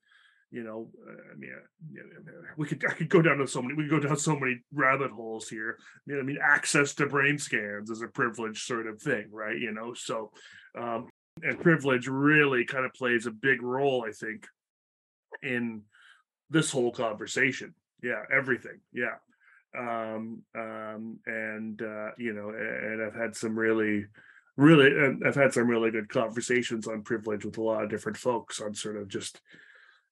[0.54, 1.52] you know i mean
[2.58, 4.60] we could i could go down to so many we could go down so many
[4.72, 5.78] rabbit holes here.
[6.08, 9.94] I mean access to brain scans is a privileged sort of thing right you know
[9.96, 10.32] so
[10.78, 11.08] um
[11.42, 14.48] and privilege really kind of plays a big role, I think,
[15.42, 15.82] in
[16.50, 17.74] this whole conversation.
[18.02, 18.80] Yeah, everything.
[18.94, 19.16] Yeah.
[19.78, 24.06] Um, um, and uh, you know, and I've had some really
[24.56, 24.92] really,
[25.26, 28.76] I've had some really good conversations on privilege with a lot of different folks on
[28.76, 29.42] sort of just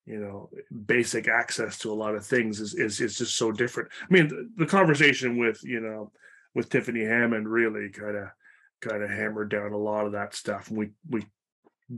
[0.06, 0.50] you know
[0.88, 4.28] basic access to a lot of things is is, is just so different i mean
[4.28, 6.12] the, the conversation with you know
[6.56, 8.28] with tiffany hammond really kind of
[8.82, 11.26] kind of hammered down a lot of that stuff and we we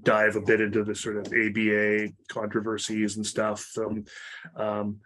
[0.01, 4.03] dive a bit into the sort of aba controversies and stuff um,
[4.57, 4.99] um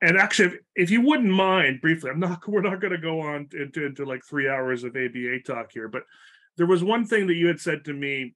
[0.00, 3.48] and actually if, you wouldn't mind briefly i'm not we're not going to go on
[3.52, 6.02] into, into like three hours of aba talk here but
[6.56, 8.34] there was one thing that you had said to me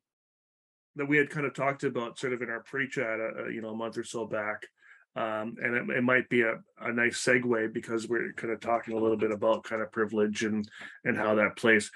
[0.97, 3.63] that we had kind of talked about sort of in our pre-chat, uh, uh, you
[3.63, 4.67] know, a month or so back.
[5.15, 8.95] Um, and it, it, might be a, a nice segue because we're kind of talking
[8.95, 10.67] a little bit about kind of privilege and
[11.05, 11.91] and how that plays.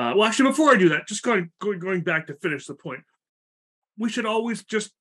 [0.00, 2.74] Uh, well, actually, before I do that, just going, going going back to finish the
[2.74, 3.02] point,
[3.98, 4.92] we should always just,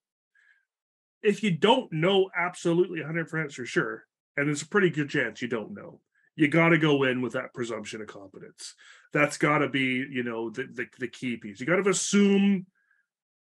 [1.24, 4.04] if you don't know absolutely 100% for sure,
[4.36, 6.02] and there's a pretty good chance you don't know,
[6.36, 8.76] you got to go in with that presumption of competence.
[9.14, 11.62] That's got to be, you know, the, the the key piece.
[11.62, 12.66] You got to assume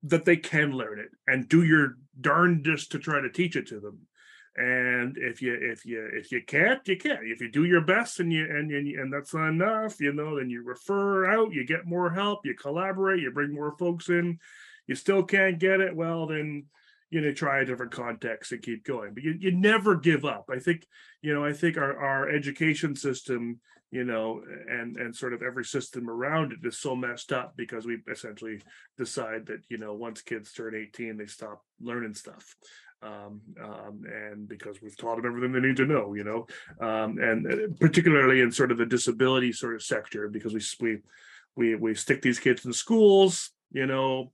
[0.03, 3.79] that they can learn it and do your darndest to try to teach it to
[3.79, 4.01] them
[4.59, 7.19] and if you if you if you can't you can't.
[7.23, 10.37] If you do your best and you and and, and that's not enough you know
[10.37, 14.39] then you refer out you get more help you collaborate you bring more folks in.
[14.87, 16.65] You still can't get it well then
[17.09, 19.13] you know try a different context and keep going.
[19.13, 20.49] But you, you never give up.
[20.51, 20.85] I think
[21.21, 23.59] you know i think our, our education system
[23.91, 27.85] you know and and sort of every system around it is so messed up because
[27.85, 28.61] we essentially
[28.97, 32.55] decide that you know once kids turn 18 they stop learning stuff
[33.01, 36.47] um, um, and because we've taught them everything they need to know you know
[36.79, 40.97] um, and uh, particularly in sort of the disability sort of sector because we we
[41.55, 44.31] we we stick these kids in schools you know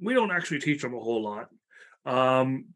[0.00, 1.48] we don't actually teach them a whole lot
[2.06, 2.66] um,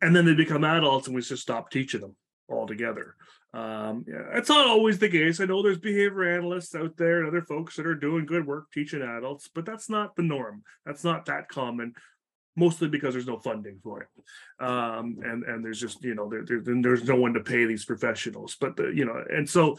[0.00, 2.16] and then they become adults and we just stop teaching them
[2.48, 3.16] altogether.
[3.54, 5.40] Um, yeah, it's not always the case.
[5.40, 8.70] I know there's behavior analysts out there and other folks that are doing good work
[8.72, 10.62] teaching adults, but that's not the norm.
[10.84, 11.94] That's not that common,
[12.56, 14.08] mostly because there's no funding for it,
[14.64, 17.84] um, and and there's just you know there, there, there's no one to pay these
[17.84, 18.56] professionals.
[18.60, 19.78] But the, you know, and so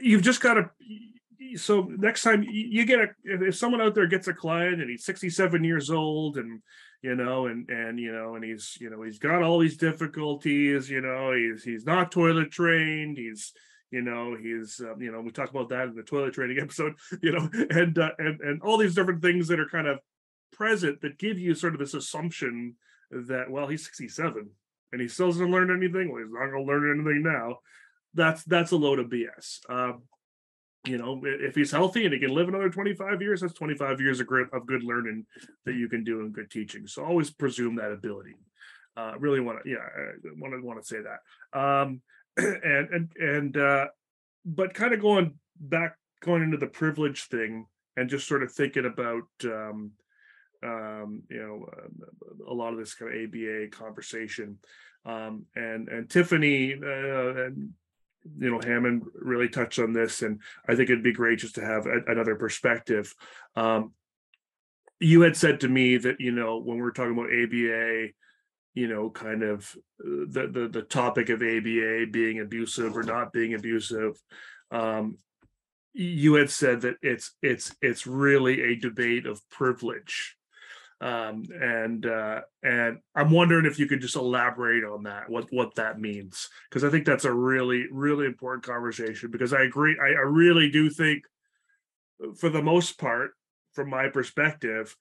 [0.00, 0.70] you've just got to.
[1.56, 5.04] So next time you get a, if someone out there gets a client and he's
[5.04, 6.62] 67 years old and
[7.02, 10.88] you know, and and you know, and he's you know he's got all these difficulties,
[10.88, 13.52] you know, he's he's not toilet trained, he's
[13.90, 16.94] you know he's um, you know we talked about that in the toilet training episode,
[17.20, 19.98] you know, and uh, and and all these different things that are kind of
[20.52, 22.76] present that give you sort of this assumption
[23.10, 24.48] that well he's 67
[24.92, 27.58] and he still hasn't learned anything, well he's not going to learn anything now.
[28.14, 29.60] That's that's a load of BS.
[29.68, 30.02] Um,
[30.84, 34.18] you know, if he's healthy and he can live another 25 years, that's 25 years
[34.18, 35.26] of, grit, of good learning
[35.64, 36.88] that you can do in good teaching.
[36.88, 38.34] So always presume that ability.
[38.96, 39.86] Uh, really want to, yeah,
[40.36, 41.58] want to want to say that.
[41.58, 42.02] Um,
[42.36, 43.86] and and and uh,
[44.44, 47.66] but kind of going back, going into the privilege thing,
[47.96, 49.92] and just sort of thinking about, um,
[50.62, 54.58] um, you know, uh, a lot of this kind of ABA conversation.
[55.04, 57.70] Um, and and Tiffany uh, and
[58.38, 61.64] you know hammond really touched on this and i think it'd be great just to
[61.64, 63.12] have a, another perspective
[63.56, 63.92] um,
[65.00, 68.08] you had said to me that you know when we are talking about aba
[68.74, 73.32] you know kind of uh, the the, the topic of aba being abusive or not
[73.32, 74.16] being abusive
[74.70, 75.18] um,
[75.92, 80.36] you had said that it's it's it's really a debate of privilege
[81.02, 85.74] um, and uh, and I'm wondering if you could just elaborate on that, what what
[85.74, 89.32] that means, because I think that's a really really important conversation.
[89.32, 91.24] Because I agree, I, I really do think,
[92.36, 93.32] for the most part,
[93.72, 94.96] from my perspective,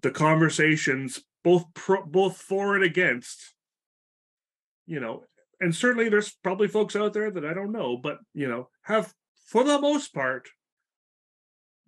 [0.00, 3.52] the conversations both pro, both for and against,
[4.86, 5.24] you know,
[5.60, 9.12] and certainly there's probably folks out there that I don't know, but you know, have
[9.48, 10.48] for the most part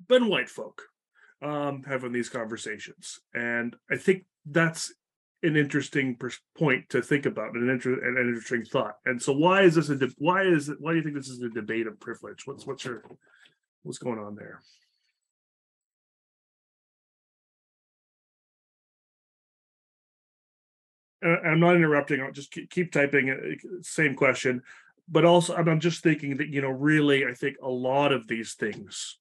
[0.06, 0.82] been white folk
[1.42, 4.92] um, having these conversations, and I think that's
[5.42, 6.18] an interesting
[6.56, 8.96] point to think about, an, inter- an interesting thought.
[9.06, 11.28] And so, why is this a de- why is it why do you think this
[11.28, 12.46] is a debate of privilege?
[12.46, 13.04] What's what's your
[13.82, 14.60] what's going on there?
[21.22, 22.20] I'm not interrupting.
[22.20, 23.30] I'll just keep, keep typing.
[23.30, 24.62] Uh, same question,
[25.08, 28.54] but also I'm just thinking that you know, really, I think a lot of these
[28.54, 29.18] things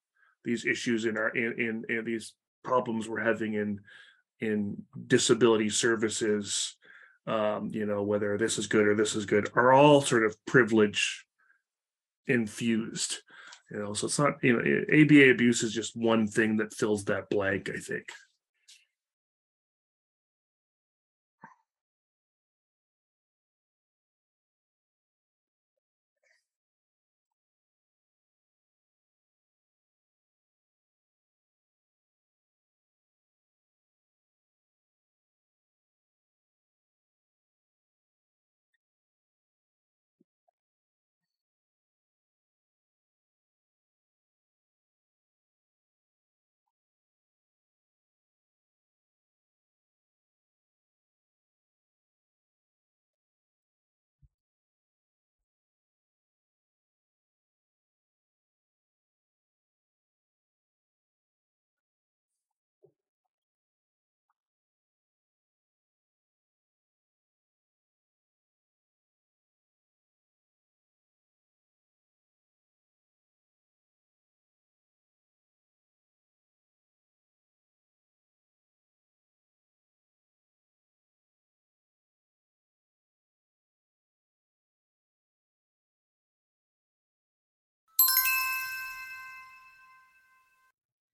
[0.48, 2.34] these issues in our in, in, in these
[2.64, 3.80] problems we're having in
[4.40, 6.76] in disability services
[7.28, 10.36] um, you know whether this is good or this is good are all sort of
[10.46, 11.26] privilege
[12.28, 13.18] infused
[13.70, 13.94] you know?
[13.94, 17.70] So it's not you know aba abuse is just one thing that fills that blank
[17.70, 18.06] i think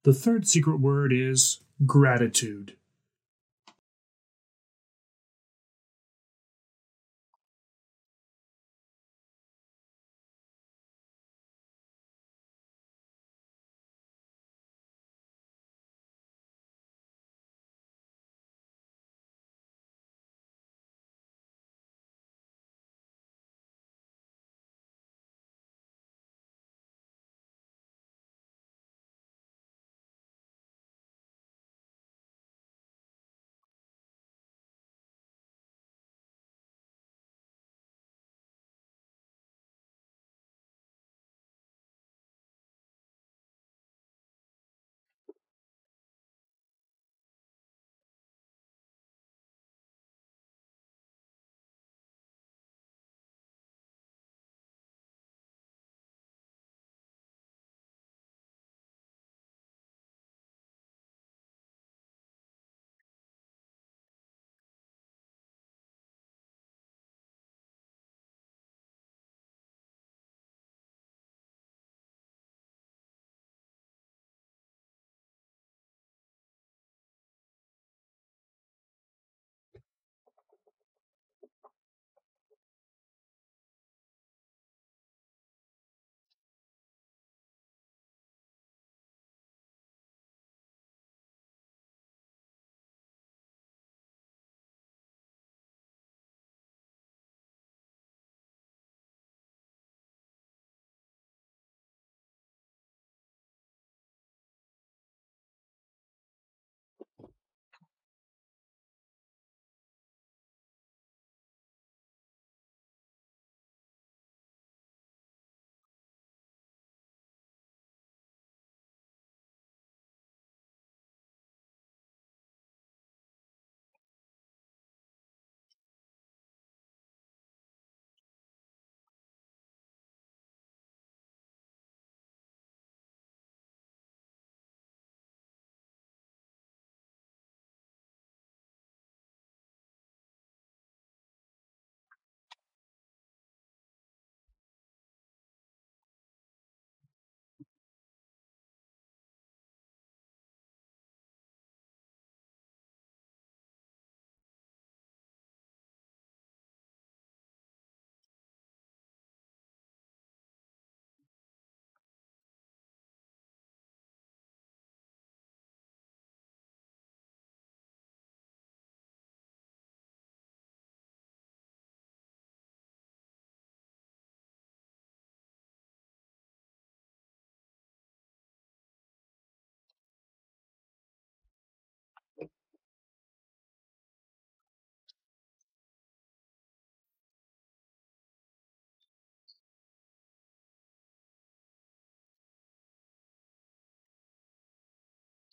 [0.03, 2.75] The third secret word is gratitude.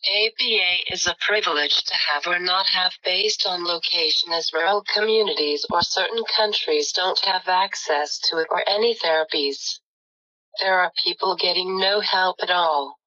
[0.03, 5.63] ABA is a privilege to have or not have based on location as rural communities
[5.69, 9.79] or certain countries don't have access to it or any therapies.
[10.59, 12.97] There are people getting no help at all.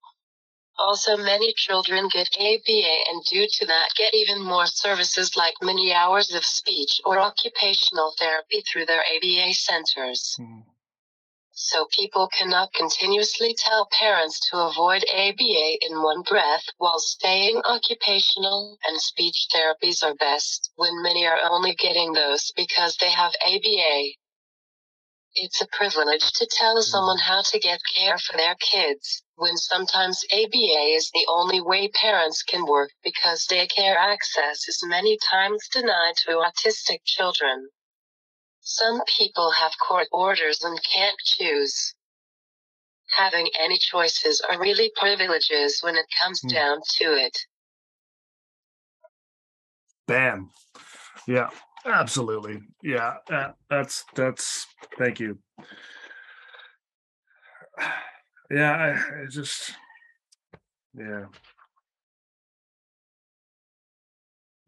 [0.78, 5.92] Also many children get ABA and due to that get even more services like many
[5.92, 10.36] hours of speech or occupational therapy through their ABA centers.
[10.38, 10.64] Mhm.
[11.56, 18.76] So people cannot continuously tell parents to avoid ABA in one breath while saying occupational
[18.84, 24.14] and speech therapies are best when many are only getting those because they have ABA.
[25.36, 30.24] It's a privilege to tell someone how to get care for their kids when sometimes
[30.32, 36.16] ABA is the only way parents can work because daycare access is many times denied
[36.26, 37.70] to autistic children.
[38.64, 41.94] Some people have court orders and can't choose.
[43.10, 46.48] Having any choices are really privileges when it comes Hmm.
[46.48, 47.38] down to it.
[50.06, 50.50] Bam.
[51.26, 51.50] Yeah,
[51.84, 52.62] absolutely.
[52.82, 54.66] Yeah, uh, that's that's.
[54.98, 55.38] Thank you.
[58.50, 59.72] Yeah, I, I just.
[60.94, 61.26] Yeah.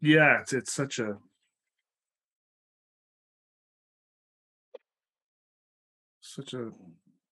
[0.01, 1.17] Yeah, it's it's such a.
[6.37, 6.69] Such a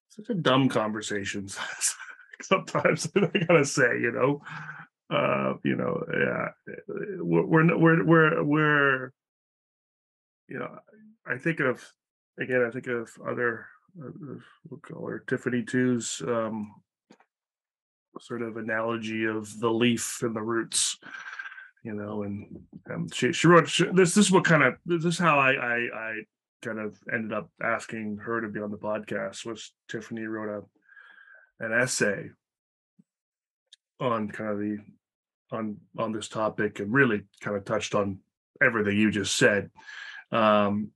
[0.09, 1.47] such a dumb conversation
[2.41, 4.41] sometimes I gotta say, you know.
[5.07, 6.47] Uh, you know, yeah,
[7.19, 9.11] we're we're we're we're,
[10.47, 10.79] you know,
[11.27, 11.87] I think of
[12.39, 13.67] again, I think of other
[14.03, 14.09] uh,
[14.67, 16.73] we'll call her Tiffany Two's um
[18.19, 20.97] sort of analogy of the leaf and the roots
[21.83, 22.47] you know and
[22.89, 25.51] um, she she wrote she, this this is what kind of this is how I,
[25.51, 26.13] I i
[26.61, 31.63] kind of ended up asking her to be on the podcast was tiffany wrote a
[31.63, 32.29] an essay
[33.99, 34.77] on kind of the
[35.51, 38.19] on on this topic and really kind of touched on
[38.61, 39.69] everything you just said.
[40.31, 40.91] Um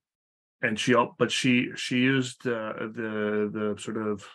[0.61, 4.27] and she but she she used uh, the the sort of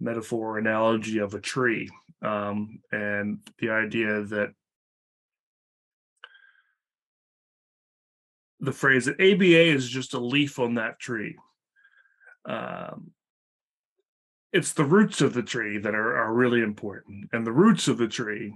[0.00, 1.88] metaphor analogy of a tree
[2.22, 4.52] um, and the idea that
[8.62, 11.36] the phrase that ABA is just a leaf on that tree.
[12.46, 13.10] Um,
[14.52, 17.98] it's the roots of the tree that are, are really important, and the roots of
[17.98, 18.54] the tree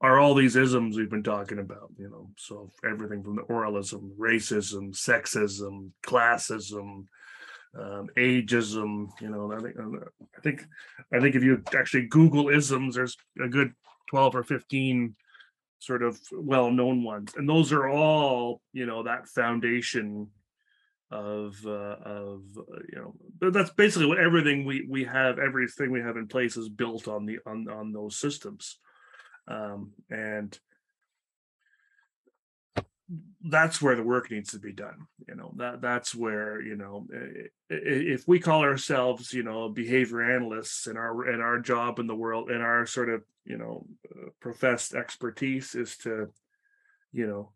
[0.00, 1.90] are all these isms we've been talking about.
[1.98, 7.06] You know, so everything from the oralism, racism, sexism, classism,
[7.76, 9.08] um, ageism.
[9.20, 9.76] You know, I think
[10.36, 10.66] I think
[11.12, 13.72] I think if you actually Google isms, there's a good
[14.08, 15.16] twelve or fifteen
[15.78, 20.28] sort of well-known ones, and those are all you know that foundation
[21.10, 26.00] of uh, of uh, you know that's basically what everything we we have everything we
[26.00, 28.78] have in place is built on the on on those systems.
[29.46, 30.58] Um and
[33.44, 37.06] that's where the work needs to be done you know that that's where you know
[37.70, 42.14] if we call ourselves you know behavior analysts and our and our job in the
[42.14, 46.28] world and our sort of you know uh, professed expertise is to
[47.12, 47.50] you know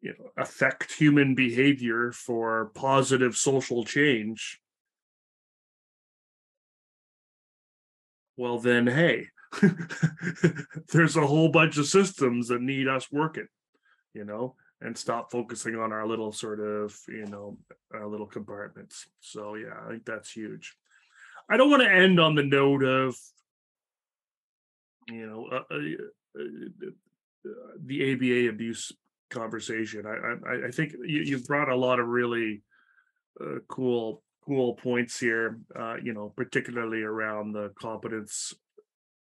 [0.00, 4.58] you know affect human behavior for positive social change
[8.38, 9.26] well then hey
[10.92, 13.48] there's a whole bunch of systems that need us working
[14.16, 17.58] you know, and stop focusing on our little sort of, you know,
[17.94, 19.06] our little compartments.
[19.20, 20.74] So yeah, I think that's huge.
[21.50, 23.16] I don't want to end on the note of,
[25.08, 27.50] you know, uh, uh, uh,
[27.84, 28.90] the ABA abuse
[29.30, 30.04] conversation.
[30.06, 32.62] I I, I think you, you've brought a lot of really
[33.40, 35.60] uh, cool cool points here.
[35.78, 38.54] Uh, you know, particularly around the competence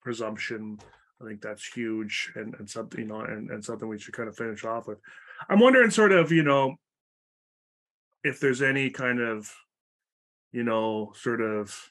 [0.03, 0.79] presumption
[1.21, 4.29] I think that's huge and, and something, you know, and, and something we should kind
[4.29, 4.99] of finish off with.
[5.49, 6.77] I'm wondering sort of, you know,
[8.23, 9.53] if there's any kind of,
[10.53, 11.91] you know, sort of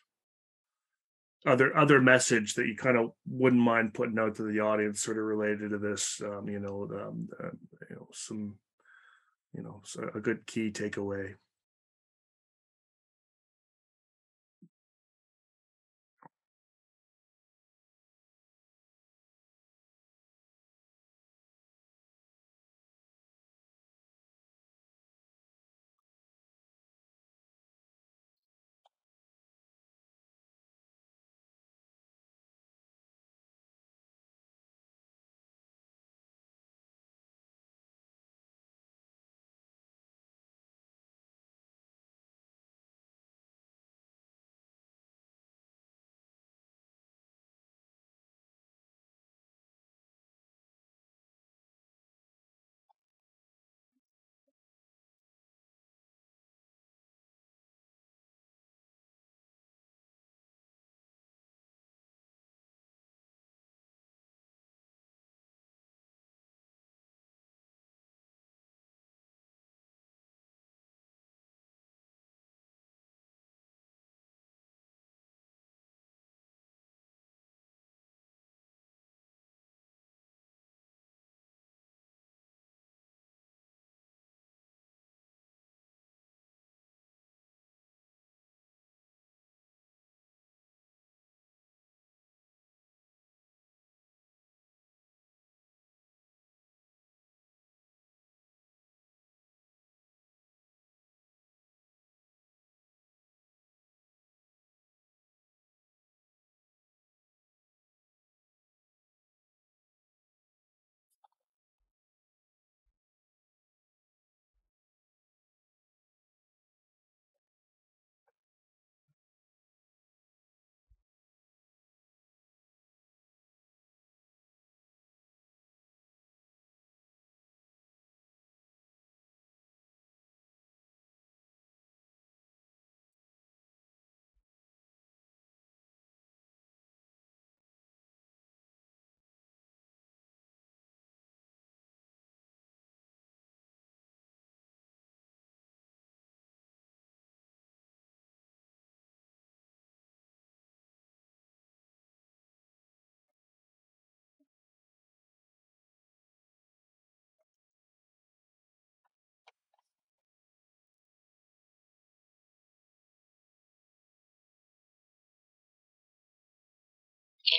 [1.45, 5.17] other other message that you kind of wouldn't mind putting out to the audience sort
[5.17, 7.49] of related to this um, you know um, uh,
[7.89, 8.55] you know some
[9.53, 9.81] you know
[10.13, 11.35] a good key takeaway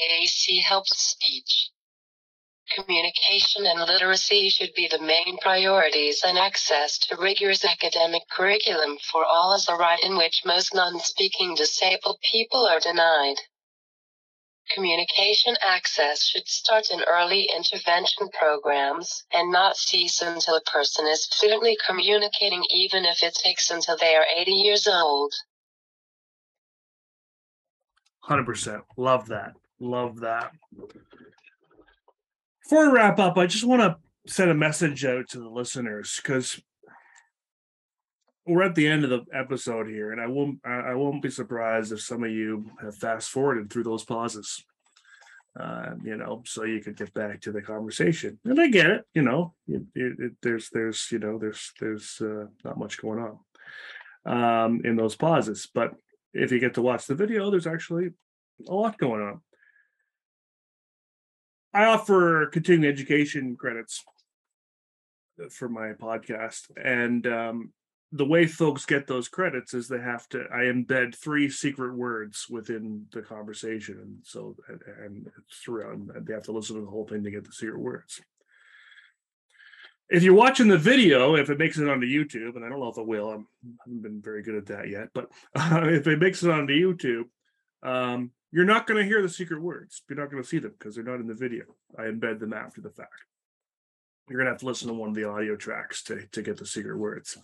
[0.04, 1.70] AAC helps speech.
[2.74, 9.24] Communication and literacy should be the main priorities and access to rigorous academic curriculum for
[9.24, 13.36] all is a right in which most non-speaking disabled people are denied.
[14.74, 21.26] Communication access should start in early intervention programs and not cease until a person is
[21.26, 25.32] fluently communicating even if it takes until they are 80 years old.
[28.28, 28.82] 100%.
[28.98, 29.54] Love that.
[29.80, 30.52] Love that.
[32.62, 33.96] Before we wrap up, I just want to
[34.32, 36.60] send a message out to the listeners because
[38.46, 41.92] we're at the end of the episode here, and I won't I won't be surprised
[41.92, 44.64] if some of you have fast forwarded through those pauses.
[45.58, 48.38] Uh, you know, so you could get back to the conversation.
[48.44, 52.20] And I get it, you know, it, it, it, there's there's you know there's there's
[52.20, 53.18] uh, not much going
[54.26, 55.94] on um, in those pauses, but
[56.32, 58.10] if you get to watch the video, there's actually
[58.68, 59.40] a lot going on.
[61.74, 64.02] I offer continuing education credits
[65.50, 67.72] for my podcast, and um,
[68.12, 72.46] the way folks get those credits is they have to I embed three secret words
[72.48, 75.30] within the conversation, and so and, and
[75.62, 78.20] throughout they have to listen to the whole thing to get the secret words.
[80.10, 82.88] If you're watching the video, if it makes it onto YouTube, and I don't know
[82.88, 86.06] if it will, I'm, I haven't been very good at that yet, but uh, if
[86.06, 87.24] it makes it onto YouTube,
[87.82, 90.02] um, you're not going to hear the secret words.
[90.08, 91.64] You're not going to see them because they're not in the video.
[91.98, 93.12] I embed them after the fact.
[94.28, 96.56] You're going to have to listen to one of the audio tracks to, to get
[96.56, 97.36] the secret words.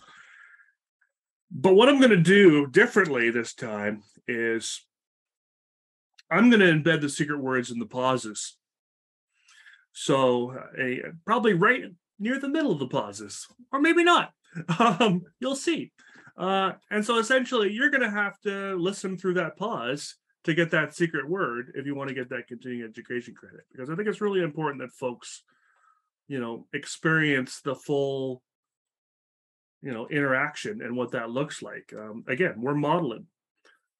[1.51, 4.83] But what I'm going to do differently this time is
[6.31, 8.57] I'm going to embed the secret words in the pauses.
[9.93, 11.83] So a, probably right
[12.19, 14.31] near the middle of the pauses, or maybe not.
[14.79, 15.91] Um, you'll see.
[16.37, 20.15] Uh, and so essentially, you're going to have to listen through that pause
[20.45, 23.89] to get that secret word if you want to get that continuing education credit because
[23.89, 25.43] i think it's really important that folks
[26.27, 28.41] you know experience the full
[29.81, 31.93] you know interaction and what that looks like.
[31.97, 33.27] Um, again we're modeling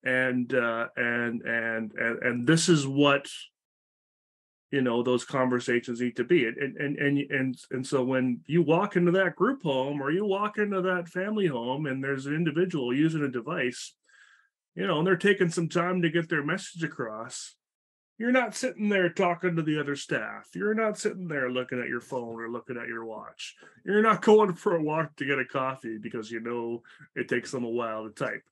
[0.04, 3.28] and uh and and and, and this is what
[4.72, 6.46] you know those conversations need to be.
[6.46, 10.26] And and and and and so when you walk into that group home or you
[10.26, 13.94] walk into that family home and there's an individual using a device
[14.76, 17.56] you know, and they're taking some time to get their message across.
[18.18, 20.48] You're not sitting there talking to the other staff.
[20.54, 23.56] You're not sitting there looking at your phone or looking at your watch.
[23.86, 26.84] You're not going for a walk to get a coffee because you know
[27.16, 28.44] it takes them a while to type.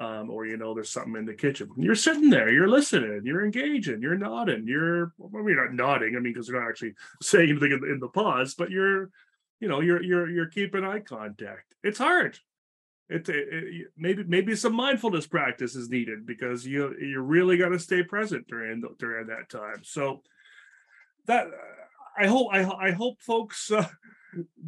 [0.00, 1.70] Um, or you know there's something in the kitchen.
[1.76, 6.20] You're sitting there, you're listening, you're engaging, you're nodding, you're I mean not nodding, I
[6.20, 9.10] mean because they're not actually saying anything in the, in the pause, but you're
[9.58, 11.74] you know you're you're you're keeping eye contact.
[11.82, 12.38] It's hard
[13.08, 17.78] it, it, maybe maybe some mindfulness practice is needed because you you really got to
[17.78, 19.82] stay present during during that time.
[19.82, 20.22] So
[21.26, 21.46] that
[22.18, 23.86] I hope I I hope folks uh,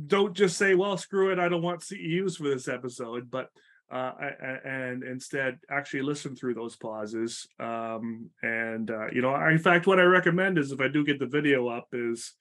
[0.07, 3.51] don't just say, "Well, screw it, I don't want CEUs for this episode," but
[3.91, 4.13] uh,
[4.65, 7.47] and instead actually listen through those pauses.
[7.59, 11.19] Um, and uh, you know, in fact, what I recommend is if I do get
[11.19, 12.33] the video up, is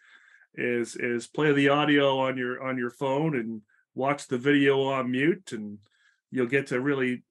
[0.55, 3.61] is is play the audio on your on your phone and
[3.95, 5.79] watch the video on mute and
[6.31, 7.23] you'll get to really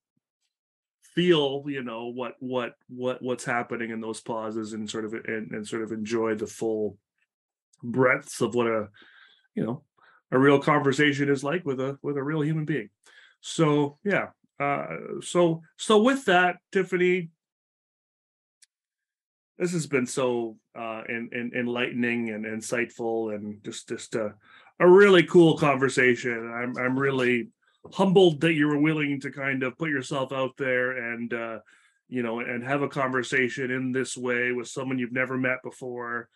[1.15, 5.51] feel you know what what what what's happening in those pauses and sort of and,
[5.51, 6.97] and sort of enjoy the full
[7.83, 8.89] breadths of what a
[9.55, 9.83] you know
[10.31, 12.91] a real conversation is like with a with a real human being.
[13.41, 14.29] So yeah
[14.61, 14.87] uh
[15.21, 17.31] so so with that tiffany
[19.57, 24.35] this has been so uh in, enlightening and insightful and just just a,
[24.81, 26.53] a really cool conversation.
[26.55, 27.49] I'm i'm really
[27.93, 31.59] humbled that you were willing to kind of put yourself out there and uh,
[32.09, 36.29] you know and have a conversation in this way with someone you've never met before.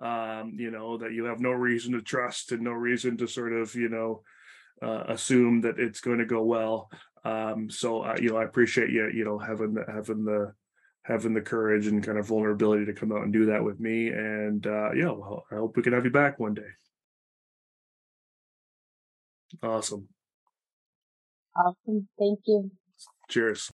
[0.00, 3.52] Um, you know that you have no reason to trust and no reason to sort
[3.52, 4.22] of you know
[4.82, 6.90] uh, assume that it's going to go well.
[7.24, 10.52] Um, so uh, you know i appreciate you you know having the having the
[11.02, 14.08] having the courage and kind of vulnerability to come out and do that with me.
[14.08, 16.68] And uh, yeah well, i hope we can have you back one day
[19.62, 20.08] awesome
[21.56, 22.08] Awesome.
[22.18, 22.70] Thank you.
[23.28, 23.70] Cheers.